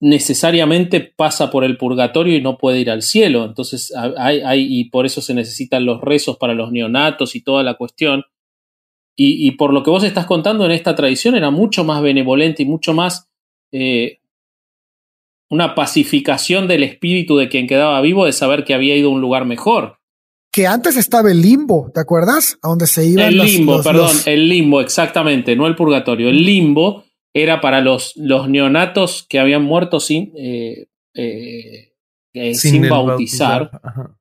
necesariamente 0.00 1.00
pasa 1.00 1.50
por 1.50 1.62
el 1.62 1.76
purgatorio 1.76 2.36
y 2.36 2.40
no 2.40 2.56
puede 2.56 2.80
ir 2.80 2.90
al 2.90 3.02
cielo. 3.02 3.44
Entonces, 3.44 3.92
hay, 4.16 4.40
hay, 4.40 4.66
y 4.68 4.84
por 4.84 5.04
eso 5.04 5.20
se 5.20 5.34
necesitan 5.34 5.84
los 5.84 6.00
rezos 6.00 6.38
para 6.38 6.54
los 6.54 6.72
neonatos 6.72 7.36
y 7.36 7.42
toda 7.42 7.62
la 7.62 7.74
cuestión. 7.74 8.24
Y, 9.14 9.46
y, 9.46 9.52
por 9.52 9.74
lo 9.74 9.82
que 9.82 9.90
vos 9.90 10.02
estás 10.04 10.24
contando 10.24 10.64
en 10.64 10.70
esta 10.70 10.94
tradición 10.94 11.34
era 11.34 11.50
mucho 11.50 11.84
más 11.84 12.00
benevolente 12.00 12.62
y 12.62 12.66
mucho 12.66 12.94
más 12.94 13.28
eh, 13.70 14.19
una 15.50 15.74
pacificación 15.74 16.68
del 16.68 16.82
espíritu 16.84 17.36
de 17.36 17.48
quien 17.48 17.66
quedaba 17.66 18.00
vivo 18.00 18.24
de 18.24 18.32
saber 18.32 18.64
que 18.64 18.72
había 18.72 18.96
ido 18.96 19.10
a 19.10 19.12
un 19.12 19.20
lugar 19.20 19.44
mejor. 19.44 19.98
Que 20.52 20.66
antes 20.66 20.96
estaba 20.96 21.30
el 21.30 21.42
limbo, 21.42 21.90
¿te 21.94 22.00
acuerdas? 22.00 22.58
A 22.62 22.68
donde 22.68 22.86
se 22.86 23.06
iban 23.06 23.26
El 23.26 23.38
limbo, 23.38 23.82
perdón, 23.82 24.16
el 24.26 24.48
limbo, 24.48 24.80
exactamente, 24.80 25.54
no 25.54 25.66
el 25.66 25.76
purgatorio. 25.76 26.28
El 26.28 26.44
limbo 26.44 27.04
era 27.34 27.60
para 27.60 27.80
los, 27.80 28.14
los 28.16 28.48
neonatos 28.48 29.26
que 29.28 29.38
habían 29.38 29.62
muerto 29.62 30.00
sin, 30.00 30.32
eh, 30.36 30.86
eh, 31.14 31.92
eh 32.32 32.54
sin, 32.54 32.88
bautizar. 32.88 33.70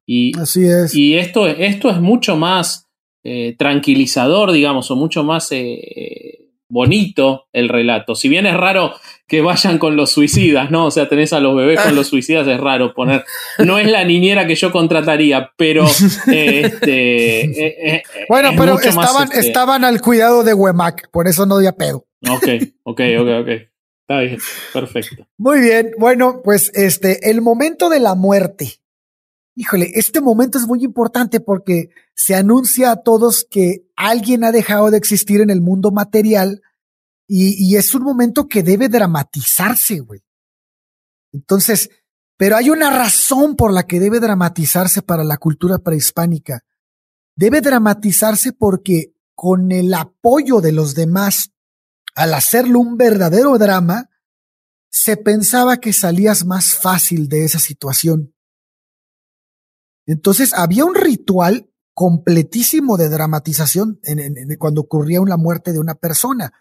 Y, 0.06 0.38
Así 0.38 0.66
es. 0.66 0.94
Y 0.94 1.16
esto, 1.16 1.48
esto 1.48 1.90
es 1.90 2.00
mucho 2.00 2.36
más 2.36 2.90
eh, 3.24 3.56
tranquilizador, 3.58 4.52
digamos, 4.52 4.90
o 4.92 4.96
mucho 4.96 5.24
más 5.24 5.50
eh, 5.52 6.52
bonito 6.70 7.48
el 7.52 7.68
relato. 7.68 8.16
Si 8.16 8.30
bien 8.30 8.46
es 8.46 8.56
raro 8.56 8.94
que 9.30 9.42
vayan 9.42 9.78
con 9.78 9.96
los 9.96 10.12
suicidas, 10.12 10.72
¿no? 10.72 10.88
O 10.88 10.92
sea, 10.92 11.08
tenés 11.08 11.32
a 11.34 11.40
los 11.40 11.56
bebés 11.56 11.80
con 11.80 11.96
los 11.96 12.08
suicidas, 12.08 12.48
es 12.48 12.60
raro 12.60 12.94
poner. 12.94 13.24
No 13.60 13.78
es 13.78 13.90
la 13.90 14.04
niñera 14.04 14.48
que 14.48 14.56
yo 14.56 14.72
contrataría, 14.72 15.52
pero. 15.56 15.86
este, 16.28 18.04
bueno, 18.28 18.50
pero 18.58 18.80
estaban, 18.80 19.30
este 19.32 19.40
estaban 19.40 19.86
al 19.86 20.02
cuidado 20.02 20.44
de 20.44 20.54
Wemac, 20.54 21.10
por 21.12 21.28
eso 21.28 21.46
no 21.46 21.60
dio 21.60 21.74
pedo. 21.76 22.08
Ok, 22.28 22.48
ok, 22.84 23.02
ok, 23.20 23.28
ok. 23.42 23.48
Está 24.02 24.22
bien, 24.22 24.40
perfecto. 24.74 25.28
Muy 25.38 25.62
bien, 25.62 25.92
bueno, 26.00 26.42
pues 26.44 26.72
este, 26.74 27.30
el 27.30 27.42
momento 27.42 27.90
de 27.90 28.00
la 28.00 28.16
muerte 28.16 28.80
híjole, 29.60 29.92
este 29.96 30.22
momento 30.22 30.58
es 30.58 30.66
muy 30.66 30.86
importante 30.86 31.42
porque 31.42 31.90
se 32.16 32.34
anuncia 32.34 32.92
a 32.92 33.04
todos 33.04 33.46
que 33.50 33.84
alguien 33.98 34.46
ha 34.46 34.54
dejado 34.54 34.90
de 34.90 34.98
existir 34.98 35.42
en 35.42 35.50
el 35.50 35.60
mundo 35.60 35.92
material 35.92 36.62
y, 37.32 37.76
es 37.76 37.94
un 37.94 38.02
momento 38.02 38.48
que 38.48 38.64
debe 38.64 38.90
dramatizarse, 38.90 40.00
güey. 40.00 40.22
Entonces, 41.32 41.92
pero 42.38 42.56
hay 42.56 42.72
una 42.72 42.90
razón 42.90 43.56
por 43.56 43.72
la 43.72 43.84
que 43.84 44.00
debe 44.00 44.20
dramatizarse 44.20 45.04
para 45.04 45.24
la 45.24 45.38
cultura 45.38 45.78
prehispánica. 45.78 46.64
Debe 47.36 47.62
dramatizarse 47.62 48.52
porque 48.52 49.14
con 49.36 49.72
el 49.72 49.94
apoyo 49.94 50.60
de 50.60 50.72
los 50.72 50.96
demás, 50.96 51.52
al 52.16 52.34
hacerlo 52.34 52.80
un 52.80 52.98
verdadero 52.98 53.60
drama, 53.60 54.10
se 54.90 55.16
pensaba 55.16 55.78
que 55.78 55.94
salías 55.94 56.46
más 56.46 56.76
fácil 56.76 57.30
de 57.30 57.46
esa 57.46 57.60
situación. 57.60 58.34
Entonces 60.08 60.52
había 60.56 60.84
un 60.84 60.96
ritual 60.96 61.72
completísimo 61.94 62.98
de 62.98 63.10
dramatización 63.10 64.00
en, 64.02 64.34
cuando 64.58 64.82
ocurría 64.82 65.22
una 65.22 65.38
muerte 65.38 65.74
de 65.74 65.80
una 65.80 65.94
persona. 65.94 66.54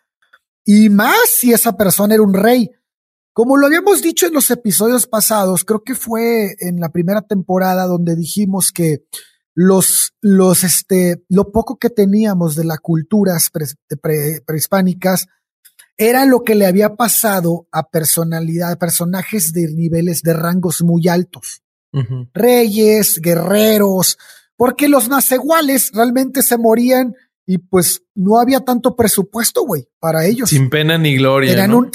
Y 0.70 0.90
más 0.90 1.30
si 1.30 1.54
esa 1.54 1.78
persona 1.78 2.12
era 2.12 2.22
un 2.22 2.34
rey. 2.34 2.70
Como 3.32 3.56
lo 3.56 3.66
habíamos 3.66 4.02
dicho 4.02 4.26
en 4.26 4.34
los 4.34 4.50
episodios 4.50 5.06
pasados, 5.06 5.64
creo 5.64 5.82
que 5.82 5.94
fue 5.94 6.56
en 6.60 6.78
la 6.78 6.90
primera 6.90 7.22
temporada 7.22 7.86
donde 7.86 8.14
dijimos 8.14 8.70
que 8.70 9.06
los, 9.54 10.12
los, 10.20 10.64
este, 10.64 11.24
lo 11.30 11.52
poco 11.52 11.78
que 11.78 11.88
teníamos 11.88 12.54
de 12.54 12.64
las 12.64 12.80
culturas 12.80 13.50
prehispánicas 14.44 15.28
era 15.96 16.26
lo 16.26 16.44
que 16.44 16.54
le 16.54 16.66
había 16.66 16.96
pasado 16.96 17.66
a 17.72 17.88
personalidad, 17.88 18.76
personajes 18.76 19.54
de 19.54 19.72
niveles 19.72 20.20
de 20.20 20.34
rangos 20.34 20.82
muy 20.82 21.08
altos 21.08 21.62
reyes, 22.34 23.20
guerreros, 23.22 24.18
porque 24.54 24.86
los 24.86 25.08
naceguales 25.08 25.92
realmente 25.94 26.42
se 26.42 26.58
morían 26.58 27.14
y 27.51 27.57
pues 27.57 28.03
no 28.14 28.38
había 28.38 28.61
tanto 28.61 28.94
presupuesto, 28.94 29.62
güey, 29.62 29.88
para 29.99 30.26
ellos. 30.26 30.51
Sin 30.51 30.68
pena 30.68 30.99
ni 30.99 31.16
gloria. 31.16 31.53
Tenían 31.53 31.70
¿no? 31.70 31.78
Un, 31.78 31.90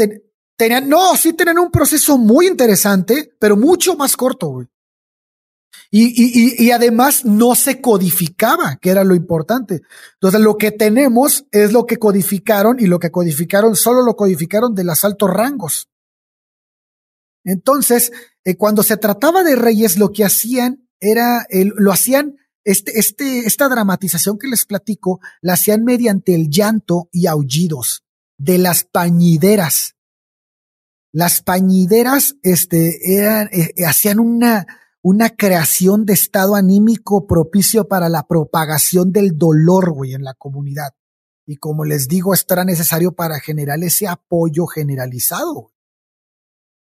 tenían, 0.57 0.89
no, 0.89 1.15
sí 1.15 1.33
tenían 1.33 1.59
un 1.59 1.69
proceso 1.69 2.17
muy 2.17 2.47
interesante, 2.47 3.35
pero 3.39 3.55
mucho 3.55 3.95
más 3.95 4.17
corto, 4.17 4.47
güey. 4.47 4.67
Y, 5.91 6.05
y, 6.07 6.65
y, 6.65 6.71
además 6.71 7.23
no 7.23 7.53
se 7.53 7.81
codificaba, 7.81 8.77
que 8.81 8.89
era 8.89 9.03
lo 9.03 9.13
importante. 9.13 9.83
Entonces, 10.15 10.41
lo 10.41 10.57
que 10.57 10.71
tenemos 10.71 11.45
es 11.51 11.71
lo 11.71 11.85
que 11.85 11.97
codificaron 11.97 12.79
y 12.79 12.87
lo 12.87 12.97
que 12.97 13.11
codificaron 13.11 13.75
solo 13.75 14.01
lo 14.01 14.15
codificaron 14.15 14.73
de 14.73 14.85
los 14.85 15.05
altos 15.05 15.29
rangos. 15.29 15.87
Entonces, 17.43 18.11
eh, 18.43 18.57
cuando 18.57 18.81
se 18.81 18.97
trataba 18.97 19.43
de 19.43 19.55
reyes, 19.55 19.97
lo 19.99 20.11
que 20.11 20.25
hacían 20.25 20.89
era, 20.99 21.45
lo 21.51 21.91
hacían, 21.91 22.37
este, 22.63 22.97
este, 22.99 23.39
esta 23.39 23.69
dramatización 23.69 24.37
que 24.37 24.47
les 24.47 24.65
platico, 24.65 25.19
la 25.41 25.53
hacían 25.53 25.83
mediante 25.83 26.35
el 26.35 26.49
llanto 26.49 27.09
y 27.11 27.27
aullidos 27.27 28.03
de 28.37 28.57
las 28.57 28.83
pañideras. 28.83 29.95
Las 31.11 31.41
pañideras, 31.41 32.35
este, 32.41 33.15
eran, 33.17 33.47
eh, 33.51 33.73
eh, 33.75 33.85
hacían 33.85 34.19
una, 34.19 34.65
una 35.01 35.29
creación 35.29 36.05
de 36.05 36.13
estado 36.13 36.55
anímico 36.55 37.27
propicio 37.27 37.87
para 37.87 38.09
la 38.09 38.25
propagación 38.27 39.11
del 39.11 39.37
dolor, 39.37 39.91
güey, 39.91 40.13
en 40.13 40.23
la 40.23 40.33
comunidad. 40.33 40.93
Y 41.45 41.57
como 41.57 41.85
les 41.85 42.07
digo, 42.07 42.33
esto 42.33 42.53
era 42.53 42.63
necesario 42.63 43.11
para 43.11 43.39
generar 43.39 43.83
ese 43.83 44.07
apoyo 44.07 44.65
generalizado. 44.65 45.73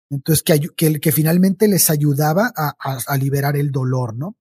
Entonces, 0.10 0.42
que, 0.42 1.00
que, 1.00 1.12
finalmente 1.12 1.68
les 1.68 1.90
ayudaba 1.90 2.52
a, 2.56 3.18
liberar 3.18 3.58
el 3.58 3.72
dolor, 3.72 4.16
¿no? 4.16 4.38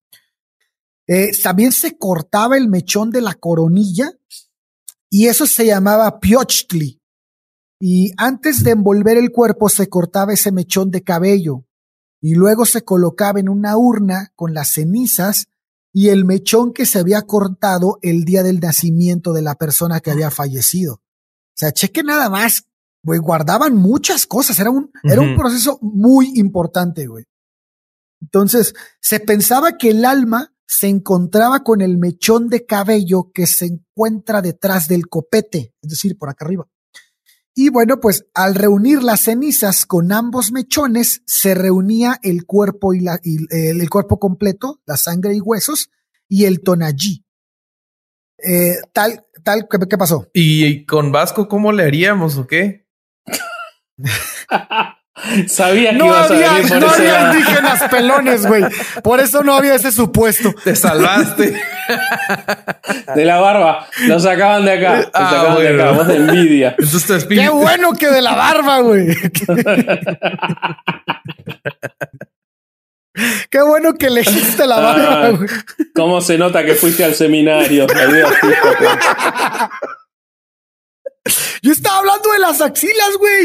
Eh, 1.07 1.31
también 1.41 1.71
se 1.71 1.97
cortaba 1.97 2.57
el 2.57 2.67
mechón 2.67 3.11
de 3.11 3.21
la 3.21 3.33
coronilla 3.33 4.11
y 5.09 5.27
eso 5.27 5.47
se 5.47 5.65
llamaba 5.65 6.19
piochtli. 6.19 7.01
Y 7.79 8.11
antes 8.17 8.63
de 8.63 8.71
envolver 8.71 9.17
el 9.17 9.31
cuerpo 9.31 9.69
se 9.69 9.87
cortaba 9.87 10.33
ese 10.33 10.51
mechón 10.51 10.91
de 10.91 11.03
cabello 11.03 11.65
y 12.21 12.35
luego 12.35 12.65
se 12.65 12.83
colocaba 12.83 13.39
en 13.39 13.49
una 13.49 13.77
urna 13.77 14.33
con 14.35 14.53
las 14.53 14.69
cenizas 14.69 15.47
y 15.93 16.09
el 16.09 16.25
mechón 16.25 16.73
que 16.73 16.85
se 16.85 16.99
había 16.99 17.21
cortado 17.21 17.99
el 18.01 18.25
día 18.25 18.43
del 18.43 18.59
nacimiento 18.59 19.33
de 19.33 19.43
la 19.43 19.55
persona 19.55 19.99
que 19.99 20.11
había 20.11 20.31
fallecido. 20.31 20.95
O 20.95 21.59
sea, 21.59 21.71
cheque 21.71 22.03
nada 22.03 22.29
más 22.29 22.67
güey, 23.07 23.19
guardaban 23.19 23.75
muchas 23.75 24.27
cosas. 24.27 24.59
Era 24.59 24.69
un, 24.69 24.91
era 25.03 25.21
un 25.21 25.37
proceso 25.37 25.79
muy 25.81 26.33
importante, 26.35 27.07
güey. 27.07 27.23
Entonces, 28.21 28.73
se 28.99 29.21
pensaba 29.21 29.77
que 29.77 29.91
el 29.91 30.03
alma 30.03 30.53
se 30.67 30.87
encontraba 30.87 31.63
con 31.63 31.81
el 31.81 31.97
mechón 31.97 32.49
de 32.49 32.65
cabello 32.65 33.31
que 33.33 33.47
se 33.47 33.65
encuentra 33.65 34.41
detrás 34.41 34.87
del 34.87 35.07
copete, 35.07 35.73
es 35.81 35.89
decir, 35.89 36.17
por 36.17 36.29
acá 36.29 36.45
arriba. 36.45 36.67
Y 37.55 37.69
bueno, 37.69 37.99
pues 37.99 38.27
al 38.35 38.53
reunir 38.53 39.01
las 39.01 39.21
cenizas 39.21 39.87
con 39.87 40.11
ambos 40.11 40.51
mechones, 40.51 41.23
se 41.25 41.55
reunía 41.55 42.19
el 42.21 42.45
cuerpo 42.45 42.93
y, 42.93 42.99
la, 42.99 43.19
y 43.23 43.47
el, 43.49 43.89
cuerpo 43.89 44.19
completo, 44.19 44.79
la 44.85 44.97
sangre 44.97 45.33
y 45.33 45.39
huesos, 45.39 45.89
y 46.27 46.45
el 46.45 46.61
tonallí. 46.61 47.25
Eh, 48.37 48.75
tal, 48.93 49.25
tal, 49.43 49.67
¿qué, 49.71 49.79
¿qué, 49.89 49.97
pasó? 49.97 50.27
¿Y 50.33 50.85
con 50.85 51.11
Vasco 51.11 51.47
cómo 51.47 51.71
le 51.71 51.83
haríamos 51.83 52.37
o 52.37 52.45
qué? 52.45 52.85
Sabía 55.47 55.91
que 55.91 55.95
no 55.97 56.05
ibas 56.07 56.31
había, 56.31 56.51
a 56.51 56.53
venir 56.55 56.69
por 56.69 56.79
no 56.81 56.87
ese 56.87 57.01
había 57.01 57.13
lado. 57.23 57.33
indígenas 57.33 57.83
pelones, 57.89 58.45
güey. 58.45 58.63
Por 59.03 59.19
eso 59.19 59.43
no 59.43 59.55
había 59.55 59.75
ese 59.75 59.91
supuesto. 59.91 60.53
Te 60.63 60.75
salvaste. 60.75 61.59
De 63.15 63.25
la 63.25 63.37
barba. 63.39 63.87
Lo 64.07 64.19
sacaban 64.19 64.65
de 64.65 64.73
acá. 64.73 64.97
Lo 65.01 65.07
Ah, 65.13 65.29
sacaban 65.31 65.59
de 65.59 65.69
acá. 65.81 65.91
Vos 65.91 66.07
de 66.07 66.15
envidia. 66.17 66.75
Entonces 66.77 67.27
tu 67.27 67.29
Qué 67.29 67.49
bueno 67.49 67.93
que 67.93 68.07
de 68.09 68.21
la 68.21 68.35
barba, 68.35 68.79
güey. 68.81 69.07
Qué 73.49 73.61
bueno 73.63 73.95
que 73.95 74.07
elegiste 74.07 74.67
la 74.67 74.79
barba, 74.79 75.25
Ah, 75.25 75.29
güey. 75.29 75.49
¿Cómo 75.95 76.21
se 76.21 76.37
nota 76.37 76.63
que 76.63 76.75
fuiste 76.75 77.03
al 77.03 77.15
seminario? 77.15 77.87
Yo 81.67 81.73
estaba 81.73 81.97
hablando 81.97 82.31
de 82.31 82.39
las 82.39 82.61
axilas, 82.61 83.09
güey. 83.19 83.43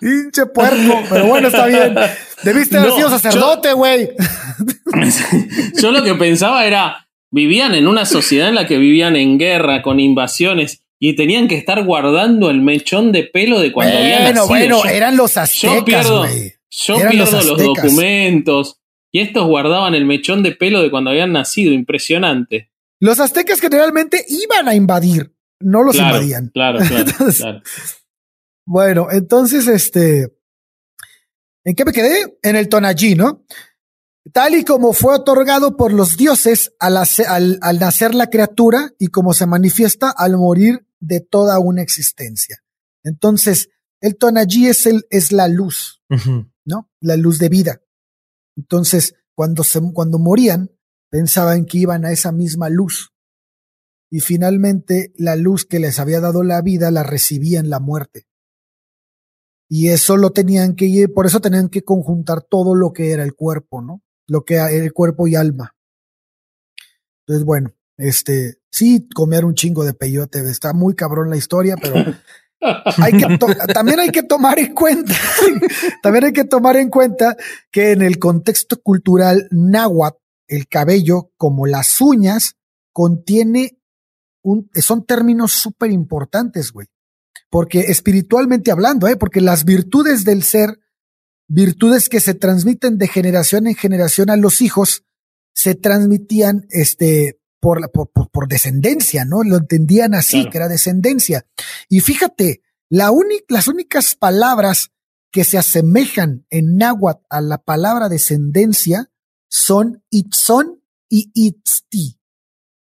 Pinche 0.00 0.46
puerco. 0.46 1.02
Pero 1.10 1.26
bueno, 1.26 1.48
está 1.48 1.66
bien. 1.66 1.94
Debiste 2.42 2.78
haber 2.78 2.90
No, 2.90 2.96
sido 2.96 3.10
sacerdote, 3.10 3.72
güey. 3.74 4.08
Yo 5.82 5.90
lo 5.90 6.02
que 6.02 6.14
pensaba 6.14 6.64
era, 6.66 7.06
vivían 7.30 7.74
en 7.74 7.86
una 7.86 8.06
sociedad 8.06 8.48
en 8.48 8.54
la 8.54 8.66
que 8.66 8.78
vivían 8.78 9.16
en 9.16 9.38
guerra, 9.38 9.82
con 9.82 10.00
invasiones, 10.00 10.80
y 10.98 11.14
tenían 11.16 11.48
que 11.48 11.56
estar 11.56 11.82
guardando 11.84 12.50
el 12.50 12.62
mechón 12.62 13.12
de 13.12 13.24
pelo 13.24 13.60
de 13.60 13.72
cuando 13.72 13.98
habían 13.98 14.22
Bueno, 14.22 14.34
nacido. 14.40 14.46
bueno, 14.46 14.82
Yo- 14.84 14.88
eran 14.90 15.16
los 15.16 15.34
yo 15.34 15.40
aztecas, 15.42 15.84
pierdo, 15.84 16.26
yo 16.26 16.98
los 16.98 17.10
pierdo 17.10 17.42
los, 17.42 17.58
documentos, 17.58 18.80
y 19.14 19.20
estos 19.20 19.46
guardaban 19.46 19.94
el 19.94 20.04
mechón 20.06 20.42
de 20.42 20.50
pelo 20.56 20.82
de 20.82 20.90
cuando 20.90 21.10
habían 21.10 21.30
nacido, 21.32 21.72
impresionante. 21.72 22.72
Los 23.00 23.20
aztecas 23.20 23.60
generalmente 23.60 24.24
iban 24.28 24.66
a 24.66 24.74
invadir, 24.74 25.32
no 25.60 25.84
los 25.84 25.94
claro, 25.94 26.16
invadían. 26.16 26.48
Claro, 26.52 26.78
claro, 26.88 26.96
Entonces, 27.08 27.40
claro. 27.40 27.62
Bueno, 28.66 29.06
entonces, 29.12 29.68
este, 29.68 30.34
¿en 31.64 31.74
qué 31.76 31.84
me 31.84 31.92
quedé? 31.92 32.36
En 32.42 32.56
el 32.56 32.68
tonallí, 32.68 33.14
¿no? 33.14 33.44
Tal 34.32 34.54
y 34.56 34.64
como 34.64 34.92
fue 34.94 35.14
otorgado 35.14 35.76
por 35.76 35.92
los 35.92 36.16
dioses 36.16 36.72
al, 36.80 36.96
hace- 36.96 37.26
al- 37.26 37.58
al 37.62 37.78
nacer 37.78 38.14
la 38.16 38.30
criatura 38.30 38.90
y 38.98 39.08
como 39.08 39.32
se 39.32 39.46
manifiesta 39.46 40.10
al 40.10 40.36
morir 40.38 40.86
de 40.98 41.20
toda 41.20 41.58
una 41.60 41.82
existencia. 41.82 42.64
Entonces, 43.04 43.68
el 44.00 44.16
tonallí 44.16 44.66
es, 44.66 44.86
el, 44.86 45.04
es 45.10 45.30
la 45.30 45.46
luz. 45.46 46.02
¿no? 46.64 46.90
La 47.00 47.16
luz 47.16 47.38
de 47.38 47.48
vida. 47.50 47.80
Entonces, 48.56 49.14
cuando, 49.34 49.64
se, 49.64 49.80
cuando 49.92 50.18
morían, 50.18 50.70
pensaban 51.10 51.66
que 51.66 51.78
iban 51.78 52.04
a 52.04 52.12
esa 52.12 52.32
misma 52.32 52.68
luz. 52.68 53.12
Y 54.10 54.20
finalmente, 54.20 55.12
la 55.16 55.36
luz 55.36 55.64
que 55.64 55.80
les 55.80 55.98
había 55.98 56.20
dado 56.20 56.42
la 56.42 56.62
vida 56.62 56.90
la 56.90 57.02
recibían 57.02 57.70
la 57.70 57.80
muerte. 57.80 58.26
Y 59.68 59.88
eso 59.88 60.16
lo 60.16 60.30
tenían 60.30 60.76
que 60.76 61.08
por 61.08 61.26
eso 61.26 61.40
tenían 61.40 61.68
que 61.68 61.82
conjuntar 61.82 62.42
todo 62.42 62.74
lo 62.74 62.92
que 62.92 63.10
era 63.10 63.24
el 63.24 63.34
cuerpo, 63.34 63.82
¿no? 63.82 64.02
Lo 64.26 64.44
que 64.44 64.54
era 64.54 64.68
el 64.68 64.92
cuerpo 64.92 65.26
y 65.26 65.34
alma. 65.34 65.74
Entonces, 67.26 67.44
bueno, 67.44 67.74
este, 67.96 68.58
sí, 68.70 69.08
comer 69.14 69.44
un 69.44 69.54
chingo 69.54 69.84
de 69.84 69.94
peyote, 69.94 70.40
está 70.50 70.72
muy 70.72 70.94
cabrón 70.94 71.30
la 71.30 71.36
historia, 71.36 71.76
pero 71.80 71.94
también 73.72 74.00
hay 74.00 74.10
que 74.10 74.22
tomar 74.22 74.58
en 74.58 74.74
cuenta, 74.74 75.14
también 76.02 76.24
hay 76.24 76.32
que 76.32 76.44
tomar 76.44 76.76
en 76.76 76.88
cuenta 76.88 77.36
que 77.70 77.92
en 77.92 78.02
el 78.02 78.18
contexto 78.18 78.80
cultural 78.80 79.48
náhuatl, 79.50 80.18
el 80.48 80.68
cabello, 80.68 81.30
como 81.36 81.66
las 81.66 82.00
uñas, 82.00 82.56
contiene 82.92 83.78
un, 84.42 84.70
son 84.74 85.04
términos 85.04 85.52
súper 85.52 85.90
importantes, 85.90 86.72
güey. 86.72 86.86
Porque 87.50 87.80
espiritualmente 87.80 88.70
hablando, 88.70 89.08
¿eh? 89.08 89.16
porque 89.16 89.40
las 89.40 89.64
virtudes 89.64 90.24
del 90.24 90.42
ser, 90.42 90.80
virtudes 91.48 92.08
que 92.08 92.20
se 92.20 92.34
transmiten 92.34 92.98
de 92.98 93.08
generación 93.08 93.66
en 93.66 93.74
generación 93.74 94.30
a 94.30 94.36
los 94.36 94.60
hijos, 94.60 95.04
se 95.54 95.74
transmitían 95.74 96.66
este, 96.70 97.38
por, 97.64 97.80
la- 97.80 97.88
por, 97.88 98.10
por- 98.10 98.30
por 98.30 98.46
descendencia, 98.46 99.24
¿no? 99.24 99.42
Lo 99.42 99.56
entendían 99.56 100.12
así, 100.14 100.36
Claro. 100.40 100.50
que 100.50 100.58
era 100.58 100.68
descendencia. 100.68 101.46
Y 101.88 102.00
fíjate, 102.00 102.60
la 102.90 103.10
las 103.48 103.68
únicas 103.68 104.14
palabras 104.16 104.90
que 105.32 105.44
se 105.44 105.56
asemejan 105.56 106.44
en 106.50 106.76
náhuatl 106.76 107.24
a 107.30 107.40
la 107.40 107.56
palabra 107.56 108.10
descendencia 108.10 109.10
son 109.48 110.04
itzón 110.10 110.82
y 111.08 111.30
itzti, 111.34 112.20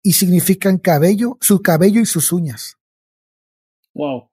y 0.02 0.12
significan 0.14 0.78
cabello, 0.78 1.36
su 1.42 1.60
cabello 1.60 2.00
y 2.00 2.06
sus 2.06 2.32
uñas. 2.32 2.78
Wow. 3.94 4.30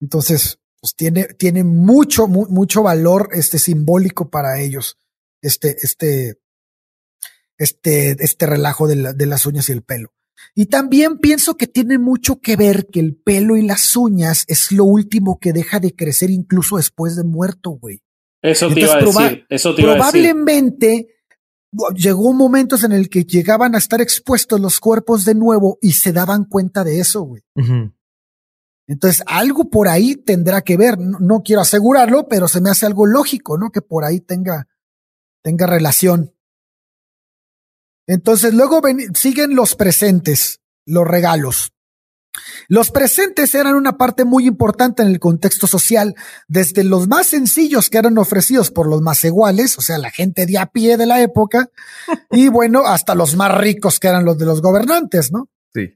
Entonces, 0.00 0.58
pues 0.80 0.94
tiene, 0.96 1.24
tiene 1.38 1.62
mucho, 1.62 2.26
mu- 2.26 2.48
mucho 2.48 2.82
valor 2.82 3.28
este 3.32 3.58
simbólico 3.60 4.28
para 4.28 4.60
ellos, 4.60 4.96
este, 5.40 5.76
este, 5.82 6.40
este, 7.58 8.16
este 8.24 8.46
relajo 8.46 8.86
de, 8.88 8.96
la- 8.96 9.12
de 9.12 9.26
las 9.26 9.44
uñas 9.46 9.68
y 9.68 9.72
el 9.72 9.82
pelo. 9.82 10.12
Y 10.54 10.66
también 10.66 11.18
pienso 11.18 11.56
que 11.56 11.66
tiene 11.66 11.98
mucho 11.98 12.40
que 12.40 12.56
ver 12.56 12.86
que 12.86 13.00
el 13.00 13.16
pelo 13.16 13.56
y 13.56 13.62
las 13.62 13.96
uñas 13.96 14.44
es 14.46 14.70
lo 14.72 14.84
último 14.84 15.38
que 15.40 15.52
deja 15.52 15.80
de 15.80 15.94
crecer 15.94 16.30
incluso 16.30 16.76
después 16.76 17.16
de 17.16 17.24
muerto, 17.24 17.70
güey. 17.70 18.02
Eso 18.40 18.68
te 18.68 18.80
Entonces, 18.80 18.88
iba 18.90 18.94
a 18.94 19.00
proba- 19.02 19.22
decir. 19.24 19.46
Eso 19.50 19.74
te 19.74 19.82
iba 19.82 19.92
a 19.92 19.94
decir. 19.96 20.10
Probablemente 20.12 21.08
llegó 21.96 22.32
momentos 22.32 22.84
en 22.84 22.92
el 22.92 23.10
que 23.10 23.24
llegaban 23.24 23.74
a 23.74 23.78
estar 23.78 24.00
expuestos 24.00 24.60
los 24.60 24.78
cuerpos 24.80 25.24
de 25.24 25.34
nuevo 25.34 25.76
y 25.82 25.92
se 25.92 26.12
daban 26.12 26.44
cuenta 26.44 26.84
de 26.84 27.00
eso, 27.00 27.22
güey. 27.22 27.42
Entonces, 28.86 29.22
algo 29.26 29.68
por 29.68 29.88
ahí 29.88 30.14
tendrá 30.16 30.62
que 30.62 30.76
ver. 30.76 30.98
No, 30.98 31.18
no 31.20 31.42
quiero 31.42 31.60
asegurarlo, 31.60 32.26
pero 32.28 32.48
se 32.48 32.60
me 32.60 32.70
hace 32.70 32.86
algo 32.86 33.04
lógico, 33.06 33.58
¿no? 33.58 33.70
Que 33.70 33.82
por 33.82 34.04
ahí 34.04 34.20
tenga, 34.20 34.66
tenga 35.42 35.66
relación. 35.66 36.32
Entonces, 38.08 38.52
luego 38.54 38.80
ven- 38.80 39.14
siguen 39.14 39.54
los 39.54 39.76
presentes, 39.76 40.58
los 40.84 41.06
regalos. 41.06 41.70
Los 42.68 42.90
presentes 42.90 43.54
eran 43.54 43.74
una 43.74 43.96
parte 43.96 44.24
muy 44.24 44.46
importante 44.46 45.02
en 45.02 45.08
el 45.08 45.18
contexto 45.18 45.66
social, 45.66 46.14
desde 46.46 46.84
los 46.84 47.08
más 47.08 47.28
sencillos 47.28 47.90
que 47.90 47.98
eran 47.98 48.18
ofrecidos 48.18 48.70
por 48.70 48.88
los 48.88 49.00
más 49.02 49.24
iguales, 49.24 49.76
o 49.78 49.80
sea, 49.80 49.98
la 49.98 50.10
gente 50.10 50.46
de 50.46 50.58
a 50.58 50.66
pie 50.66 50.96
de 50.96 51.06
la 51.06 51.20
época, 51.20 51.70
y 52.30 52.48
bueno, 52.48 52.86
hasta 52.86 53.14
los 53.14 53.36
más 53.36 53.56
ricos 53.58 53.98
que 54.00 54.08
eran 54.08 54.24
los 54.24 54.38
de 54.38 54.46
los 54.46 54.60
gobernantes, 54.62 55.30
¿no? 55.32 55.48
Sí. 55.74 55.94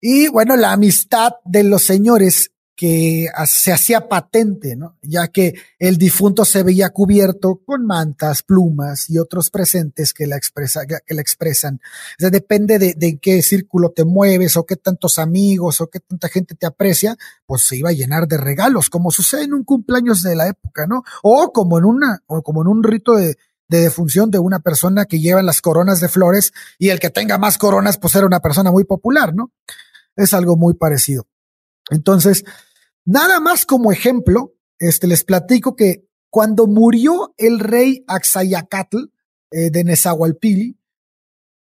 Y 0.00 0.28
bueno, 0.28 0.56
la 0.56 0.72
amistad 0.72 1.32
de 1.44 1.64
los 1.64 1.82
señores 1.82 2.50
que 2.78 3.26
se 3.46 3.72
hacía 3.72 4.08
patente, 4.08 4.76
¿no? 4.76 4.96
Ya 5.02 5.26
que 5.26 5.54
el 5.80 5.96
difunto 5.96 6.44
se 6.44 6.62
veía 6.62 6.90
cubierto 6.90 7.60
con 7.66 7.84
mantas, 7.84 8.44
plumas 8.44 9.10
y 9.10 9.18
otros 9.18 9.50
presentes 9.50 10.14
que 10.14 10.28
la, 10.28 10.38
que 10.38 11.14
la 11.14 11.20
expresan. 11.20 11.80
O 11.82 12.20
sea, 12.20 12.30
depende 12.30 12.78
de, 12.78 12.94
de 12.94 13.08
en 13.08 13.18
qué 13.18 13.42
círculo 13.42 13.90
te 13.90 14.04
mueves 14.04 14.56
o 14.56 14.64
qué 14.64 14.76
tantos 14.76 15.18
amigos 15.18 15.80
o 15.80 15.88
qué 15.88 15.98
tanta 15.98 16.28
gente 16.28 16.54
te 16.54 16.66
aprecia, 16.66 17.16
pues 17.46 17.62
se 17.62 17.76
iba 17.76 17.90
a 17.90 17.94
llenar 17.94 18.28
de 18.28 18.36
regalos, 18.36 18.90
como 18.90 19.10
sucede 19.10 19.42
en 19.42 19.54
un 19.54 19.64
cumpleaños 19.64 20.22
de 20.22 20.36
la 20.36 20.46
época, 20.46 20.86
¿no? 20.86 21.02
O 21.24 21.52
como 21.52 21.78
en 21.78 21.84
una, 21.84 22.22
o 22.28 22.44
como 22.44 22.62
en 22.62 22.68
un 22.68 22.84
rito 22.84 23.16
de, 23.16 23.38
de 23.66 23.80
defunción 23.80 24.30
de 24.30 24.38
una 24.38 24.60
persona 24.60 25.06
que 25.06 25.18
lleva 25.18 25.42
las 25.42 25.60
coronas 25.62 25.98
de 25.98 26.08
flores 26.08 26.52
y 26.78 26.90
el 26.90 27.00
que 27.00 27.10
tenga 27.10 27.38
más 27.38 27.58
coronas, 27.58 27.98
pues 27.98 28.14
era 28.14 28.24
una 28.24 28.38
persona 28.38 28.70
muy 28.70 28.84
popular, 28.84 29.34
¿no? 29.34 29.50
Es 30.14 30.32
algo 30.32 30.56
muy 30.56 30.74
parecido. 30.74 31.26
Entonces, 31.90 32.44
nada 33.08 33.40
más 33.40 33.64
como 33.64 33.90
ejemplo, 33.90 34.54
este, 34.78 35.06
les 35.06 35.24
platico 35.24 35.74
que 35.74 36.06
cuando 36.30 36.66
murió 36.66 37.34
el 37.38 37.58
rey 37.58 38.04
Axayacatl 38.06 38.98
eh, 39.50 39.70
de 39.70 39.84
Nezahualpilli, 39.84 40.78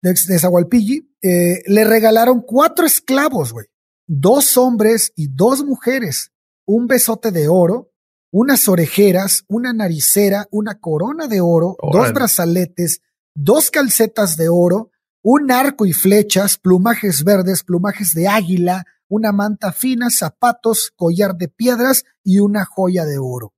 de 0.01 0.13
Nezahualpilli, 0.27 1.09
eh, 1.21 1.63
le 1.67 1.84
regalaron 1.86 2.41
cuatro 2.41 2.86
esclavos, 2.86 3.53
güey. 3.53 3.67
Dos 4.07 4.57
hombres 4.57 5.13
y 5.15 5.29
dos 5.29 5.63
mujeres. 5.63 6.32
Un 6.65 6.88
besote 6.88 7.32
de 7.32 7.47
oro, 7.47 7.91
unas 8.32 8.67
orejeras, 8.67 9.45
una 9.47 9.71
naricera, 9.71 10.47
una 10.51 10.79
corona 10.79 11.27
de 11.27 11.39
oro, 11.39 11.77
dos 11.93 12.11
brazaletes, 12.13 13.01
dos 13.34 13.71
calcetas 13.71 14.36
de 14.36 14.49
oro, 14.49 14.91
un 15.23 15.51
arco 15.51 15.86
y 15.86 15.93
flechas, 15.93 16.57
plumajes 16.57 17.23
verdes, 17.23 17.63
plumajes 17.63 18.13
de 18.13 18.27
águila, 18.27 18.86
una 19.12 19.34
manta 19.34 19.74
fina, 19.74 20.09
zapatos, 20.09 20.93
collar 20.95 21.36
de 21.36 21.49
piedras 21.49 22.05
y 22.24 22.39
una 22.39 22.64
joya 22.64 23.03
de 23.03 23.18
oro. 23.20 23.53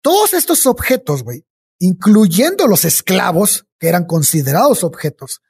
Todos 0.00 0.32
estos 0.32 0.66
objetos, 0.66 1.22
güey, 1.22 1.44
incluyendo 1.78 2.66
los 2.66 2.86
esclavos, 2.86 3.66
que 3.78 3.88
eran 3.88 4.06
considerados 4.06 4.82
objetos, 4.82 5.42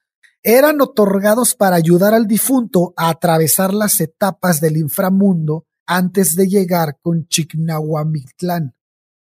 eran 0.43 0.81
otorgados 0.81 1.55
para 1.55 1.77
ayudar 1.77 2.13
al 2.13 2.27
difunto 2.27 2.93
a 2.97 3.09
atravesar 3.09 3.73
las 3.73 4.01
etapas 4.01 4.61
del 4.61 4.77
inframundo 4.79 5.65
antes 5.87 6.35
de 6.35 6.49
llegar 6.49 6.99
con 7.01 7.29
Chignahuamitlán, 7.29 8.75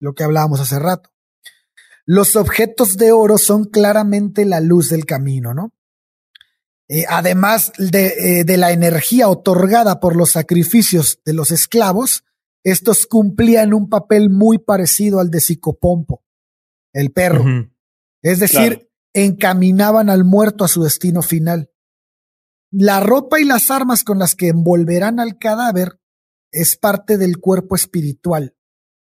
lo 0.01 0.13
que 0.15 0.25
hablábamos 0.25 0.59
hace 0.59 0.81
rato. 0.81 1.11
Los 2.05 2.35
objetos 2.35 2.97
de 2.97 3.13
oro 3.13 3.39
son 3.39 3.67
claramente 3.67 4.45
la 4.45 4.59
luz 4.59 4.89
del 4.89 5.05
camino, 5.05 5.55
¿no? 5.55 5.73
Eh, 6.91 7.05
además 7.09 7.73
de, 7.79 8.07
eh, 8.41 8.45
de, 8.45 8.57
la 8.57 8.73
energía 8.73 9.29
otorgada 9.29 10.01
por 10.01 10.17
los 10.17 10.31
sacrificios 10.31 11.21
de 11.25 11.35
los 11.35 11.51
esclavos, 11.51 12.25
estos 12.65 13.07
cumplían 13.07 13.75
un 13.75 13.89
papel 13.89 14.31
muy 14.31 14.59
parecido 14.59 15.21
al 15.21 15.31
de 15.31 15.41
Psicopompo, 15.41 16.25
el 16.93 17.13
perro. 17.13 17.45
Es 18.23 18.41
decir, 18.41 18.91
encaminaban 19.13 20.11
al 20.11 20.25
muerto 20.25 20.65
a 20.65 20.69
su 20.69 20.83
destino 20.83 21.23
final. 21.23 21.71
La 22.71 23.01
ropa 23.01 23.41
y 23.41 23.45
las 23.45 23.71
armas 23.71 24.05
con 24.05 24.19
las 24.19 24.35
que 24.35 24.49
envolverán 24.49 25.21
al 25.21 25.39
cadáver 25.39 26.01
es 26.51 26.77
parte 26.77 27.17
del 27.17 27.39
cuerpo 27.39 27.77
espiritual. 27.77 28.55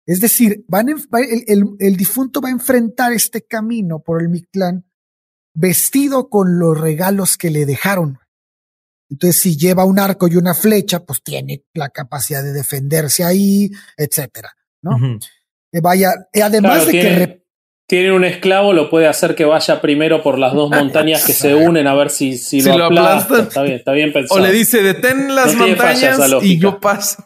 Es 0.07 0.21
decir, 0.21 0.65
van 0.69 0.89
el, 0.89 1.97
difunto 1.97 2.41
va 2.41 2.49
a 2.49 2.53
enfrentar 2.53 3.13
este 3.13 3.47
camino 3.47 4.01
por 4.01 4.23
el 4.23 4.29
Mictlán 4.29 4.88
vestido 5.59 6.29
con 6.29 6.59
los 6.59 6.79
regalos 6.79 7.37
que 7.37 7.51
le 7.51 7.67
dejaron. 7.67 8.19
Entonces, 9.11 9.41
si 9.41 9.57
lleva 9.57 9.85
un 9.85 9.99
arco 9.99 10.29
y 10.29 10.37
una 10.37 10.55
flecha, 10.55 11.05
pues 11.05 11.23
tiene 11.23 11.65
la 11.75 11.89
capacidad 11.89 12.43
de 12.43 12.53
defenderse 12.53 13.25
ahí, 13.25 13.71
etcétera, 13.97 14.55
¿no? 14.83 15.19
Eh, 15.73 15.81
vaya, 15.81 16.13
eh, 16.33 16.43
además 16.43 16.87
de 16.87 16.93
que 16.93 17.43
tiene 17.89 18.13
un 18.13 18.25
esclavo, 18.25 18.75
lo 18.75 18.91
puede 18.91 19.07
hacer 19.07 19.35
que 19.35 19.47
vaya 19.47 19.81
primero 19.81 20.23
por 20.23 20.39
las 20.39 20.53
dos 20.53 20.71
montañas 20.71 21.25
que 21.25 21.33
se 21.33 21.55
unen 21.55 21.87
a 21.87 21.95
ver 21.95 22.11
si, 22.11 22.37
si, 22.37 22.61
lo, 22.61 22.85
aplasta. 22.85 23.41
Está 23.41 23.63
bien, 23.63 23.77
está 23.77 23.93
bien 23.93 24.13
pensado. 24.13 24.41
O 24.41 24.45
le 24.45 24.53
dice, 24.53 24.83
detén 24.83 25.35
las 25.35 25.55
montañas 25.55 26.21
y 26.43 26.59
yo 26.59 26.79
paso. 26.81 27.25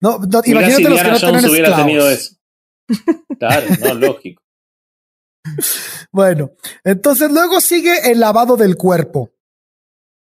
No, 0.00 0.18
no 0.18 0.40
imagínate 0.44 0.88
los 0.88 1.02
que 1.02 1.10
no 1.10 1.18
Jones 1.18 1.44
hubiera 1.44 1.76
tenido 1.76 2.08
eso. 2.08 2.36
Claro, 3.38 3.66
no, 3.80 3.94
lógico. 3.94 4.41
Bueno, 6.12 6.52
entonces 6.84 7.30
luego 7.30 7.60
sigue 7.60 8.10
el 8.10 8.20
lavado 8.20 8.56
del 8.56 8.76
cuerpo. 8.76 9.30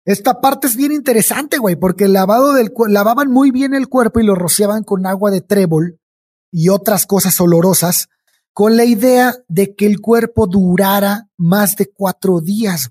Esta 0.05 0.41
parte 0.41 0.69
es 0.69 0.77
bien 0.77 0.93
interesante, 0.93 1.59
güey, 1.59 1.75
porque 1.75 2.05
el 2.05 2.13
lavado 2.13 2.53
del 2.53 2.73
lavaban 2.89 3.31
muy 3.31 3.51
bien 3.51 3.75
el 3.75 3.89
cuerpo 3.89 4.21
y 4.21 4.25
lo 4.25 4.35
rociaban 4.35 4.85
con 4.85 5.07
agua 5.07 5.31
de 5.31 5.41
trébol 5.41 6.01
y 6.53 6.69
otras 6.69 7.07
cosas 7.07 7.41
olorosas, 7.41 8.09
con 8.53 8.77
la 8.77 8.85
idea 8.85 9.35
de 9.49 9.75
que 9.75 9.87
el 9.87 10.01
cuerpo 10.01 10.47
durara 10.47 11.29
más 11.37 11.77
de 11.77 11.91
cuatro 11.93 12.41
días. 12.41 12.91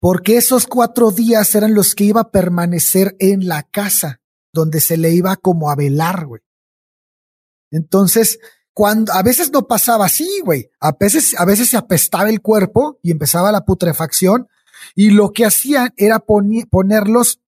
Porque 0.00 0.36
esos 0.36 0.66
cuatro 0.66 1.10
días 1.10 1.54
eran 1.54 1.74
los 1.74 1.94
que 1.94 2.04
iba 2.04 2.20
a 2.20 2.30
permanecer 2.30 3.16
en 3.18 3.48
la 3.48 3.62
casa 3.62 4.20
donde 4.52 4.80
se 4.80 4.96
le 4.96 5.10
iba 5.12 5.36
como 5.36 5.70
a 5.70 5.76
velar, 5.76 6.26
güey. 6.26 6.42
Entonces, 7.70 8.38
cuando 8.78 9.12
a 9.12 9.24
veces 9.24 9.50
no 9.50 9.66
pasaba 9.66 10.06
así, 10.06 10.38
güey. 10.44 10.70
A 10.78 10.92
veces, 10.92 11.34
a 11.36 11.44
veces 11.44 11.68
se 11.68 11.76
apestaba 11.76 12.30
el 12.30 12.40
cuerpo 12.40 13.00
y 13.02 13.10
empezaba 13.10 13.50
la 13.50 13.64
putrefacción. 13.64 14.46
Y 14.94 15.10
lo 15.10 15.32
que 15.32 15.44
hacían 15.44 15.92
era 15.96 16.20
ponerlos 16.20 17.40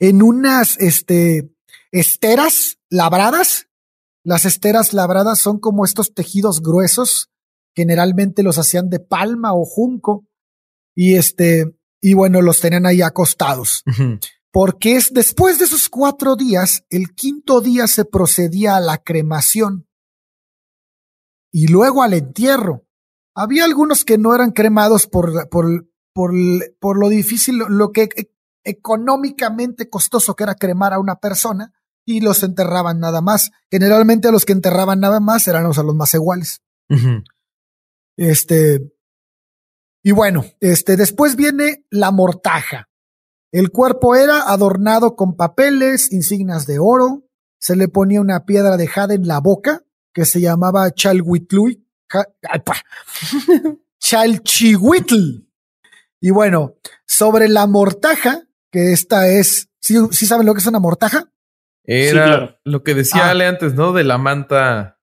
en 0.00 0.22
unas 0.22 0.76
este, 0.78 1.54
esteras 1.92 2.78
labradas. 2.88 3.68
Las 4.24 4.44
esteras 4.44 4.92
labradas 4.92 5.38
son 5.38 5.60
como 5.60 5.84
estos 5.84 6.14
tejidos 6.14 6.62
gruesos. 6.62 7.30
Generalmente 7.76 8.42
los 8.42 8.58
hacían 8.58 8.90
de 8.90 8.98
palma 8.98 9.54
o 9.54 9.64
junco. 9.64 10.26
Y 10.96 11.14
este, 11.14 11.76
y 12.00 12.14
bueno, 12.14 12.42
los 12.42 12.58
tenían 12.58 12.86
ahí 12.86 13.02
acostados 13.02 13.84
porque 14.52 14.96
es 14.96 15.12
después 15.12 15.60
de 15.60 15.66
esos 15.66 15.88
cuatro 15.88 16.34
días, 16.34 16.82
el 16.90 17.14
quinto 17.14 17.60
día 17.60 17.86
se 17.86 18.04
procedía 18.04 18.74
a 18.74 18.80
la 18.80 18.98
cremación 18.98 19.86
y 21.52 21.68
luego 21.68 22.02
al 22.02 22.14
entierro. 22.14 22.86
Había 23.34 23.64
algunos 23.64 24.04
que 24.04 24.18
no 24.18 24.34
eran 24.34 24.50
cremados 24.52 25.06
por, 25.06 25.48
por, 25.48 25.88
por, 26.12 26.32
por 26.78 26.98
lo 26.98 27.08
difícil, 27.08 27.58
lo 27.58 27.92
que 27.92 28.08
e, 28.16 28.32
económicamente 28.64 29.88
costoso 29.88 30.34
que 30.34 30.44
era 30.44 30.54
cremar 30.54 30.92
a 30.92 30.98
una 30.98 31.16
persona 31.16 31.72
y 32.04 32.20
los 32.20 32.42
enterraban 32.42 33.00
nada 33.00 33.20
más. 33.20 33.50
Generalmente 33.70 34.28
a 34.28 34.32
los 34.32 34.44
que 34.44 34.52
enterraban 34.52 35.00
nada 35.00 35.20
más 35.20 35.46
eran 35.48 35.64
los, 35.64 35.78
a 35.78 35.82
los 35.82 35.94
más 35.94 36.12
iguales. 36.14 36.62
Este, 38.16 38.92
y 40.02 40.12
bueno, 40.12 40.44
este, 40.60 40.96
después 40.96 41.36
viene 41.36 41.84
la 41.90 42.10
mortaja. 42.10 42.88
El 43.52 43.70
cuerpo 43.70 44.14
era 44.14 44.50
adornado 44.50 45.16
con 45.16 45.36
papeles, 45.36 46.12
insignias 46.12 46.66
de 46.66 46.78
oro, 46.78 47.24
se 47.58 47.76
le 47.76 47.88
ponía 47.88 48.20
una 48.20 48.44
piedra 48.44 48.76
de 48.76 48.86
jade 48.86 49.14
en 49.14 49.26
la 49.26 49.40
boca 49.40 49.84
que 50.12 50.24
se 50.24 50.40
llamaba 50.40 50.90
Chalhuitlui, 50.92 51.84
Chalchihuitl. 54.00 55.46
Y 56.20 56.30
bueno, 56.30 56.76
sobre 57.06 57.48
la 57.48 57.66
mortaja, 57.66 58.42
que 58.70 58.92
esta 58.92 59.28
es, 59.28 59.70
¿sí, 59.80 59.96
saben 60.26 60.46
lo 60.46 60.54
que 60.54 60.60
es 60.60 60.66
una 60.66 60.80
mortaja? 60.80 61.30
Era 61.84 62.60
lo 62.64 62.82
que 62.82 62.94
decía 62.94 63.26
ah. 63.26 63.30
Ale 63.30 63.46
antes, 63.46 63.74
¿no? 63.74 63.92
De 63.92 64.04
la 64.04 64.18
manta 64.18 64.98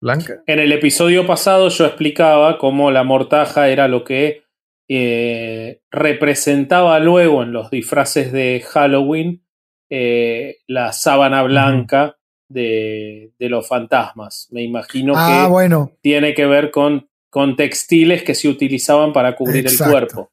blanca. 0.00 0.42
En 0.46 0.58
el 0.58 0.72
episodio 0.72 1.26
pasado 1.26 1.68
yo 1.68 1.86
explicaba 1.86 2.58
cómo 2.58 2.90
la 2.90 3.04
mortaja 3.04 3.68
era 3.68 3.88
lo 3.88 4.04
que 4.04 4.44
eh, 4.88 5.80
representaba 5.90 6.98
luego 6.98 7.42
en 7.42 7.52
los 7.52 7.70
disfraces 7.70 8.32
de 8.32 8.62
Halloween 8.68 9.46
eh, 9.88 10.58
la 10.66 10.92
sábana 10.92 11.42
blanca 11.42 12.18
de, 12.48 13.32
los 13.38 13.66
fantasmas. 13.66 14.48
Me 14.50 14.62
imagino 14.62 15.14
ah, 15.16 15.44
que 15.44 15.50
bueno. 15.50 15.92
tiene 16.00 16.34
que 16.34 16.46
ver 16.46 16.70
con, 16.70 17.08
con, 17.30 17.56
textiles 17.56 18.22
que 18.22 18.34
se 18.34 18.48
utilizaban 18.48 19.12
para 19.12 19.36
cubrir 19.36 19.66
el 19.66 19.78
cuerpo. 19.78 20.30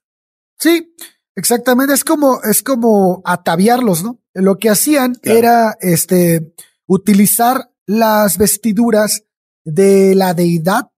Sí, 0.59 0.93
exactamente. 1.35 1.93
Es 1.93 2.03
como, 2.03 2.41
es 2.43 2.63
como 2.63 3.21
ataviarlos, 3.25 4.03
¿no? 4.03 4.19
Lo 4.33 4.57
que 4.57 4.69
hacían 4.69 5.15
era 5.23 5.77
este, 5.81 6.53
utilizar 6.85 7.69
las 7.85 8.37
vestiduras 8.37 9.25
de 9.63 10.15
la 10.15 10.33
deidad 10.33 10.89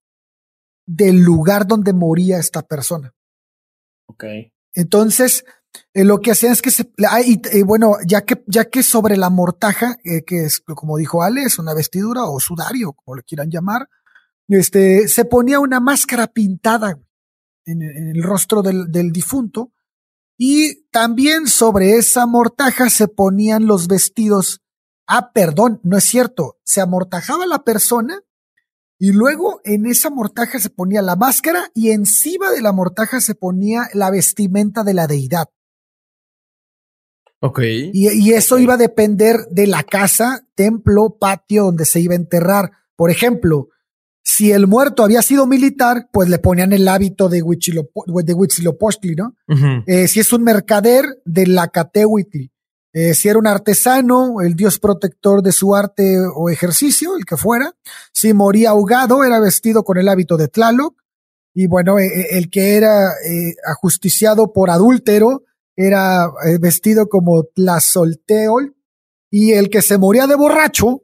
del 0.85 1.21
lugar 1.21 1.67
donde 1.67 1.93
moría 1.93 2.37
esta 2.37 2.61
persona. 2.61 3.13
Entonces, 4.73 5.45
eh, 5.93 6.03
lo 6.03 6.19
que 6.19 6.31
hacían 6.31 6.53
es 6.53 6.61
que 6.61 6.71
se, 6.71 6.91
y, 7.25 7.61
bueno, 7.63 7.95
ya 8.05 8.21
que, 8.21 8.43
ya 8.47 8.67
sobre 8.81 9.17
la 9.17 9.29
mortaja, 9.29 9.97
eh, 10.03 10.23
que 10.23 10.45
es, 10.45 10.59
como 10.61 10.97
dijo 10.97 11.23
Ale, 11.23 11.43
es 11.43 11.59
una 11.59 11.73
vestidura 11.73 12.25
o 12.25 12.39
sudario, 12.39 12.93
como 12.93 13.15
le 13.15 13.23
quieran 13.23 13.49
llamar, 13.49 13.89
este, 14.47 15.07
se 15.07 15.25
ponía 15.25 15.59
una 15.59 15.79
máscara 15.79 16.27
pintada 16.27 16.99
en, 17.65 17.81
el 17.81 18.21
rostro 18.23 18.61
del 18.61 19.11
difunto 19.11 19.71
y 20.37 20.85
también 20.89 21.47
sobre 21.47 21.97
esa 21.97 22.25
mortaja 22.25 22.89
se 22.89 23.07
ponían 23.07 23.65
los 23.65 23.87
vestidos. 23.87 24.61
Ah, 25.07 25.31
perdón, 25.33 25.79
no 25.83 25.97
es 25.97 26.03
cierto. 26.03 26.57
Se 26.63 26.81
amortajaba 26.81 27.45
la 27.45 27.63
persona 27.63 28.19
y 28.99 29.11
luego 29.11 29.61
en 29.63 29.85
esa 29.85 30.09
mortaja 30.09 30.59
se 30.59 30.69
ponía 30.69 31.01
la 31.01 31.15
máscara 31.15 31.69
y 31.73 31.91
encima 31.91 32.51
de 32.51 32.61
la 32.61 32.71
mortaja 32.71 33.21
se 33.21 33.35
ponía 33.35 33.87
la 33.93 34.09
vestimenta 34.09 34.83
de 34.83 34.93
la 34.93 35.07
deidad. 35.07 35.49
Ok. 37.45 37.59
Y, 37.91 38.31
eso 38.31 38.57
iba 38.57 38.75
a 38.75 38.77
depender 38.77 39.47
de 39.51 39.67
la 39.67 39.83
casa, 39.83 40.47
templo, 40.55 41.17
patio 41.19 41.65
donde 41.65 41.83
se 41.83 41.99
iba 41.99 42.13
a 42.13 42.15
enterrar. 42.15 42.71
Por 42.95 43.11
ejemplo, 43.11 43.67
si 44.23 44.53
el 44.53 44.65
muerto 44.65 45.03
había 45.03 45.21
sido 45.21 45.45
militar, 45.45 46.07
pues 46.13 46.29
le 46.29 46.39
ponían 46.39 46.71
el 46.71 46.87
hábito 46.87 47.27
de 47.27 47.41
Huitzilopochtli, 47.41 49.15
¿no? 49.15 49.35
Eh, 49.87 50.07
si 50.07 50.21
es 50.21 50.31
un 50.31 50.43
mercader, 50.43 51.03
de 51.25 51.47
la 51.47 51.67
Catehuitli. 51.67 52.49
Eh, 52.93 53.13
si 53.13 53.27
era 53.27 53.39
un 53.39 53.47
artesano, 53.47 54.39
el 54.39 54.55
dios 54.55 54.79
protector 54.79 55.41
de 55.41 55.51
su 55.51 55.75
arte 55.75 56.19
o 56.33 56.49
ejercicio, 56.49 57.17
el 57.17 57.25
que 57.25 57.35
fuera. 57.35 57.73
Si 58.13 58.31
moría 58.31 58.69
ahogado, 58.69 59.25
era 59.25 59.41
vestido 59.41 59.83
con 59.83 59.97
el 59.97 60.07
hábito 60.07 60.37
de 60.37 60.47
Tlaloc. 60.47 60.95
Y 61.53 61.67
bueno, 61.67 61.99
eh, 61.99 62.37
el 62.37 62.49
que 62.49 62.77
era 62.77 63.09
ajusticiado 63.65 64.53
por 64.53 64.69
adúltero 64.69 65.43
era 65.75 66.27
vestido 66.59 67.07
como 67.07 67.43
Tlazolteol. 67.43 68.75
Y 69.31 69.53
el 69.53 69.69
que 69.69 69.81
se 69.81 69.97
moría 69.97 70.27
de 70.27 70.35
borracho, 70.35 71.03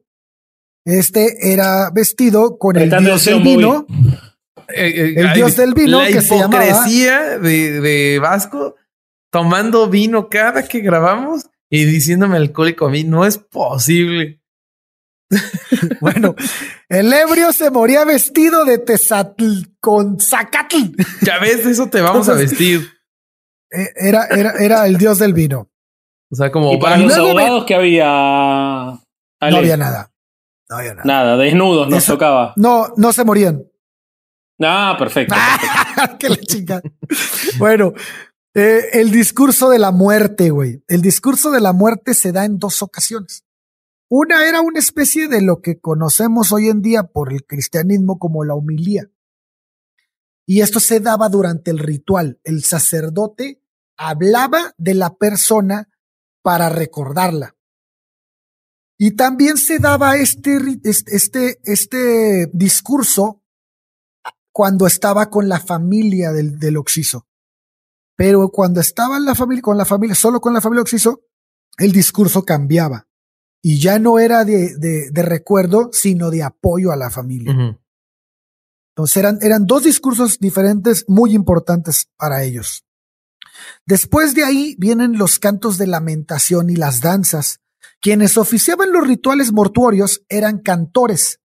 este 0.86 1.52
era 1.52 1.90
vestido 1.92 2.58
con 2.58 2.78
el 2.78 2.90
dios 2.90 3.26
del 3.26 3.42
vino. 3.42 3.88
el 4.68 5.34
dios 5.34 5.56
del 5.56 5.74
vino 5.74 6.02
que 6.06 6.22
se 6.22 6.38
llamaba. 6.38 6.86
De, 6.86 7.82
de 7.82 8.20
Vasco 8.20 8.76
tomando 9.32 9.90
vino 9.90 10.30
cada 10.30 10.68
que 10.68 10.80
grabamos 10.80 11.46
y 11.70 11.86
diciéndome 11.86 12.38
alcohólico 12.38 12.88
a 12.88 12.90
mí 12.90 13.04
no 13.04 13.26
es 13.26 13.38
posible. 13.38 14.42
bueno, 16.02 16.36
el 16.88 17.14
ebrio 17.14 17.54
se 17.54 17.70
moría 17.70 18.04
vestido 18.04 18.66
de 18.66 18.80
tesatl 18.80 19.76
con 19.80 20.20
zacatl. 20.20 20.96
Ya 21.22 21.38
ves, 21.40 21.66
eso 21.66 21.88
te 21.88 22.02
vamos 22.02 22.28
a 22.30 22.34
vestir. 22.34 22.90
Eh, 23.72 23.90
era, 23.96 24.26
era, 24.26 24.52
era 24.60 24.86
el 24.88 24.98
dios 24.98 25.20
del 25.20 25.34
vino. 25.34 25.70
O 26.32 26.36
sea, 26.36 26.52
como 26.52 26.74
y 26.74 26.78
para 26.78 26.98
los 26.98 27.14
abogados 27.14 27.66
que 27.66 27.76
había. 27.76 28.06
No 28.06 29.58
había 29.58 29.78
nada. 29.78 30.12
No 30.70 30.78
había 30.78 30.94
nada. 30.94 31.06
Nada, 31.06 31.38
desnudos 31.38 31.90
nos 31.90 32.06
tocaba. 32.06 32.54
No, 32.56 32.88
no 32.98 33.12
se 33.14 33.24
morían. 33.24 33.64
Ah, 34.62 34.96
perfecto. 34.98 35.36
Qué 36.20 36.30
la 36.30 36.82
bueno, 37.58 37.94
eh, 38.54 38.82
el 38.94 39.12
discurso 39.12 39.70
de 39.70 39.80
la 39.80 39.92
muerte, 39.92 40.50
güey. 40.50 40.84
El 40.88 41.02
discurso 41.02 41.50
de 41.50 41.62
la 41.62 41.74
muerte 41.74 42.14
se 42.14 42.32
da 42.32 42.46
en 42.46 42.60
dos 42.60 42.82
ocasiones. 42.82 43.46
Una 44.10 44.48
era 44.48 44.62
una 44.62 44.80
especie 44.80 45.28
de 45.28 45.42
lo 45.42 45.62
que 45.62 45.80
conocemos 45.80 46.52
hoy 46.52 46.68
en 46.68 46.82
día 46.82 47.04
por 47.04 47.32
el 47.32 47.46
cristianismo 47.46 48.20
como 48.20 48.44
la 48.44 48.56
humilía. 48.56 49.10
Y 50.50 50.62
esto 50.62 50.80
se 50.80 51.00
daba 51.00 51.30
durante 51.30 51.70
el 51.70 51.78
ritual. 51.78 52.40
El 52.44 52.64
sacerdote 52.64 53.62
hablaba 53.96 54.74
de 54.80 54.96
la 54.96 55.16
persona 55.16 55.90
para 56.42 56.70
recordarla. 56.70 57.56
Y 58.98 59.12
también 59.12 59.58
se 59.58 59.78
daba 59.78 60.18
este, 60.18 60.58
este, 60.84 61.60
este 61.64 62.50
discurso 62.52 63.44
cuando 64.52 64.88
estaba 64.88 65.30
con 65.30 65.50
la 65.50 65.60
familia 65.60 66.32
del, 66.32 66.58
del 66.58 66.78
Oxiso. 66.78 67.28
Pero 68.16 68.50
cuando 68.50 68.82
estaba 68.82 69.18
en 69.18 69.26
la 69.26 69.36
familia, 69.36 69.62
con 69.62 69.78
la 69.78 69.86
familia, 69.86 70.16
solo 70.16 70.42
con 70.42 70.56
la 70.56 70.62
familia 70.62 70.82
Oxiso, 70.82 71.28
el 71.78 71.92
discurso 71.92 72.44
cambiaba 72.44 73.08
y 73.62 73.80
ya 73.80 74.00
no 74.00 74.18
era 74.18 74.46
de, 74.46 74.76
de, 75.12 75.22
recuerdo, 75.22 75.92
sino 75.94 76.32
de 76.32 76.42
apoyo 76.42 76.92
a 76.92 76.96
la 76.96 77.12
familia. 77.12 77.79
Entonces 79.00 79.16
eran, 79.16 79.40
eran 79.42 79.66
dos 79.66 79.84
discursos 79.84 80.40
diferentes 80.40 81.06
muy 81.08 81.34
importantes 81.34 82.10
para 82.18 82.44
ellos. 82.44 82.84
Después 83.86 84.36
de 84.36 84.44
ahí 84.44 84.76
vienen 84.78 85.18
los 85.18 85.40
cantos 85.40 85.78
de 85.78 85.88
lamentación 85.88 86.70
y 86.70 86.76
las 86.76 87.00
danzas. 87.00 87.62
Quienes 88.02 88.38
oficiaban 88.38 88.92
los 88.92 89.08
rituales 89.08 89.54
mortuorios 89.54 90.26
eran 90.28 90.60
cantores, 90.60 91.40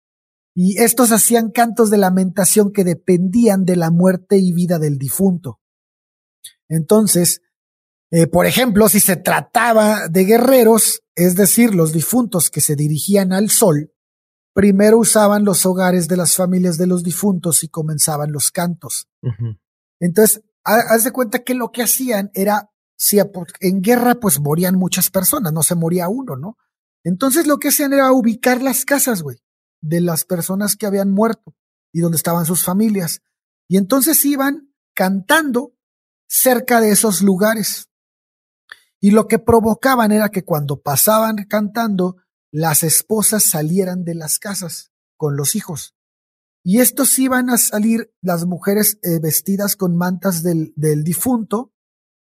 y 0.55 0.81
estos 0.81 1.11
hacían 1.11 1.51
cantos 1.51 1.89
de 1.89 1.97
lamentación 1.97 2.71
que 2.71 2.85
dependían 2.85 3.65
de 3.65 3.75
la 3.75 3.91
muerte 3.91 4.37
y 4.37 4.53
vida 4.53 4.79
del 4.79 4.97
difunto. 4.97 5.59
Entonces, 6.69 7.41
eh, 8.11 8.27
por 8.27 8.45
ejemplo, 8.45 8.87
si 8.87 9.01
se 9.01 9.17
trataba 9.17 10.07
de 10.07 10.23
guerreros, 10.23 11.01
es 11.15 11.35
decir, 11.35 11.75
los 11.75 11.91
difuntos 11.91 12.49
que 12.49 12.61
se 12.61 12.77
dirigían 12.77 13.33
al 13.33 13.49
sol, 13.49 13.91
primero 14.53 14.99
usaban 14.99 15.45
los 15.45 15.65
hogares 15.65 16.07
de 16.07 16.17
las 16.17 16.35
familias 16.35 16.77
de 16.77 16.87
los 16.87 17.03
difuntos 17.03 17.63
y 17.63 17.69
comenzaban 17.69 18.31
los 18.31 18.51
cantos. 18.51 19.07
Entonces, 19.99 20.43
haz 20.63 21.03
de 21.03 21.11
cuenta 21.11 21.39
que 21.39 21.53
lo 21.53 21.71
que 21.71 21.83
hacían 21.83 22.31
era, 22.33 22.71
si 22.97 23.19
en 23.59 23.81
guerra 23.81 24.15
pues 24.15 24.39
morían 24.39 24.75
muchas 24.75 25.09
personas, 25.09 25.53
no 25.53 25.63
se 25.63 25.75
moría 25.75 26.09
uno, 26.09 26.35
¿no? 26.35 26.57
Entonces 27.03 27.47
lo 27.47 27.57
que 27.57 27.69
hacían 27.69 27.93
era 27.93 28.11
ubicar 28.11 28.61
las 28.61 28.85
casas, 28.85 29.21
güey, 29.21 29.37
de 29.81 30.01
las 30.01 30.25
personas 30.25 30.75
que 30.75 30.85
habían 30.85 31.11
muerto 31.11 31.55
y 31.91 31.99
donde 32.01 32.17
estaban 32.17 32.45
sus 32.45 32.63
familias. 32.63 33.21
Y 33.67 33.77
entonces 33.77 34.23
iban 34.25 34.73
cantando 34.93 35.73
cerca 36.27 36.79
de 36.79 36.91
esos 36.91 37.21
lugares. 37.21 37.89
Y 38.99 39.11
lo 39.11 39.27
que 39.27 39.39
provocaban 39.39 40.11
era 40.11 40.29
que 40.29 40.43
cuando 40.43 40.79
pasaban 40.81 41.45
cantando, 41.49 42.17
las 42.51 42.83
esposas 42.83 43.43
salieran 43.43 44.03
de 44.03 44.15
las 44.15 44.39
casas 44.39 44.91
con 45.17 45.35
los 45.35 45.55
hijos. 45.55 45.95
Y 46.63 46.79
estos 46.79 47.17
iban 47.17 47.49
a 47.49 47.57
salir 47.57 48.13
las 48.21 48.45
mujeres 48.45 48.99
eh, 49.01 49.19
vestidas 49.19 49.75
con 49.75 49.95
mantas 49.95 50.43
del, 50.43 50.73
del 50.75 51.03
difunto 51.03 51.73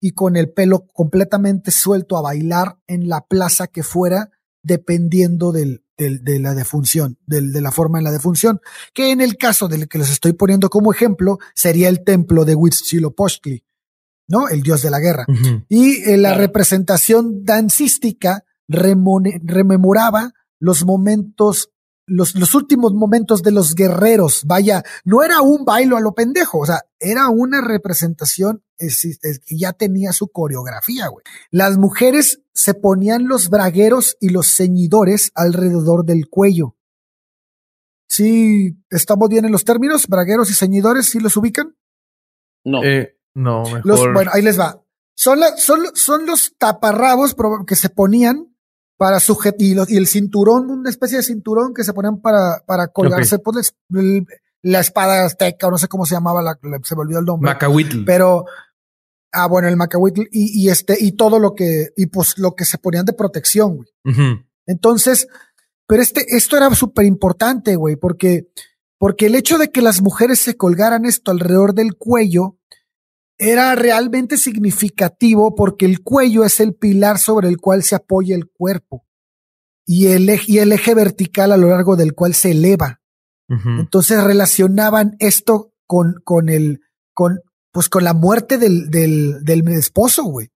y 0.00 0.12
con 0.12 0.36
el 0.36 0.52
pelo 0.52 0.86
completamente 0.92 1.70
suelto 1.70 2.16
a 2.16 2.22
bailar 2.22 2.78
en 2.86 3.08
la 3.08 3.26
plaza 3.26 3.66
que 3.66 3.82
fuera, 3.82 4.30
dependiendo 4.62 5.52
del, 5.52 5.84
del, 5.96 6.22
de 6.22 6.38
la 6.38 6.54
defunción, 6.54 7.18
del, 7.26 7.52
de 7.52 7.60
la 7.60 7.72
forma 7.72 7.98
en 7.98 8.04
la 8.04 8.12
defunción, 8.12 8.60
que 8.94 9.10
en 9.10 9.20
el 9.20 9.36
caso 9.36 9.68
del 9.68 9.88
que 9.88 9.98
les 9.98 10.10
estoy 10.10 10.32
poniendo 10.32 10.70
como 10.70 10.92
ejemplo 10.92 11.38
sería 11.54 11.88
el 11.88 12.04
templo 12.04 12.44
de 12.44 12.54
Huitzilopochtli, 12.54 13.64
¿no? 14.28 14.48
El 14.48 14.62
dios 14.62 14.82
de 14.82 14.90
la 14.90 15.00
guerra. 15.00 15.26
Y 15.68 16.02
eh, 16.02 16.16
la 16.16 16.34
representación 16.34 17.44
dancística 17.44 18.44
rememoraba 18.70 20.32
los 20.58 20.84
momentos, 20.84 21.70
los, 22.06 22.34
los 22.34 22.54
últimos 22.54 22.94
momentos 22.94 23.42
de 23.42 23.50
los 23.50 23.74
guerreros. 23.74 24.42
Vaya, 24.44 24.82
no 25.04 25.22
era 25.22 25.40
un 25.40 25.64
bailo 25.64 25.96
a 25.96 26.00
lo 26.00 26.14
pendejo, 26.14 26.60
o 26.60 26.66
sea, 26.66 26.82
era 26.98 27.28
una 27.28 27.60
representación 27.60 28.62
que 28.78 29.58
ya 29.58 29.72
tenía 29.72 30.12
su 30.12 30.28
coreografía, 30.28 31.08
güey. 31.08 31.24
Las 31.50 31.76
mujeres 31.78 32.42
se 32.54 32.74
ponían 32.74 33.26
los 33.26 33.50
bragueros 33.50 34.16
y 34.20 34.30
los 34.30 34.46
ceñidores 34.54 35.32
alrededor 35.34 36.04
del 36.04 36.28
cuello. 36.28 36.76
Sí, 38.08 38.76
estamos 38.90 39.28
bien 39.28 39.44
en 39.44 39.52
los 39.52 39.64
términos, 39.64 40.08
bragueros 40.08 40.50
y 40.50 40.54
ceñidores, 40.54 41.10
¿sí 41.10 41.20
los 41.20 41.36
ubican? 41.36 41.76
No. 42.64 42.82
Eh, 42.82 43.16
no, 43.34 43.62
mejor. 43.62 43.86
Los, 43.86 44.00
bueno, 44.12 44.30
ahí 44.34 44.42
les 44.42 44.58
va. 44.58 44.82
Son, 45.14 45.38
son, 45.58 45.84
son 45.94 46.26
los 46.26 46.56
taparrabos 46.58 47.36
que 47.66 47.76
se 47.76 47.88
ponían 47.88 48.49
para 49.00 49.18
sujetar, 49.18 49.56
y, 49.58 49.96
el 49.96 50.06
cinturón, 50.06 50.68
una 50.68 50.90
especie 50.90 51.16
de 51.16 51.22
cinturón 51.22 51.72
que 51.72 51.84
se 51.84 51.94
ponían 51.94 52.20
para, 52.20 52.62
para 52.66 52.88
colgarse 52.88 53.38
por 53.38 53.54
pues, 53.54 53.72
la 54.60 54.80
espada 54.80 55.24
azteca, 55.24 55.68
o 55.68 55.70
no 55.70 55.78
sé 55.78 55.88
cómo 55.88 56.04
se 56.04 56.16
llamaba, 56.16 56.42
la, 56.42 56.58
se 56.82 56.94
me 56.94 57.00
olvidó 57.00 57.20
el 57.20 57.24
nombre. 57.24 57.50
Macahuitl. 57.50 58.04
Pero, 58.04 58.44
ah, 59.32 59.46
bueno, 59.46 59.68
el 59.68 59.78
Macahuitl 59.78 60.24
y, 60.30 60.64
y, 60.64 60.68
este, 60.68 60.98
y 61.00 61.12
todo 61.12 61.38
lo 61.38 61.54
que, 61.54 61.94
y 61.96 62.08
pues 62.08 62.36
lo 62.36 62.54
que 62.54 62.66
se 62.66 62.76
ponían 62.76 63.06
de 63.06 63.14
protección, 63.14 63.76
güey. 63.76 63.88
Entonces, 64.66 65.28
pero 65.86 66.02
este, 66.02 66.36
esto 66.36 66.58
era 66.58 66.68
súper 66.74 67.06
importante, 67.06 67.76
güey, 67.76 67.96
porque, 67.96 68.50
porque 68.98 69.28
el 69.28 69.34
hecho 69.34 69.56
de 69.56 69.70
que 69.70 69.80
las 69.80 70.02
mujeres 70.02 70.40
se 70.40 70.58
colgaran 70.58 71.06
esto 71.06 71.30
alrededor 71.30 71.72
del 71.72 71.96
cuello, 71.96 72.58
era 73.40 73.74
realmente 73.74 74.36
significativo 74.36 75.54
porque 75.54 75.86
el 75.86 76.02
cuello 76.02 76.44
es 76.44 76.60
el 76.60 76.74
pilar 76.74 77.18
sobre 77.18 77.48
el 77.48 77.56
cual 77.56 77.82
se 77.82 77.94
apoya 77.94 78.36
el 78.36 78.50
cuerpo 78.50 79.06
y 79.86 80.08
el, 80.08 80.28
eje, 80.28 80.52
y 80.52 80.58
el 80.58 80.72
eje 80.72 80.94
vertical 80.94 81.50
a 81.50 81.56
lo 81.56 81.70
largo 81.70 81.96
del 81.96 82.14
cual 82.14 82.34
se 82.34 82.50
eleva. 82.52 83.00
Entonces 83.48 84.22
relacionaban 84.22 85.16
esto 85.18 85.72
con, 85.84 86.20
con 86.22 86.48
el, 86.50 86.82
con, 87.12 87.40
pues 87.72 87.88
con 87.88 88.04
la 88.04 88.14
muerte 88.14 88.58
del, 88.58 88.90
del, 88.90 89.42
del 89.42 89.66
esposo, 89.68 90.22
güey. 90.22 90.50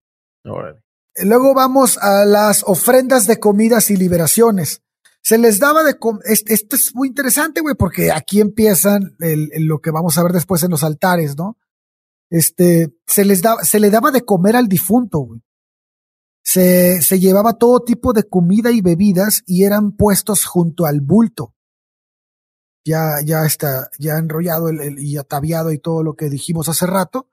Luego 1.25 1.55
vamos 1.55 1.99
a 1.99 2.25
las 2.25 2.63
ofrendas 2.65 3.27
de 3.27 3.41
comidas 3.41 3.91
y 3.91 3.97
liberaciones. 3.97 4.83
Se 5.23 5.39
les 5.39 5.59
daba 5.59 5.83
de 5.83 5.97
esto 6.27 6.77
es 6.77 6.95
muy 6.95 7.09
interesante, 7.09 7.63
güey, 7.63 7.75
porque 7.75 8.13
aquí 8.13 8.41
empiezan 8.41 9.17
lo 9.19 9.81
que 9.81 9.91
vamos 9.91 10.19
a 10.19 10.23
ver 10.23 10.33
después 10.33 10.63
en 10.63 10.71
los 10.71 10.85
altares, 10.85 11.37
¿no? 11.37 11.57
Este, 12.31 12.95
se 13.07 13.25
les 13.25 13.43
daba, 13.43 13.63
se 13.65 13.81
le 13.81 13.91
daba 13.91 14.11
de 14.11 14.25
comer 14.25 14.57
al 14.57 14.69
difunto, 14.69 15.19
güey. 15.21 15.41
Se, 16.43 17.01
se 17.01 17.19
llevaba 17.19 17.55
todo 17.55 17.81
tipo 17.81 18.13
de 18.13 18.25
comida 18.25 18.71
y 18.71 18.81
bebidas 18.81 19.43
y 19.47 19.65
eran 19.65 19.93
puestos 19.93 20.45
junto 20.45 20.85
al 20.85 21.01
bulto. 21.01 21.55
Ya, 22.85 23.17
ya 23.25 23.47
está, 23.47 23.89
ya 23.99 24.19
enrollado 24.19 24.69
y 24.99 25.17
ataviado 25.17 25.73
y 25.73 25.79
todo 25.79 26.03
lo 26.03 26.15
que 26.15 26.29
dijimos 26.29 26.69
hace 26.69 26.87
rato. 26.87 27.31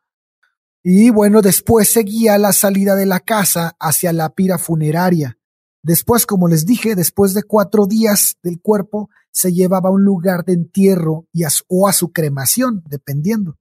Y 0.81 1.09
bueno, 1.09 1.41
después 1.41 1.91
seguía 1.91 2.37
la 2.37 2.53
salida 2.53 2.95
de 2.95 3.05
la 3.05 3.19
casa 3.19 3.75
hacia 3.79 4.13
la 4.13 4.29
pira 4.29 4.57
funeraria. 4.57 5.37
Después, 5.83 6.25
como 6.25 6.47
les 6.47 6.65
dije, 6.65 6.95
después 6.95 7.33
de 7.33 7.43
cuatro 7.43 7.85
días 7.87 8.37
del 8.43 8.61
cuerpo, 8.61 9.09
se 9.31 9.51
llevaba 9.51 9.89
a 9.89 9.93
un 9.93 10.03
lugar 10.03 10.45
de 10.45 10.53
entierro 10.53 11.27
y 11.31 11.43
o 11.67 11.87
a 11.87 11.93
su 11.93 12.11
cremación, 12.11 12.83
dependiendo. 12.87 13.57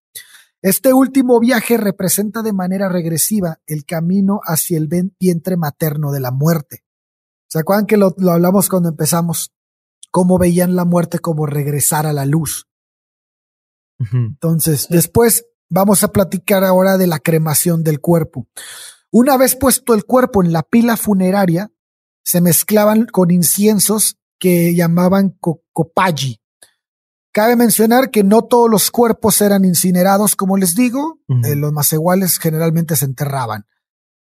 Este 0.62 0.92
último 0.92 1.40
viaje 1.40 1.78
representa 1.78 2.42
de 2.42 2.52
manera 2.52 2.88
regresiva 2.88 3.60
el 3.66 3.86
camino 3.86 4.40
hacia 4.44 4.76
el 4.76 4.88
vientre 5.18 5.56
materno 5.56 6.12
de 6.12 6.20
la 6.20 6.30
muerte. 6.30 6.84
¿Se 7.48 7.58
acuerdan 7.58 7.86
que 7.86 7.96
lo, 7.96 8.14
hablamos 8.30 8.68
cuando 8.68 8.90
empezamos? 8.90 9.52
Cómo 10.10 10.38
veían 10.38 10.76
la 10.76 10.84
muerte 10.84 11.18
como 11.18 11.46
regresar 11.46 12.06
a 12.06 12.12
la 12.12 12.26
luz. 12.26 12.66
Entonces, 14.12 14.86
después 14.88 15.46
vamos 15.68 16.04
a 16.04 16.08
platicar 16.08 16.64
ahora 16.64 16.96
de 16.96 17.06
la 17.06 17.18
cremación 17.18 17.82
del 17.82 18.00
cuerpo. 18.00 18.48
Una 19.10 19.36
vez 19.36 19.56
puesto 19.56 19.94
el 19.94 20.04
cuerpo 20.04 20.42
en 20.42 20.52
la 20.52 20.62
pila 20.62 20.96
funeraria, 20.96 21.70
se 22.22 22.40
mezclaban 22.40 23.06
con 23.06 23.30
inciensos 23.30 24.16
que 24.38 24.74
llamaban 24.74 25.36
copaji, 25.72 26.39
Cabe 27.32 27.54
mencionar 27.54 28.10
que 28.10 28.24
no 28.24 28.42
todos 28.42 28.68
los 28.68 28.90
cuerpos 28.90 29.40
eran 29.40 29.64
incinerados, 29.64 30.34
como 30.34 30.56
les 30.56 30.74
digo, 30.74 31.20
eh, 31.44 31.54
los 31.54 31.72
más 31.72 31.92
iguales 31.92 32.38
generalmente 32.38 32.96
se 32.96 33.04
enterraban. 33.04 33.66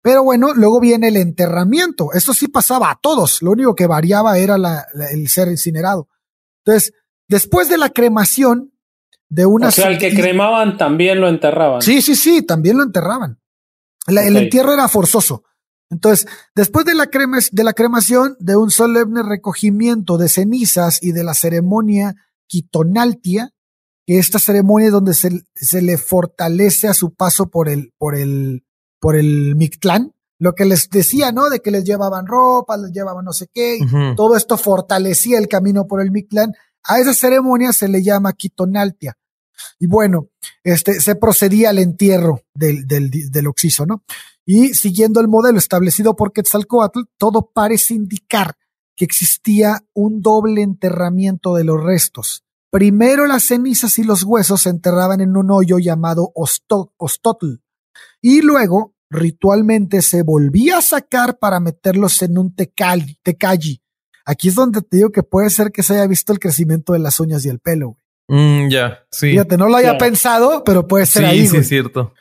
Pero 0.02 0.24
bueno, 0.24 0.54
luego 0.54 0.80
viene 0.80 1.08
el 1.08 1.18
enterramiento. 1.18 2.14
Esto 2.14 2.34
sí 2.34 2.48
pasaba 2.48 2.92
a 2.92 3.00
todos. 3.02 3.42
Lo 3.42 3.52
único 3.52 3.76
que 3.76 3.88
variaba 3.88 4.38
era 4.38 4.56
el 5.12 5.28
ser 5.30 5.48
incinerado. 5.48 6.10
Entonces, 6.64 6.94
después 7.28 7.70
de 7.70 7.78
la 7.78 7.90
cremación 7.90 8.72
de 9.30 9.46
una... 9.46 9.68
O 9.68 9.72
sea, 9.72 9.90
el 9.90 9.98
que 9.98 10.14
cremaban 10.14 10.78
también 10.78 11.22
lo 11.22 11.28
enterraban. 11.28 11.82
Sí, 11.82 12.02
sí, 12.02 12.16
sí, 12.16 12.44
también 12.44 12.78
lo 12.78 12.84
enterraban. 12.84 13.40
El 14.08 14.38
entierro 14.38 14.74
era 14.74 14.88
forzoso. 14.88 15.44
Entonces, 15.90 16.28
después 16.56 16.86
de 16.86 16.96
la, 16.96 17.08
de 17.52 17.64
la 17.64 17.74
cremación, 17.74 18.36
de 18.40 18.56
un 18.56 18.72
solemne 18.72 19.24
recogimiento 19.24 20.18
de 20.18 20.30
cenizas 20.30 21.02
y 21.02 21.12
de 21.12 21.24
la 21.24 21.34
ceremonia 21.34 22.16
quitonaltia, 22.48 23.52
que 24.06 24.20
esta 24.20 24.40
ceremonia 24.40 24.88
es 24.88 24.94
donde 24.94 25.14
se, 25.14 25.46
se 25.56 25.82
le 25.82 25.98
fortalece 25.98 26.88
a 26.88 26.94
su 26.94 27.14
paso 27.14 27.50
por 27.50 27.70
el, 27.70 27.94
por 27.98 28.16
el, 28.16 28.66
por 29.00 29.16
el 29.16 29.56
Mictlán, 29.56 30.14
lo 30.38 30.54
que 30.54 30.66
les 30.66 30.90
decía, 30.90 31.32
¿no? 31.32 31.50
De 31.50 31.60
que 31.60 31.72
les 31.72 31.84
llevaban 31.84 32.28
ropa, 32.28 32.78
les 32.78 32.92
llevaban 32.92 33.26
no 33.26 33.34
sé 33.34 33.48
qué, 33.54 33.80
todo 34.16 34.36
esto 34.36 34.58
fortalecía 34.58 35.38
el 35.38 35.48
camino 35.48 35.88
por 35.88 36.02
el 36.02 36.12
Mictlán. 36.12 36.54
A 36.84 37.00
esa 37.00 37.14
ceremonia 37.14 37.74
se 37.74 37.88
le 37.88 38.04
llama 38.04 38.34
quitonaltia. 38.34 39.18
Y 39.80 39.88
bueno, 39.88 40.28
este, 40.64 41.00
se 41.00 41.16
procedía 41.16 41.70
al 41.70 41.80
entierro 41.80 42.42
del, 42.54 42.86
del, 42.86 43.10
del 43.10 43.48
oxiso, 43.48 43.86
¿no? 43.86 44.04
Y 44.46 44.74
siguiendo 44.74 45.22
el 45.22 45.28
modelo 45.28 45.58
establecido 45.58 46.16
por 46.16 46.32
Quetzalcoatl, 46.32 47.00
todo 47.18 47.50
parece 47.54 47.96
indicar 47.96 48.56
que 48.96 49.06
existía 49.06 49.84
un 49.94 50.22
doble 50.22 50.62
enterramiento 50.62 51.56
de 51.56 51.64
los 51.64 51.84
restos. 51.84 52.44
Primero 52.72 53.26
las 53.26 53.44
cenizas 53.44 53.98
y 54.00 54.04
los 54.04 54.24
huesos 54.24 54.62
se 54.62 54.70
enterraban 54.70 55.22
en 55.22 55.38
un 55.38 55.52
hoyo 55.52 55.80
llamado 55.80 56.32
Ostotl, 56.36 57.62
y 58.22 58.42
luego 58.42 58.96
ritualmente 59.10 60.02
se 60.02 60.24
volvía 60.24 60.80
a 60.80 60.82
sacar 60.82 61.38
para 61.38 61.60
meterlos 61.60 62.22
en 62.22 62.38
un 62.38 62.56
tecali, 62.56 63.18
tecalli. 63.24 63.82
Aquí 64.26 64.48
es 64.50 64.56
donde 64.56 64.82
te 64.82 64.98
digo 64.98 65.12
que 65.12 65.24
puede 65.24 65.50
ser 65.52 65.72
que 65.72 65.84
se 65.84 65.94
haya 65.94 66.08
visto 66.08 66.34
el 66.34 66.40
crecimiento 66.40 66.94
de 66.94 67.00
las 67.00 67.20
uñas 67.20 67.46
y 67.46 67.50
el 67.50 67.60
pelo. 67.60 67.98
Mm, 68.28 68.70
ya, 68.70 69.06
sí. 69.12 69.32
Fíjate, 69.32 69.58
no 69.58 69.70
lo 69.70 69.78
haya 69.78 69.98
pensado, 69.98 70.64
pero 70.64 70.88
puede 70.88 71.06
ser 71.06 71.26
ahí. 71.26 71.48
Sí, 71.48 71.58
es 71.58 71.68
cierto. 71.68 72.14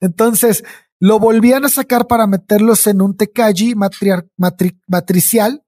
Entonces, 0.00 0.64
lo 0.98 1.18
volvían 1.18 1.64
a 1.66 1.68
sacar 1.68 2.06
para 2.06 2.26
meterlos 2.26 2.86
en 2.86 3.02
un 3.02 3.16
tecalli 3.16 3.74
matricial 4.86 5.63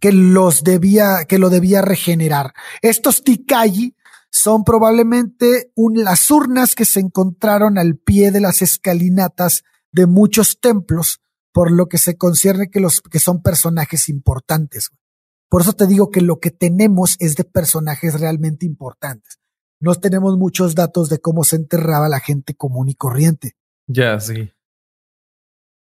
que 0.00 0.12
los 0.12 0.64
debía, 0.64 1.24
que 1.28 1.38
lo 1.38 1.50
debía 1.50 1.82
regenerar. 1.82 2.52
Estos 2.82 3.22
tecalli 3.22 3.94
son 4.30 4.64
probablemente 4.64 5.72
las 5.94 6.30
urnas 6.30 6.74
que 6.74 6.84
se 6.84 7.00
encontraron 7.00 7.78
al 7.78 7.96
pie 7.96 8.30
de 8.30 8.40
las 8.40 8.62
escalinatas 8.62 9.64
de 9.92 10.06
muchos 10.06 10.60
templos, 10.60 11.20
por 11.52 11.70
lo 11.70 11.88
que 11.88 11.98
se 11.98 12.16
concierne 12.16 12.70
que 12.70 12.80
los 12.80 13.00
que 13.00 13.18
son 13.18 13.42
personajes 13.42 14.08
importantes. 14.08 14.90
Por 15.48 15.62
eso 15.62 15.72
te 15.72 15.86
digo 15.86 16.10
que 16.10 16.20
lo 16.20 16.38
que 16.38 16.52
tenemos 16.52 17.16
es 17.18 17.34
de 17.34 17.44
personajes 17.44 18.20
realmente 18.20 18.66
importantes. 18.66 19.40
No 19.80 19.94
tenemos 19.96 20.36
muchos 20.38 20.74
datos 20.74 21.08
de 21.08 21.18
cómo 21.18 21.42
se 21.42 21.56
enterraba 21.56 22.08
la 22.08 22.20
gente 22.20 22.54
común 22.54 22.88
y 22.88 22.94
corriente. 22.94 23.56
Ya, 23.88 24.20
sí. 24.20 24.52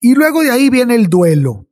Y 0.00 0.14
luego 0.14 0.42
de 0.42 0.50
ahí 0.50 0.68
viene 0.68 0.96
el 0.96 1.08
duelo. 1.08 1.68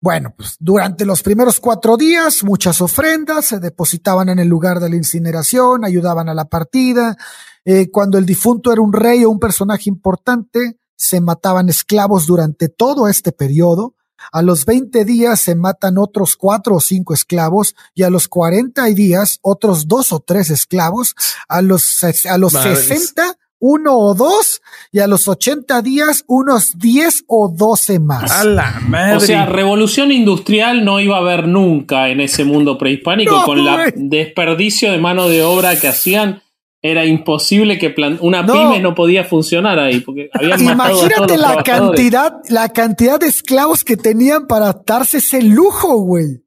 Bueno, 0.00 0.34
pues 0.36 0.56
durante 0.58 1.06
los 1.06 1.22
primeros 1.22 1.58
cuatro 1.58 1.96
días 1.96 2.44
muchas 2.44 2.80
ofrendas 2.80 3.46
se 3.46 3.58
depositaban 3.58 4.28
en 4.28 4.38
el 4.38 4.48
lugar 4.48 4.78
de 4.78 4.90
la 4.90 4.96
incineración, 4.96 5.84
ayudaban 5.84 6.28
a 6.28 6.34
la 6.34 6.44
partida. 6.44 7.16
Eh, 7.64 7.90
cuando 7.90 8.18
el 8.18 8.26
difunto 8.26 8.72
era 8.72 8.82
un 8.82 8.92
rey 8.92 9.24
o 9.24 9.30
un 9.30 9.40
personaje 9.40 9.88
importante, 9.88 10.78
se 10.96 11.20
mataban 11.20 11.68
esclavos 11.68 12.26
durante 12.26 12.68
todo 12.68 13.08
este 13.08 13.32
periodo. 13.32 13.94
A 14.32 14.42
los 14.42 14.64
20 14.64 15.04
días 15.04 15.40
se 15.40 15.54
matan 15.54 15.98
otros 15.98 16.36
cuatro 16.36 16.76
o 16.76 16.80
cinco 16.80 17.14
esclavos 17.14 17.74
y 17.94 18.02
a 18.02 18.10
los 18.10 18.28
40 18.28 18.84
días 18.86 19.38
otros 19.42 19.88
dos 19.88 20.12
o 20.12 20.20
tres 20.20 20.50
esclavos. 20.50 21.14
A 21.48 21.62
los, 21.62 22.02
a 22.02 22.38
los 22.38 22.52
60 22.52 23.38
uno 23.58 23.96
o 23.98 24.14
dos, 24.14 24.60
y 24.92 25.00
a 25.00 25.06
los 25.06 25.28
80 25.28 25.82
días 25.82 26.24
unos 26.26 26.78
10 26.78 27.24
o 27.26 27.48
12 27.48 28.00
más. 28.00 28.30
A 28.30 28.44
la 28.44 28.80
madre. 28.86 29.16
O 29.16 29.20
sea, 29.20 29.46
revolución 29.46 30.12
industrial 30.12 30.84
no 30.84 31.00
iba 31.00 31.16
a 31.16 31.20
haber 31.20 31.48
nunca 31.48 32.08
en 32.08 32.20
ese 32.20 32.44
mundo 32.44 32.78
prehispánico 32.78 33.44
con 33.44 33.58
el 33.58 33.92
desperdicio 34.08 34.92
de 34.92 34.98
mano 34.98 35.28
de 35.28 35.42
obra 35.42 35.78
que 35.78 35.88
hacían. 35.88 36.42
Era 36.82 37.04
imposible 37.04 37.78
que 37.78 37.92
una 38.20 38.46
pyme 38.46 38.78
no 38.80 38.94
podía 38.94 39.24
funcionar 39.24 39.78
ahí 39.78 40.00
porque 40.00 40.28
habían 40.32 40.60
Imagínate 40.60 41.36
la 41.36 41.62
cantidad, 41.64 42.34
la 42.48 42.68
cantidad 42.68 43.18
de 43.18 43.26
esclavos 43.26 43.82
que 43.82 43.96
tenían 43.96 44.46
para 44.46 44.72
darse 44.86 45.18
ese 45.18 45.42
lujo, 45.42 45.96
güey. 46.02 46.42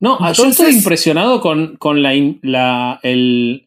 No, 0.00 0.18
yo 0.32 0.46
estoy 0.46 0.74
impresionado 0.74 1.40
con, 1.40 1.76
con 1.76 2.02
la, 2.02 2.12
la, 2.42 3.00
el, 3.02 3.65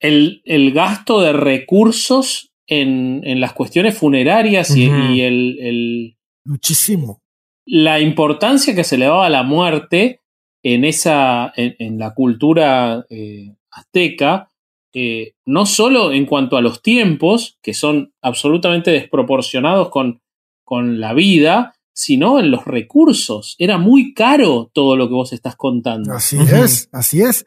el, 0.00 0.42
el 0.44 0.72
gasto 0.72 1.20
de 1.20 1.32
recursos 1.32 2.52
en, 2.66 3.22
en, 3.24 3.40
las 3.40 3.52
cuestiones 3.52 3.96
funerarias 3.96 4.76
y, 4.76 4.86
el, 5.20 5.58
el, 5.60 6.16
Muchísimo. 6.44 7.22
La 7.64 8.00
importancia 8.00 8.74
que 8.74 8.84
se 8.84 8.98
le 8.98 9.06
daba 9.06 9.26
a 9.26 9.30
la 9.30 9.42
muerte 9.42 10.20
en, 10.62 10.84
esa, 10.84 11.52
en, 11.56 11.98
la 11.98 12.14
cultura 12.14 13.06
eh, 13.08 13.54
azteca, 13.70 14.50
eh, 14.92 15.34
no 15.44 15.66
solo 15.66 16.12
en 16.12 16.26
cuanto 16.26 16.56
a 16.56 16.60
los 16.60 16.82
tiempos, 16.82 17.58
que 17.62 17.74
son 17.74 18.12
absolutamente 18.20 18.90
desproporcionados 18.90 19.90
con, 19.90 20.22
con 20.64 21.00
la 21.00 21.12
vida, 21.12 21.75
sino 21.96 22.38
en 22.38 22.50
los 22.50 22.66
recursos. 22.66 23.56
Era 23.58 23.78
muy 23.78 24.12
caro 24.12 24.70
todo 24.74 24.96
lo 24.96 25.08
que 25.08 25.14
vos 25.14 25.32
estás 25.32 25.56
contando. 25.56 26.12
Así 26.12 26.36
es, 26.38 26.90
así 26.92 27.22
es. 27.22 27.46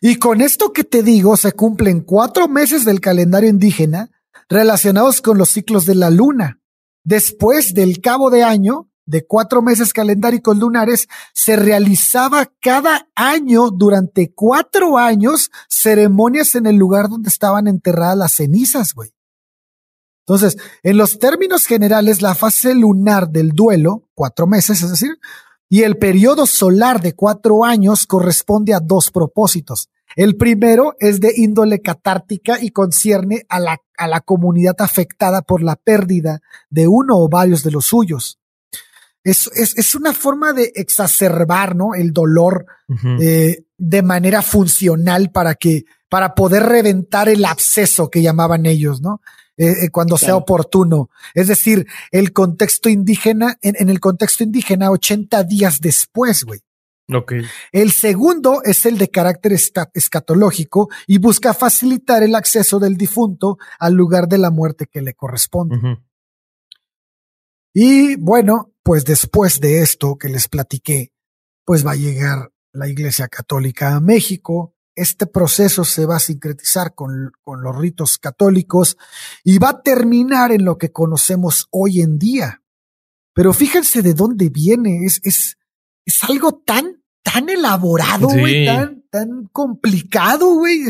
Y 0.00 0.16
con 0.16 0.40
esto 0.40 0.72
que 0.72 0.84
te 0.84 1.02
digo, 1.02 1.36
se 1.36 1.50
cumplen 1.50 2.02
cuatro 2.02 2.46
meses 2.46 2.84
del 2.84 3.00
calendario 3.00 3.50
indígena 3.50 4.10
relacionados 4.48 5.20
con 5.20 5.36
los 5.36 5.48
ciclos 5.48 5.84
de 5.84 5.96
la 5.96 6.10
luna. 6.10 6.60
Después 7.02 7.74
del 7.74 8.00
cabo 8.00 8.30
de 8.30 8.44
año, 8.44 8.88
de 9.04 9.26
cuatro 9.26 9.62
meses 9.62 9.92
calendáricos 9.92 10.56
lunares, 10.56 11.08
se 11.34 11.56
realizaba 11.56 12.52
cada 12.60 13.08
año 13.16 13.70
durante 13.70 14.32
cuatro 14.32 14.96
años 14.96 15.50
ceremonias 15.68 16.54
en 16.54 16.66
el 16.66 16.76
lugar 16.76 17.08
donde 17.08 17.30
estaban 17.30 17.66
enterradas 17.66 18.16
las 18.16 18.32
cenizas, 18.34 18.94
güey. 18.94 19.10
Entonces, 20.28 20.58
en 20.82 20.98
los 20.98 21.18
términos 21.18 21.64
generales, 21.64 22.20
la 22.20 22.34
fase 22.34 22.74
lunar 22.74 23.30
del 23.30 23.52
duelo, 23.52 24.10
cuatro 24.14 24.46
meses, 24.46 24.82
es 24.82 24.90
decir, 24.90 25.18
y 25.70 25.84
el 25.84 25.96
periodo 25.96 26.44
solar 26.44 27.00
de 27.00 27.14
cuatro 27.14 27.64
años 27.64 28.06
corresponde 28.06 28.74
a 28.74 28.80
dos 28.80 29.10
propósitos. 29.10 29.88
El 30.16 30.36
primero 30.36 30.94
es 30.98 31.20
de 31.20 31.32
índole 31.34 31.80
catártica 31.80 32.58
y 32.60 32.72
concierne 32.72 33.46
a 33.48 33.58
la, 33.58 33.80
a 33.96 34.06
la 34.06 34.20
comunidad 34.20 34.76
afectada 34.80 35.40
por 35.40 35.62
la 35.62 35.76
pérdida 35.76 36.40
de 36.68 36.88
uno 36.88 37.16
o 37.16 37.30
varios 37.30 37.62
de 37.62 37.70
los 37.70 37.86
suyos. 37.86 38.38
Es, 39.24 39.46
es, 39.54 39.94
una 39.94 40.12
forma 40.12 40.52
de 40.52 40.72
exacerbar 40.74 41.74
¿no? 41.74 41.94
el 41.94 42.12
dolor 42.12 42.66
eh, 43.20 43.64
de 43.78 44.02
manera 44.02 44.42
funcional 44.42 45.30
para 45.30 45.54
que, 45.54 45.84
para 46.10 46.34
poder 46.34 46.64
reventar 46.64 47.30
el 47.30 47.46
absceso 47.46 48.10
que 48.10 48.22
llamaban 48.22 48.66
ellos, 48.66 49.00
¿no? 49.00 49.20
Eh, 49.58 49.86
eh, 49.86 49.90
cuando 49.90 50.16
sea 50.16 50.36
oportuno. 50.36 51.10
Es 51.34 51.48
decir, 51.48 51.84
el 52.12 52.32
contexto 52.32 52.88
indígena, 52.88 53.58
en, 53.60 53.88
el 53.88 53.98
contexto 53.98 54.44
indígena, 54.44 54.92
80 54.92 55.42
días 55.42 55.80
después, 55.80 56.44
güey. 56.44 56.60
Okay. 57.12 57.42
El 57.72 57.90
segundo 57.90 58.60
es 58.62 58.86
el 58.86 58.98
de 58.98 59.08
carácter 59.08 59.52
escatológico 59.94 60.90
y 61.06 61.18
busca 61.18 61.54
facilitar 61.54 62.22
el 62.22 62.36
acceso 62.36 62.78
del 62.78 62.96
difunto 62.96 63.56
al 63.80 63.94
lugar 63.94 64.28
de 64.28 64.38
la 64.38 64.50
muerte 64.50 64.86
que 64.86 65.00
le 65.00 65.14
corresponde. 65.14 65.76
Y 67.74 68.14
bueno, 68.16 68.74
pues 68.84 69.04
después 69.04 69.58
de 69.58 69.80
esto 69.80 70.18
que 70.18 70.28
les 70.28 70.48
platiqué, 70.48 71.12
pues 71.64 71.84
va 71.84 71.92
a 71.92 71.96
llegar 71.96 72.52
la 72.72 72.88
Iglesia 72.88 73.26
Católica 73.26 73.96
a 73.96 74.00
México, 74.00 74.76
este 74.98 75.26
proceso 75.26 75.84
se 75.84 76.06
va 76.06 76.16
a 76.16 76.20
sincretizar 76.20 76.94
con, 76.94 77.32
los 77.46 77.76
ritos 77.76 78.18
católicos 78.18 78.96
y 79.44 79.58
va 79.58 79.70
a 79.70 79.82
terminar 79.82 80.52
en 80.52 80.64
lo 80.64 80.78
que 80.78 80.90
conocemos 80.90 81.68
hoy 81.70 82.00
en 82.00 82.18
día. 82.18 82.62
Pero 83.32 83.52
fíjense 83.52 84.02
de 84.02 84.14
dónde 84.14 84.50
viene, 84.50 85.04
es, 85.04 85.20
es, 85.22 85.58
es 86.04 86.24
algo 86.24 86.60
tan, 86.64 87.02
tan 87.22 87.48
elaborado, 87.48 88.28
güey, 88.28 88.66
tan, 88.66 89.04
tan 89.10 89.48
complicado, 89.52 90.54
güey. 90.54 90.80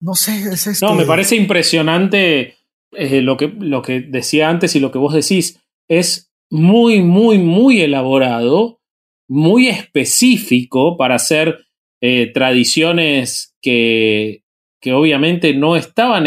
no 0.00 0.14
sé, 0.14 0.38
es 0.52 0.66
esto. 0.66 0.86
No, 0.86 0.94
me 0.94 1.04
parece 1.04 1.36
impresionante 1.36 2.56
eh, 2.92 3.20
lo, 3.20 3.36
que, 3.36 3.48
lo 3.48 3.82
que 3.82 4.00
decía 4.00 4.48
antes 4.48 4.74
y 4.76 4.80
lo 4.80 4.90
que 4.90 4.98
vos 4.98 5.12
decís. 5.12 5.60
Es 5.88 6.32
muy, 6.50 7.02
muy, 7.02 7.38
muy 7.38 7.82
elaborado 7.82 8.80
muy 9.34 9.66
específico 9.66 10.96
para 10.96 11.16
hacer 11.16 11.66
eh, 12.00 12.30
tradiciones 12.32 13.56
que, 13.60 14.44
que, 14.80 14.92
obviamente 14.92 15.54
no 15.54 15.74
estaban... 15.74 16.26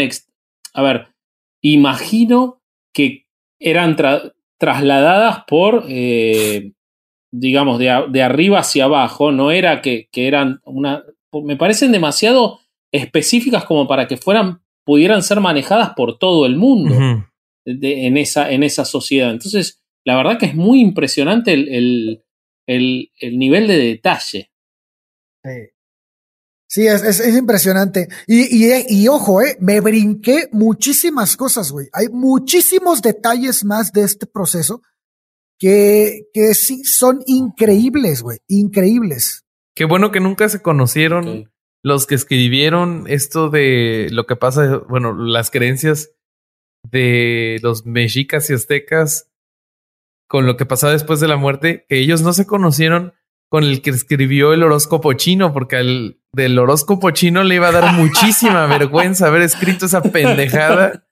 A 0.74 0.82
ver, 0.82 1.06
imagino 1.62 2.60
que 2.92 3.26
eran 3.58 3.96
trasladadas 4.58 5.44
por, 5.46 5.86
eh, 5.88 6.72
digamos, 7.32 7.78
de, 7.78 8.04
de, 8.10 8.22
arriba 8.22 8.58
hacia 8.58 8.84
abajo, 8.84 9.32
no 9.32 9.52
era 9.52 9.80
que, 9.80 10.10
que, 10.12 10.28
eran 10.28 10.60
una... 10.64 11.02
Me 11.32 11.56
parecen 11.56 11.92
demasiado 11.92 12.60
específicas 12.92 13.64
como 13.64 13.88
para 13.88 14.06
que 14.06 14.18
fueran, 14.18 14.60
pudieran 14.84 15.22
ser 15.22 15.40
manejadas 15.40 15.94
por 15.96 16.18
todo 16.18 16.44
el 16.44 16.56
mundo 16.56 16.94
en, 17.64 18.16
esa, 18.18 18.50
en 18.50 18.62
esa 18.64 18.84
sociedad. 18.84 19.30
Entonces, 19.30 19.82
la 20.04 20.14
verdad 20.16 20.38
que 20.38 20.46
es 20.46 20.54
muy 20.54 20.80
impresionante 20.80 21.54
el, 21.54 21.68
el, 21.68 22.22
el, 22.68 23.10
nivel 23.38 23.66
de 23.66 23.78
detalle. 23.78 24.50
Sí. 25.42 25.50
Sí, 26.70 26.86
es, 26.86 27.02
es, 27.02 27.34
impresionante. 27.34 28.08
Y, 28.26 28.66
y, 28.66 28.84
y, 28.88 29.08
ojo, 29.08 29.40
eh, 29.40 29.56
me 29.58 29.80
brinqué 29.80 30.48
muchísimas 30.52 31.34
cosas, 31.34 31.72
güey. 31.72 31.88
Hay 31.94 32.08
muchísimos 32.08 33.00
detalles 33.00 33.64
más 33.64 33.90
de 33.92 34.02
este 34.02 34.26
proceso 34.26 34.82
que, 35.58 36.26
que 36.34 36.52
sí 36.52 36.84
son 36.84 37.22
increíbles, 37.24 38.22
güey. 38.22 38.38
Increíbles. 38.48 39.46
Qué 39.74 39.86
bueno 39.86 40.10
que 40.10 40.20
nunca 40.20 40.50
se 40.50 40.60
conocieron 40.60 41.50
los 41.82 42.06
que 42.06 42.16
escribieron 42.16 43.06
esto 43.08 43.48
de 43.48 44.08
lo 44.10 44.26
que 44.26 44.36
pasa, 44.36 44.82
bueno, 44.90 45.14
las 45.14 45.50
creencias 45.50 46.10
de 46.82 47.60
los 47.62 47.86
mexicas 47.86 48.50
y 48.50 48.54
aztecas 48.54 49.27
con 50.28 50.46
lo 50.46 50.56
que 50.56 50.66
pasaba 50.66 50.92
después 50.92 51.20
de 51.20 51.28
la 51.28 51.36
muerte, 51.36 51.86
que 51.88 51.98
ellos 51.98 52.22
no 52.22 52.32
se 52.32 52.46
conocieron 52.46 53.14
con 53.48 53.64
el 53.64 53.80
que 53.80 53.90
escribió 53.90 54.52
el 54.52 54.62
horóscopo 54.62 55.14
chino, 55.14 55.52
porque 55.52 55.76
al 55.76 56.20
del 56.32 56.58
horóscopo 56.58 57.10
chino 57.10 57.42
le 57.42 57.56
iba 57.56 57.68
a 57.68 57.72
dar 57.72 57.94
muchísima 57.94 58.66
vergüenza 58.78 59.26
haber 59.26 59.42
escrito 59.42 59.86
esa 59.86 60.02
pendejada. 60.02 61.08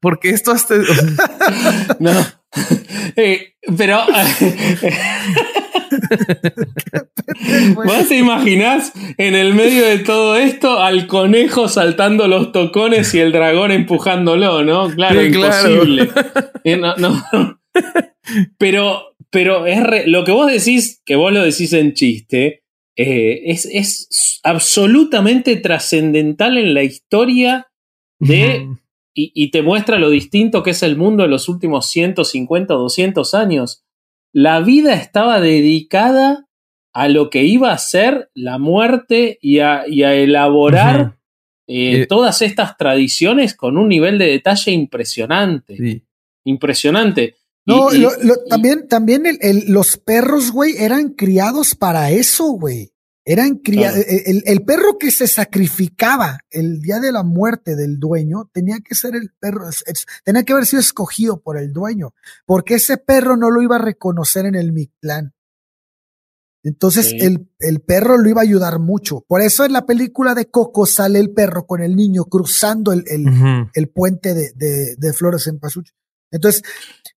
Porque 0.00 0.30
esto 0.30 0.52
hasta... 0.52 0.74
no. 1.98 2.12
Eh, 3.16 3.56
pero... 3.76 4.00
¿Vos 7.74 8.08
te 8.08 8.18
imaginás 8.18 8.92
en 9.18 9.34
el 9.34 9.54
medio 9.54 9.84
de 9.84 9.98
todo 9.98 10.36
esto 10.36 10.80
al 10.80 11.06
conejo 11.06 11.68
saltando 11.68 12.28
los 12.28 12.52
tocones 12.52 13.14
y 13.14 13.20
el 13.20 13.32
dragón 13.32 13.72
empujándolo, 13.72 14.62
¿no? 14.62 14.90
Claro, 14.90 15.22
imposible. 15.24 16.10
Eh, 16.64 16.80
pero, 18.58 19.14
pero 19.30 19.66
es 19.66 20.06
lo 20.06 20.24
que 20.24 20.32
vos 20.32 20.50
decís, 20.50 21.02
que 21.04 21.16
vos 21.16 21.32
lo 21.32 21.42
decís 21.42 21.72
en 21.72 21.92
chiste, 21.94 22.62
eh, 22.96 23.42
es, 23.46 23.66
es, 23.66 24.40
absolutamente 24.44 25.56
trascendental 25.56 26.58
en 26.58 26.74
la 26.74 26.82
historia 26.82 27.68
de. 28.18 28.68
y, 29.14 29.32
y, 29.34 29.50
te 29.50 29.62
muestra 29.62 29.98
lo 29.98 30.10
distinto 30.10 30.62
que 30.62 30.70
es 30.70 30.82
el 30.82 30.96
mundo 30.96 31.24
en 31.24 31.30
los 31.30 31.48
últimos 31.48 31.90
150 31.90 32.76
o 32.76 32.78
200 32.78 33.34
años 33.34 33.83
la 34.34 34.60
vida 34.60 34.94
estaba 34.94 35.40
dedicada 35.40 36.48
a 36.92 37.08
lo 37.08 37.30
que 37.30 37.44
iba 37.44 37.72
a 37.72 37.78
ser 37.78 38.30
la 38.34 38.58
muerte 38.58 39.38
y 39.40 39.60
a, 39.60 39.84
elaborar 39.84 41.18
eh, 41.68 42.02
eh, 42.02 42.06
todas 42.06 42.42
estas 42.42 42.76
tradiciones 42.76 43.54
con 43.54 43.78
un 43.78 43.88
nivel 43.88 44.18
de 44.18 44.26
detalle 44.26 44.72
impresionante. 44.72 46.02
Impresionante. 46.44 47.36
No, 47.64 47.88
también, 48.50 48.88
también 48.88 49.22
los 49.68 49.96
perros, 49.96 50.50
güey, 50.50 50.74
eran 50.78 51.10
criados 51.10 51.76
para 51.76 52.10
eso, 52.10 52.48
güey. 52.50 52.93
Eran 53.24 53.56
criados. 53.56 54.04
El, 54.06 54.42
el, 54.44 54.64
perro 54.64 54.98
que 54.98 55.10
se 55.10 55.26
sacrificaba 55.26 56.40
el 56.50 56.80
día 56.80 57.00
de 57.00 57.10
la 57.10 57.22
muerte 57.22 57.74
del 57.74 57.98
dueño 57.98 58.50
tenía 58.52 58.80
que 58.80 58.94
ser 58.94 59.16
el 59.16 59.30
perro, 59.38 59.68
tenía 60.24 60.42
que 60.42 60.52
haber 60.52 60.66
sido 60.66 60.80
escogido 60.80 61.40
por 61.40 61.58
el 61.58 61.72
dueño, 61.72 62.14
porque 62.44 62.74
ese 62.74 62.98
perro 62.98 63.36
no 63.36 63.50
lo 63.50 63.62
iba 63.62 63.76
a 63.76 63.82
reconocer 63.82 64.44
en 64.44 64.56
el 64.56 64.72
Mictlán. 64.72 65.32
Entonces 66.64 67.12
el, 67.12 67.46
el, 67.60 67.80
perro 67.80 68.16
lo 68.16 68.28
iba 68.28 68.40
a 68.40 68.44
ayudar 68.44 68.78
mucho. 68.78 69.22
Por 69.28 69.42
eso 69.42 69.66
en 69.66 69.74
la 69.74 69.84
película 69.84 70.34
de 70.34 70.46
Coco 70.46 70.86
sale 70.86 71.18
el 71.18 71.30
perro 71.30 71.66
con 71.66 71.82
el 71.82 71.94
niño 71.94 72.24
cruzando 72.24 72.92
el, 72.92 73.04
el, 73.06 73.26
el 73.74 73.88
puente 73.88 74.32
de, 74.32 74.52
de, 74.54 74.96
de, 74.96 75.12
Flores 75.12 75.46
en 75.46 75.58
Pasuch. 75.58 75.90
Entonces, 76.30 76.62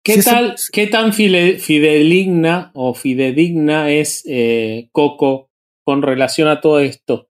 ¿qué 0.04 0.22
tal, 0.22 0.56
qué 0.74 0.88
tan 0.88 1.14
fidedigna 1.14 2.72
o 2.74 2.94
fidedigna 2.94 3.90
es 3.90 4.22
eh, 4.26 4.90
Coco 4.92 5.47
con 5.88 6.02
relación 6.02 6.50
a 6.50 6.60
todo 6.60 6.80
esto? 6.80 7.30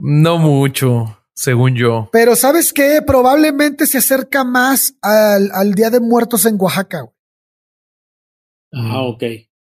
No 0.00 0.38
mucho, 0.38 1.16
según 1.32 1.76
yo. 1.76 2.08
Pero 2.10 2.34
¿sabes 2.34 2.72
qué? 2.72 3.00
Probablemente 3.06 3.86
se 3.86 3.98
acerca 3.98 4.42
más 4.42 4.96
al, 5.00 5.74
Día 5.74 5.90
de 5.90 6.00
Muertos 6.00 6.44
en 6.44 6.56
Oaxaca. 6.58 7.08
Ah, 8.72 9.02
ok. 9.02 9.22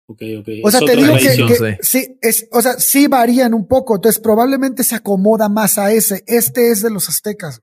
Ok, 0.07 0.23
ok. 0.39 0.49
O 0.62 0.70
sea, 0.70 0.79
te 0.83 0.95
digo 0.95 1.14
que, 1.16 1.79
sí, 1.81 2.16
es, 2.23 2.47
o 2.53 2.62
sea, 2.62 2.75
sí 2.75 3.09
varían 3.09 3.55
un 3.55 3.66
poco, 3.66 3.97
entonces 3.97 4.23
probablemente 4.23 4.85
se 4.85 4.95
acomoda 4.95 5.49
más 5.49 5.77
a 5.77 5.93
ese. 5.93 6.23
Este 6.29 6.70
es 6.70 6.81
de 6.81 6.91
los 6.91 7.09
aztecas. 7.09 7.61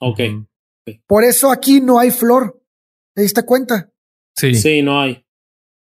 Ok. 0.00 0.18
Por 1.06 1.22
eso 1.22 1.52
aquí 1.52 1.80
no 1.80 2.00
hay 2.00 2.10
flor. 2.10 2.60
¿Te 3.14 3.22
diste 3.22 3.44
cuenta? 3.44 3.92
Sí. 4.34 4.56
Sí, 4.56 4.82
no 4.82 5.00
hay. 5.00 5.24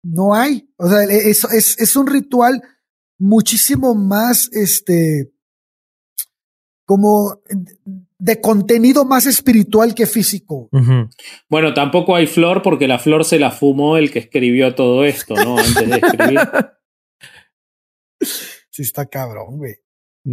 No 0.04 0.36
hay. 0.36 0.70
O 0.78 0.88
sea, 0.88 1.02
es, 1.02 1.46
es, 1.46 1.80
es 1.80 1.96
un 1.96 2.06
ritual 2.06 2.62
muchísimo 3.18 3.96
más, 3.96 4.50
este, 4.54 5.32
como 6.86 7.42
de 8.20 8.42
contenido 8.42 9.06
más 9.06 9.26
espiritual 9.26 9.94
que 9.94 10.06
físico. 10.06 10.70
Bueno, 11.50 11.74
tampoco 11.74 12.16
hay 12.16 12.28
flor 12.28 12.62
porque 12.62 12.88
la 12.88 13.00
flor 13.00 13.26
se 13.26 13.40
la 13.40 13.52
fumó 13.52 13.98
el 13.98 14.12
que 14.12 14.20
escribió 14.20 14.74
todo 14.74 15.04
esto, 15.04 15.36
¿no? 15.36 15.58
Antes 15.58 15.90
de 15.90 15.96
escribir. 15.98 16.40
Sí 18.70 18.84
está 18.84 19.08
cabrón, 19.08 19.58
güey. 19.58 19.74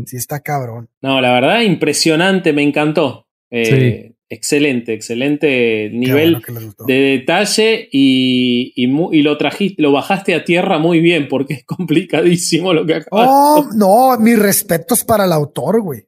Sí 0.04 0.16
está 0.16 0.40
cabrón. 0.40 0.90
No, 1.00 1.18
la 1.22 1.32
verdad, 1.32 1.62
impresionante, 1.62 2.52
me 2.52 2.62
encantó. 2.62 3.26
Eh, 3.50 4.13
excelente, 4.34 4.92
excelente 4.92 5.90
nivel 5.92 6.42
de 6.86 6.94
detalle 6.94 7.88
y, 7.90 8.72
y, 8.76 9.22
lo 9.22 9.38
trajiste, 9.38 9.82
lo 9.82 9.92
bajaste 9.92 10.34
a 10.34 10.44
tierra 10.44 10.78
muy 10.78 11.00
bien 11.00 11.28
porque 11.28 11.54
es 11.54 11.64
complicadísimo 11.64 12.72
lo 12.72 12.84
que 12.84 12.94
acabas 12.96 13.28
Oh, 13.30 13.68
no, 13.74 14.18
mis 14.18 14.38
respetos 14.38 15.04
para 15.04 15.24
el 15.24 15.32
autor, 15.32 15.80
güey. 15.80 16.06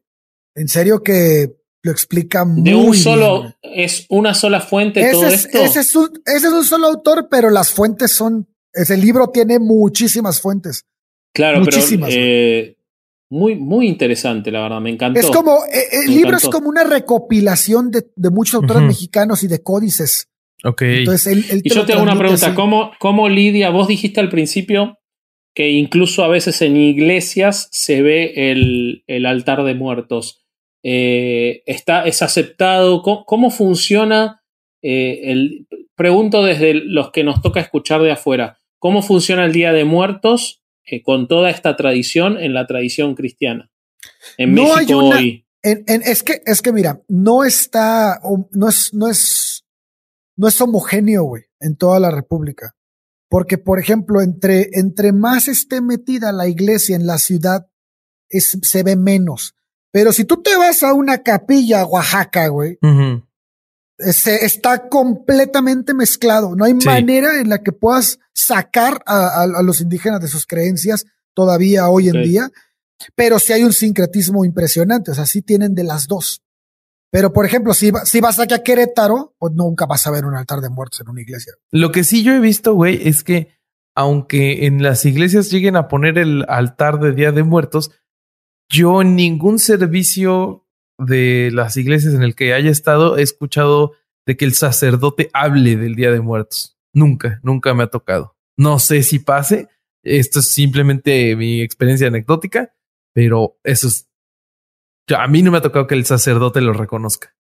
En 0.55 0.69
serio 0.69 1.03
que 1.03 1.53
lo 1.83 1.93
explica 1.93 2.45
muy 2.45 2.63
De 2.63 2.75
un 2.75 2.95
solo, 2.95 3.55
es 3.63 4.07
una 4.09 4.35
sola 4.35 4.61
fuente 4.61 5.09
todo 5.11 5.27
esto. 5.27 5.59
Ese 5.59 5.81
es, 5.81 5.97
un, 5.97 6.11
ese 6.27 6.49
es 6.49 6.53
un 6.53 6.65
solo 6.65 6.89
autor, 6.89 7.29
pero 7.31 7.49
las 7.51 7.71
fuentes 7.71 8.11
son, 8.11 8.49
ese 8.73 8.97
libro 8.97 9.29
tiene 9.29 9.59
muchísimas 9.59 10.41
fuentes. 10.41 10.85
Claro, 11.33 11.61
muchísimas, 11.61 12.11
pero 12.11 12.23
eh, 12.23 12.76
muy, 13.29 13.57
muy 13.57 13.89
interesante, 13.89 14.51
la 14.51 14.63
verdad, 14.63 14.81
me 14.81 14.91
encantó. 14.91 15.21
Es 15.21 15.31
como, 15.31 15.65
eh, 15.73 16.05
el 16.07 16.15
libro 16.15 16.37
es 16.37 16.49
como 16.49 16.69
una 16.69 16.85
recopilación 16.85 17.91
de, 17.91 18.07
de 18.15 18.31
muchos 18.31 18.55
autores 18.55 18.83
mexicanos 18.83 19.43
y 19.43 19.49
de 19.49 19.63
códices. 19.63 20.29
Ok. 20.65 20.83
Entonces, 20.83 21.63
y 21.65 21.69
yo 21.69 21.85
te 21.85 21.93
hago 21.93 22.03
una 22.03 22.19
pregunta, 22.19 22.55
¿cómo, 22.55 22.93
¿cómo 22.99 23.29
Lidia, 23.29 23.71
vos 23.71 23.89
dijiste 23.89 24.21
al 24.21 24.29
principio 24.29 24.99
que 25.55 25.71
incluso 25.71 26.23
a 26.23 26.29
veces 26.29 26.61
en 26.63 26.77
iglesias 26.77 27.69
se 27.73 28.03
ve 28.03 28.51
el, 28.51 29.05
el 29.07 29.27
altar 29.27 29.65
de 29.65 29.75
muertos? 29.75 30.47
Eh, 30.83 31.63
está, 31.67 32.07
¿Es 32.07 32.23
aceptado? 32.23 33.03
¿Cómo, 33.03 33.51
funciona? 33.51 34.43
Eh, 34.83 35.33
el, 35.33 35.67
pregunto 35.97 36.45
desde 36.45 36.75
los 36.75 37.11
que 37.11 37.25
nos 37.25 37.43
toca 37.43 37.61
escuchar 37.61 38.03
de 38.03 38.13
afuera, 38.13 38.61
¿cómo 38.79 39.03
funciona 39.03 39.45
el 39.45 39.53
Día 39.53 39.73
de 39.73 39.85
Muertos 39.85 40.63
eh, 40.87 41.03
con 41.03 41.27
toda 41.29 41.51
esta 41.51 41.77
tradición 41.77 42.39
en 42.39 42.55
la 42.55 42.67
tradición 42.67 43.15
cristiana. 43.15 43.71
En 44.39 44.55
México 44.55 44.99
hoy. 44.99 45.45
es 45.63 46.23
que, 46.23 46.43
es 46.47 46.63
que 46.63 46.73
mira, 46.73 47.03
no 47.09 47.45
está, 47.45 48.21
no 48.53 48.69
es, 48.69 48.95
no 48.95 49.09
es, 49.09 49.65
no 50.37 50.49
es 50.49 50.61
homogéneo, 50.61 51.25
güey, 51.25 51.45
en 51.61 51.77
toda 51.77 51.99
la 51.99 52.11
República. 52.11 52.77
Porque, 53.29 53.59
por 53.59 53.81
ejemplo, 53.81 54.21
entre, 54.21 54.71
entre 54.75 55.13
más 55.13 55.49
esté 55.49 55.81
metida 55.81 56.31
la 56.33 56.47
iglesia 56.47 56.95
en 56.95 57.07
la 57.07 57.19
ciudad, 57.19 57.67
es, 58.29 58.57
se 58.63 58.83
ve 58.85 58.95
menos. 58.95 59.55
Pero 59.91 60.13
si 60.13 60.25
tú 60.25 60.43
te 60.43 60.57
vas 60.57 60.83
a 60.83 60.93
una 60.95 61.23
capilla 61.23 61.81
a 61.81 61.87
Oaxaca, 61.87 62.49
güey, 62.49 62.79
se, 63.99 64.45
está 64.45 64.89
completamente 64.89 65.95
mezclado. 65.95 66.55
No 66.55 66.65
hay 66.65 66.75
manera 66.75 67.41
en 67.41 67.49
la 67.49 67.63
que 67.63 67.73
puedas 67.73 68.19
sacar 68.33 69.03
a, 69.07 69.47
los 69.63 69.81
indígenas 69.81 70.21
de 70.21 70.29
sus 70.29 70.47
creencias 70.47 71.07
todavía 71.35 71.89
hoy 71.89 72.09
en 72.09 72.23
día, 72.23 72.51
pero 73.15 73.39
sí 73.39 73.53
hay 73.53 73.63
un 73.63 73.73
sincretismo 73.73 74.45
impresionante. 74.45 75.11
O 75.11 75.15
sea, 75.15 75.27
sí 75.27 75.43
tienen 75.43 75.75
de 75.75 75.85
las 75.85 76.07
dos. 76.07 76.43
Pero, 77.11 77.33
por 77.33 77.47
ejemplo, 77.47 77.73
si, 77.73 77.93
si 78.05 78.21
vas 78.21 78.39
aquí 78.39 78.55
a 78.55 78.63
Querétaro, 78.63 79.35
pues 79.39 79.53
nunca 79.55 79.87
vas 79.87 80.07
a 80.07 80.11
ver 80.11 80.25
un 80.25 80.35
altar 80.35 80.61
de 80.61 80.69
muertos 80.69 81.01
en 81.01 81.09
una 81.09 81.23
iglesia. 81.23 81.55
Lo 81.71 81.93
que 81.93 82.05
sí 82.05 82.23
yo 82.23 82.35
he 82.35 82.41
visto, 82.41 82.75
güey, 82.75 83.09
es 83.09 83.23
que 83.23 83.57
aunque 83.95 84.67
en 84.67 84.83
las 84.83 85.07
iglesias 85.07 85.51
lleguen 85.51 85.77
a 85.77 85.89
poner 85.89 86.19
el 86.19 86.45
altar 86.49 87.01
de 87.01 87.13
Día 87.13 87.33
de 87.33 87.45
Muertos, 87.45 87.91
yo 88.69 89.01
en 89.01 89.17
ningún 89.17 89.59
servicio 89.59 90.66
de 90.99 91.51
las 91.53 91.77
iglesias 91.77 92.15
en 92.15 92.23
el 92.23 92.35
que 92.35 92.55
haya 92.55 92.71
estado 92.71 93.19
he 93.19 93.23
escuchado 93.23 93.93
de 94.27 94.37
que 94.37 94.45
el 94.45 94.55
sacerdote 94.55 95.31
hable 95.33 95.77
del 95.77 95.95
Día 95.95 96.11
de 96.11 96.21
Muertos. 96.21 96.79
Nunca, 96.93 97.41
nunca 97.43 97.75
me 97.75 97.85
ha 97.85 97.89
tocado. 97.89 98.37
No 98.57 98.79
sé 98.79 99.03
si 99.03 99.19
pase. 99.19 99.69
Esto 100.03 100.39
es 100.39 100.53
simplemente 100.53 101.35
mi 101.37 101.61
experiencia 101.61 102.07
anecdótica, 102.07 102.75
pero 103.13 103.59
eso 103.65 103.89
es... 103.89 104.09
A 105.09 105.29
mí 105.29 105.43
no 105.43 105.51
me 105.51 105.59
ha 105.59 105.63
tocado 105.63 105.87
que 105.87 105.95
el 105.95 106.05
sacerdote 106.05 106.61
lo 106.61 106.73
reconozca. 106.73 107.37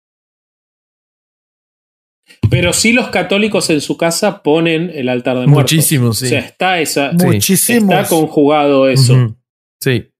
Pero 2.48 2.72
sí 2.72 2.92
los 2.92 3.08
católicos 3.08 3.70
en 3.70 3.80
su 3.80 3.96
casa 3.96 4.42
ponen 4.42 4.90
el 4.90 5.08
altar 5.08 5.38
de 5.38 5.46
muertos. 5.46 5.72
Muchísimos, 5.72 6.18
sí. 6.18 6.26
O 6.26 6.28
sea, 6.28 6.40
está 6.40 6.80
esa. 6.80 7.12
Muchísimos. 7.12 7.94
Está 7.94 8.08
conjugado 8.08 8.88
eso. 8.88 9.36
Sí. 9.80 10.12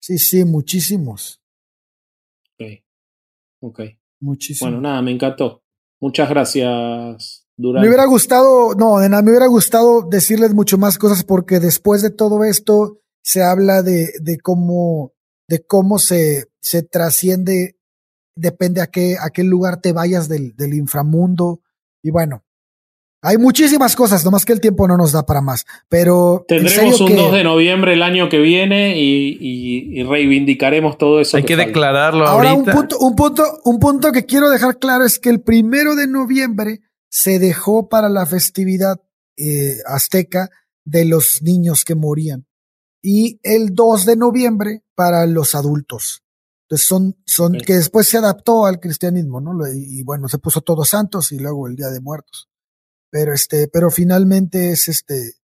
Sí, 0.00 0.18
sí, 0.18 0.44
muchísimos. 0.44 1.39
Ok. 3.60 3.80
Muchísimos. 4.20 4.72
Bueno, 4.72 4.82
nada, 4.82 5.02
me 5.02 5.12
encantó. 5.12 5.62
Muchas 6.00 6.28
gracias, 6.28 7.46
Durán. 7.56 7.82
Me 7.82 7.88
hubiera 7.88 8.06
gustado, 8.06 8.74
no, 8.74 8.98
de 8.98 9.08
nada, 9.08 9.22
me 9.22 9.30
hubiera 9.30 9.46
gustado 9.46 10.02
decirles 10.02 10.54
mucho 10.54 10.78
más 10.78 10.98
cosas 10.98 11.24
porque 11.24 11.60
después 11.60 12.02
de 12.02 12.10
todo 12.10 12.44
esto 12.44 13.00
se 13.22 13.42
habla 13.42 13.82
de, 13.82 14.12
de 14.20 14.38
cómo, 14.38 15.12
de 15.48 15.64
cómo 15.64 15.98
se, 15.98 16.46
se 16.60 16.82
trasciende, 16.82 17.78
depende 18.34 18.80
a 18.80 18.86
qué, 18.86 19.16
a 19.20 19.30
qué 19.30 19.44
lugar 19.44 19.80
te 19.80 19.92
vayas 19.92 20.28
del, 20.28 20.54
del 20.56 20.74
inframundo. 20.74 21.60
Y 22.02 22.10
bueno, 22.10 22.44
hay 23.22 23.36
muchísimas 23.38 23.96
cosas, 23.96 24.24
nomás 24.24 24.44
que 24.44 24.52
el 24.52 24.60
tiempo 24.60 24.88
no 24.88 24.96
nos 24.96 25.12
da 25.12 25.24
para 25.26 25.40
más. 25.42 25.66
Pero 25.88 26.44
en 26.48 26.62
Tendremos 26.64 26.96
serio 26.96 27.06
un 27.06 27.12
que 27.12 27.16
2 27.16 27.32
de 27.32 27.44
noviembre 27.44 27.92
el 27.92 28.02
año 28.02 28.28
que 28.28 28.38
viene 28.38 28.98
y, 28.98 29.36
y- 29.40 30.00
y 30.00 30.02
reivindicaremos 30.04 30.96
todo 30.98 31.20
eso. 31.20 31.36
Hay 31.36 31.44
que 31.44 31.54
falta. 31.56 31.66
declararlo 31.68 32.26
ahora 32.26 32.54
un 32.54 32.60
ahorita. 32.60 32.72
punto, 32.72 32.98
un 32.98 33.16
punto, 33.16 33.42
un 33.64 33.78
punto 33.78 34.12
que 34.12 34.24
quiero 34.26 34.48
dejar 34.50 34.78
claro 34.78 35.04
es 35.04 35.18
que 35.18 35.30
el 35.30 35.40
primero 35.42 35.94
de 35.96 36.06
noviembre 36.06 36.80
se 37.10 37.38
dejó 37.38 37.88
para 37.88 38.08
la 38.08 38.24
festividad 38.26 39.00
eh, 39.36 39.78
azteca 39.86 40.48
de 40.84 41.04
los 41.04 41.40
niños 41.42 41.84
que 41.84 41.94
morían 41.94 42.46
y 43.02 43.40
el 43.42 43.74
2 43.74 44.04
de 44.06 44.16
noviembre 44.16 44.82
para 44.94 45.24
los 45.26 45.54
adultos. 45.54 46.22
Entonces 46.68 46.86
son, 46.86 47.16
son 47.26 47.52
que 47.54 47.74
después 47.74 48.06
se 48.06 48.18
adaptó 48.18 48.64
al 48.66 48.78
cristianismo, 48.78 49.40
¿no? 49.40 49.52
Y 49.74 50.02
bueno, 50.04 50.28
se 50.28 50.38
puso 50.38 50.60
todos 50.60 50.90
santos 50.90 51.32
y 51.32 51.38
luego 51.38 51.66
el 51.66 51.74
Día 51.76 51.88
de 51.88 52.00
Muertos. 52.00 52.48
Pero 53.10 53.32
este, 53.32 53.68
pero 53.68 53.90
finalmente 53.90 54.70
es 54.70 54.88
este, 54.88 55.34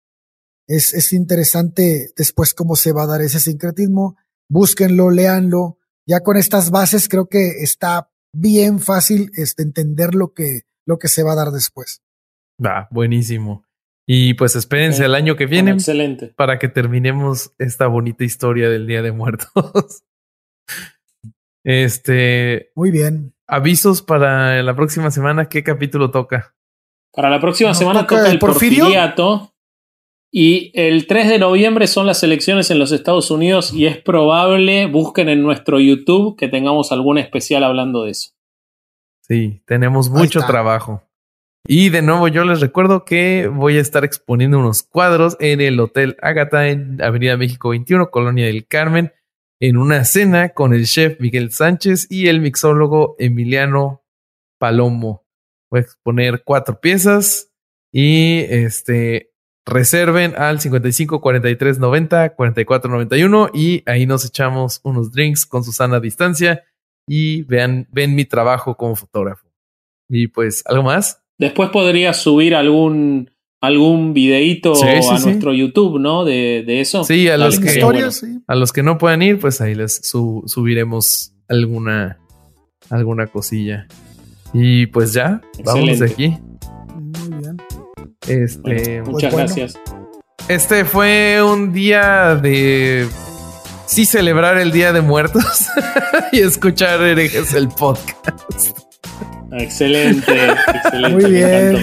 es, 0.67 0.95
es 0.95 1.13
interesante 1.13 2.11
después 2.17 2.55
cómo 2.55 2.77
se 2.77 2.93
va 2.93 3.05
a 3.05 3.07
dar 3.07 3.23
ese 3.23 3.41
sincretismo. 3.41 4.17
Búsquenlo, 4.49 5.11
léanlo. 5.11 5.79
Ya 6.07 6.21
con 6.21 6.37
estas 6.37 6.71
bases 6.71 7.09
creo 7.09 7.29
que 7.29 7.63
está 7.63 8.11
bien 8.33 8.79
fácil 8.81 9.31
este, 9.37 9.63
entender 9.63 10.15
lo 10.15 10.33
que, 10.33 10.63
lo 10.87 10.99
que 10.99 11.09
se 11.09 11.23
va 11.23 11.33
a 11.33 11.37
dar 11.37 11.51
después. 11.51 12.03
Va, 12.65 12.89
buenísimo. 12.91 13.65
Y 14.07 14.35
pues 14.35 14.55
espérense 14.55 15.05
al 15.05 15.17
año 15.17 15.35
que 15.35 15.47
viene 15.47 15.73
excelente. 15.73 16.29
para 16.37 16.61
que 16.61 16.69
terminemos 16.69 17.53
esta 17.59 17.89
bonita 17.89 18.23
historia 18.23 18.69
del 18.69 18.87
Día 18.87 19.03
de 19.03 19.13
Muertos. 19.13 20.05
Este, 21.69 22.71
Muy 22.77 22.93
bien. 22.93 23.35
avisos 23.49 24.01
para 24.01 24.63
la 24.63 24.77
próxima 24.77 25.11
semana, 25.11 25.49
¿qué 25.49 25.65
capítulo 25.65 26.13
toca? 26.13 26.56
Para 27.17 27.31
la 27.31 27.41
próxima 27.41 27.71
¿No 27.71 27.75
semana 27.75 28.01
toca 28.01 28.19
toca 28.19 28.31
el 28.31 28.39
Porfirio? 28.39 28.85
porfiriato. 28.85 29.53
Y 30.31 30.71
el 30.75 31.07
3 31.07 31.29
de 31.31 31.39
noviembre 31.39 31.87
son 31.87 32.07
las 32.07 32.23
elecciones 32.23 32.71
en 32.71 32.79
los 32.79 32.93
Estados 32.93 33.31
Unidos 33.31 33.73
y 33.73 33.87
es 33.87 33.97
probable, 33.97 34.85
busquen 34.85 35.31
en 35.31 35.43
nuestro 35.43 35.81
YouTube, 35.81 36.37
que 36.37 36.49
tengamos 36.49 36.93
algún 36.93 37.17
especial 37.17 37.65
hablando 37.65 38.05
de 38.05 38.11
eso. 38.11 38.33
Sí, 39.23 39.63
tenemos 39.65 40.11
mucho 40.11 40.41
trabajo. 40.47 41.03
Y 41.67 41.89
de 41.89 42.03
nuevo, 42.03 42.29
yo 42.29 42.45
les 42.45 42.61
recuerdo 42.61 43.07
que 43.07 43.49
voy 43.51 43.79
a 43.79 43.81
estar 43.81 44.05
exponiendo 44.05 44.59
unos 44.59 44.83
cuadros 44.83 45.39
en 45.41 45.63
el 45.63 45.81
Hotel 45.81 46.17
Ágata 46.21 46.69
en 46.69 47.03
Avenida 47.03 47.39
México 47.39 47.71
21, 47.71 48.11
Colonia 48.11 48.45
del 48.45 48.67
Carmen, 48.67 49.15
en 49.59 49.79
una 49.79 50.05
cena 50.05 50.51
con 50.51 50.75
el 50.75 50.85
chef 50.85 51.19
Miguel 51.19 51.51
Sánchez 51.51 52.09
y 52.11 52.29
el 52.29 52.41
mixólogo 52.41 53.17
Emiliano 53.19 54.05
Palomo. 54.59 55.26
Voy 55.71 55.79
a 55.79 55.83
exponer 55.83 56.43
cuatro 56.45 56.81
piezas 56.81 57.51
y 57.93 58.39
este 58.49 59.33
reserven 59.67 60.35
al 60.37 60.61
55 60.61 61.21
43 61.21 61.79
90 61.81 62.35
44 62.37 62.91
91 62.91 63.51
y 63.53 63.83
ahí 63.87 64.07
nos 64.07 64.25
echamos 64.25 64.81
unos 64.85 65.11
drinks 65.13 65.45
con 65.45 65.65
Susana 65.65 65.97
a 65.97 66.01
distancia 66.01 66.63
y 67.09 67.43
vean, 67.43 67.89
ven 67.91 68.15
mi 68.15 68.25
trabajo 68.25 68.77
como 68.77 68.95
fotógrafo. 68.97 69.49
Y 70.09 70.29
pues, 70.29 70.63
¿algo 70.67 70.85
más? 70.85 71.21
Después 71.39 71.71
podría 71.71 72.13
subir 72.15 72.55
algún, 72.55 73.31
algún 73.61 74.15
videíto 74.15 74.75
Sí, 74.77 74.87
sí, 75.03 75.09
a 75.13 75.19
sí. 75.19 75.25
nuestro 75.27 75.53
YouTube, 75.53 75.99
¿no? 75.99 76.25
De, 76.25 76.63
de 76.65 76.81
eso. 76.81 77.03
Sí, 77.05 77.29
a 77.29 77.37
los 77.37 77.59
que- 77.59 77.83
bueno. 77.83 78.09
A 78.47 78.55
los 78.55 78.73
que 78.73 78.83
no 78.85 78.99
puedan 78.99 79.23
ir, 79.23 79.41
pues 79.41 79.61
ahí 79.61 79.75
les 79.75 79.97
su- 80.09 80.45
subiremos 80.47 81.33
alguna, 81.49 82.19
alguna 82.89 83.27
cosilla. 83.27 83.89
Y 84.59 84.87
pues 84.87 85.13
ya, 85.13 85.41
vamos 85.65 85.99
de 85.99 86.07
aquí. 86.07 86.39
Muy 86.95 87.39
bien. 87.39 87.57
Este, 88.27 89.01
Bueno, 89.03 89.11
muchas 89.13 89.33
bueno. 89.33 89.47
gracias. 89.55 89.79
este 90.49 90.85
fue 90.87 91.43
un 91.43 91.73
día 91.75 92.35
de 92.37 93.07
sí 93.87 94.07
celebrar 94.07 94.57
el 94.59 94.73
Día 94.73 94.93
de 94.95 95.01
Muertos 95.03 95.67
y 96.33 96.41
escuchar 96.41 97.03
herejes 97.03 97.53
el 97.55 97.69
podcast. 97.69 98.79
Excelente, 99.53 100.51
excelente. 100.75 101.11
Muy 101.23 101.23
me 101.25 101.31
bien. 101.31 101.77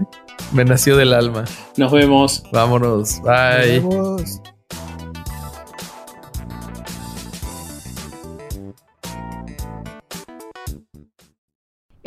Me 0.52 0.64
nació 0.64 0.96
del 0.96 1.12
alma. 1.12 1.44
Nos 1.76 1.92
vemos. 1.92 2.42
Vámonos. 2.52 3.20
Bye. 3.22 3.80
Nos 3.82 3.94
vemos. 3.94 4.42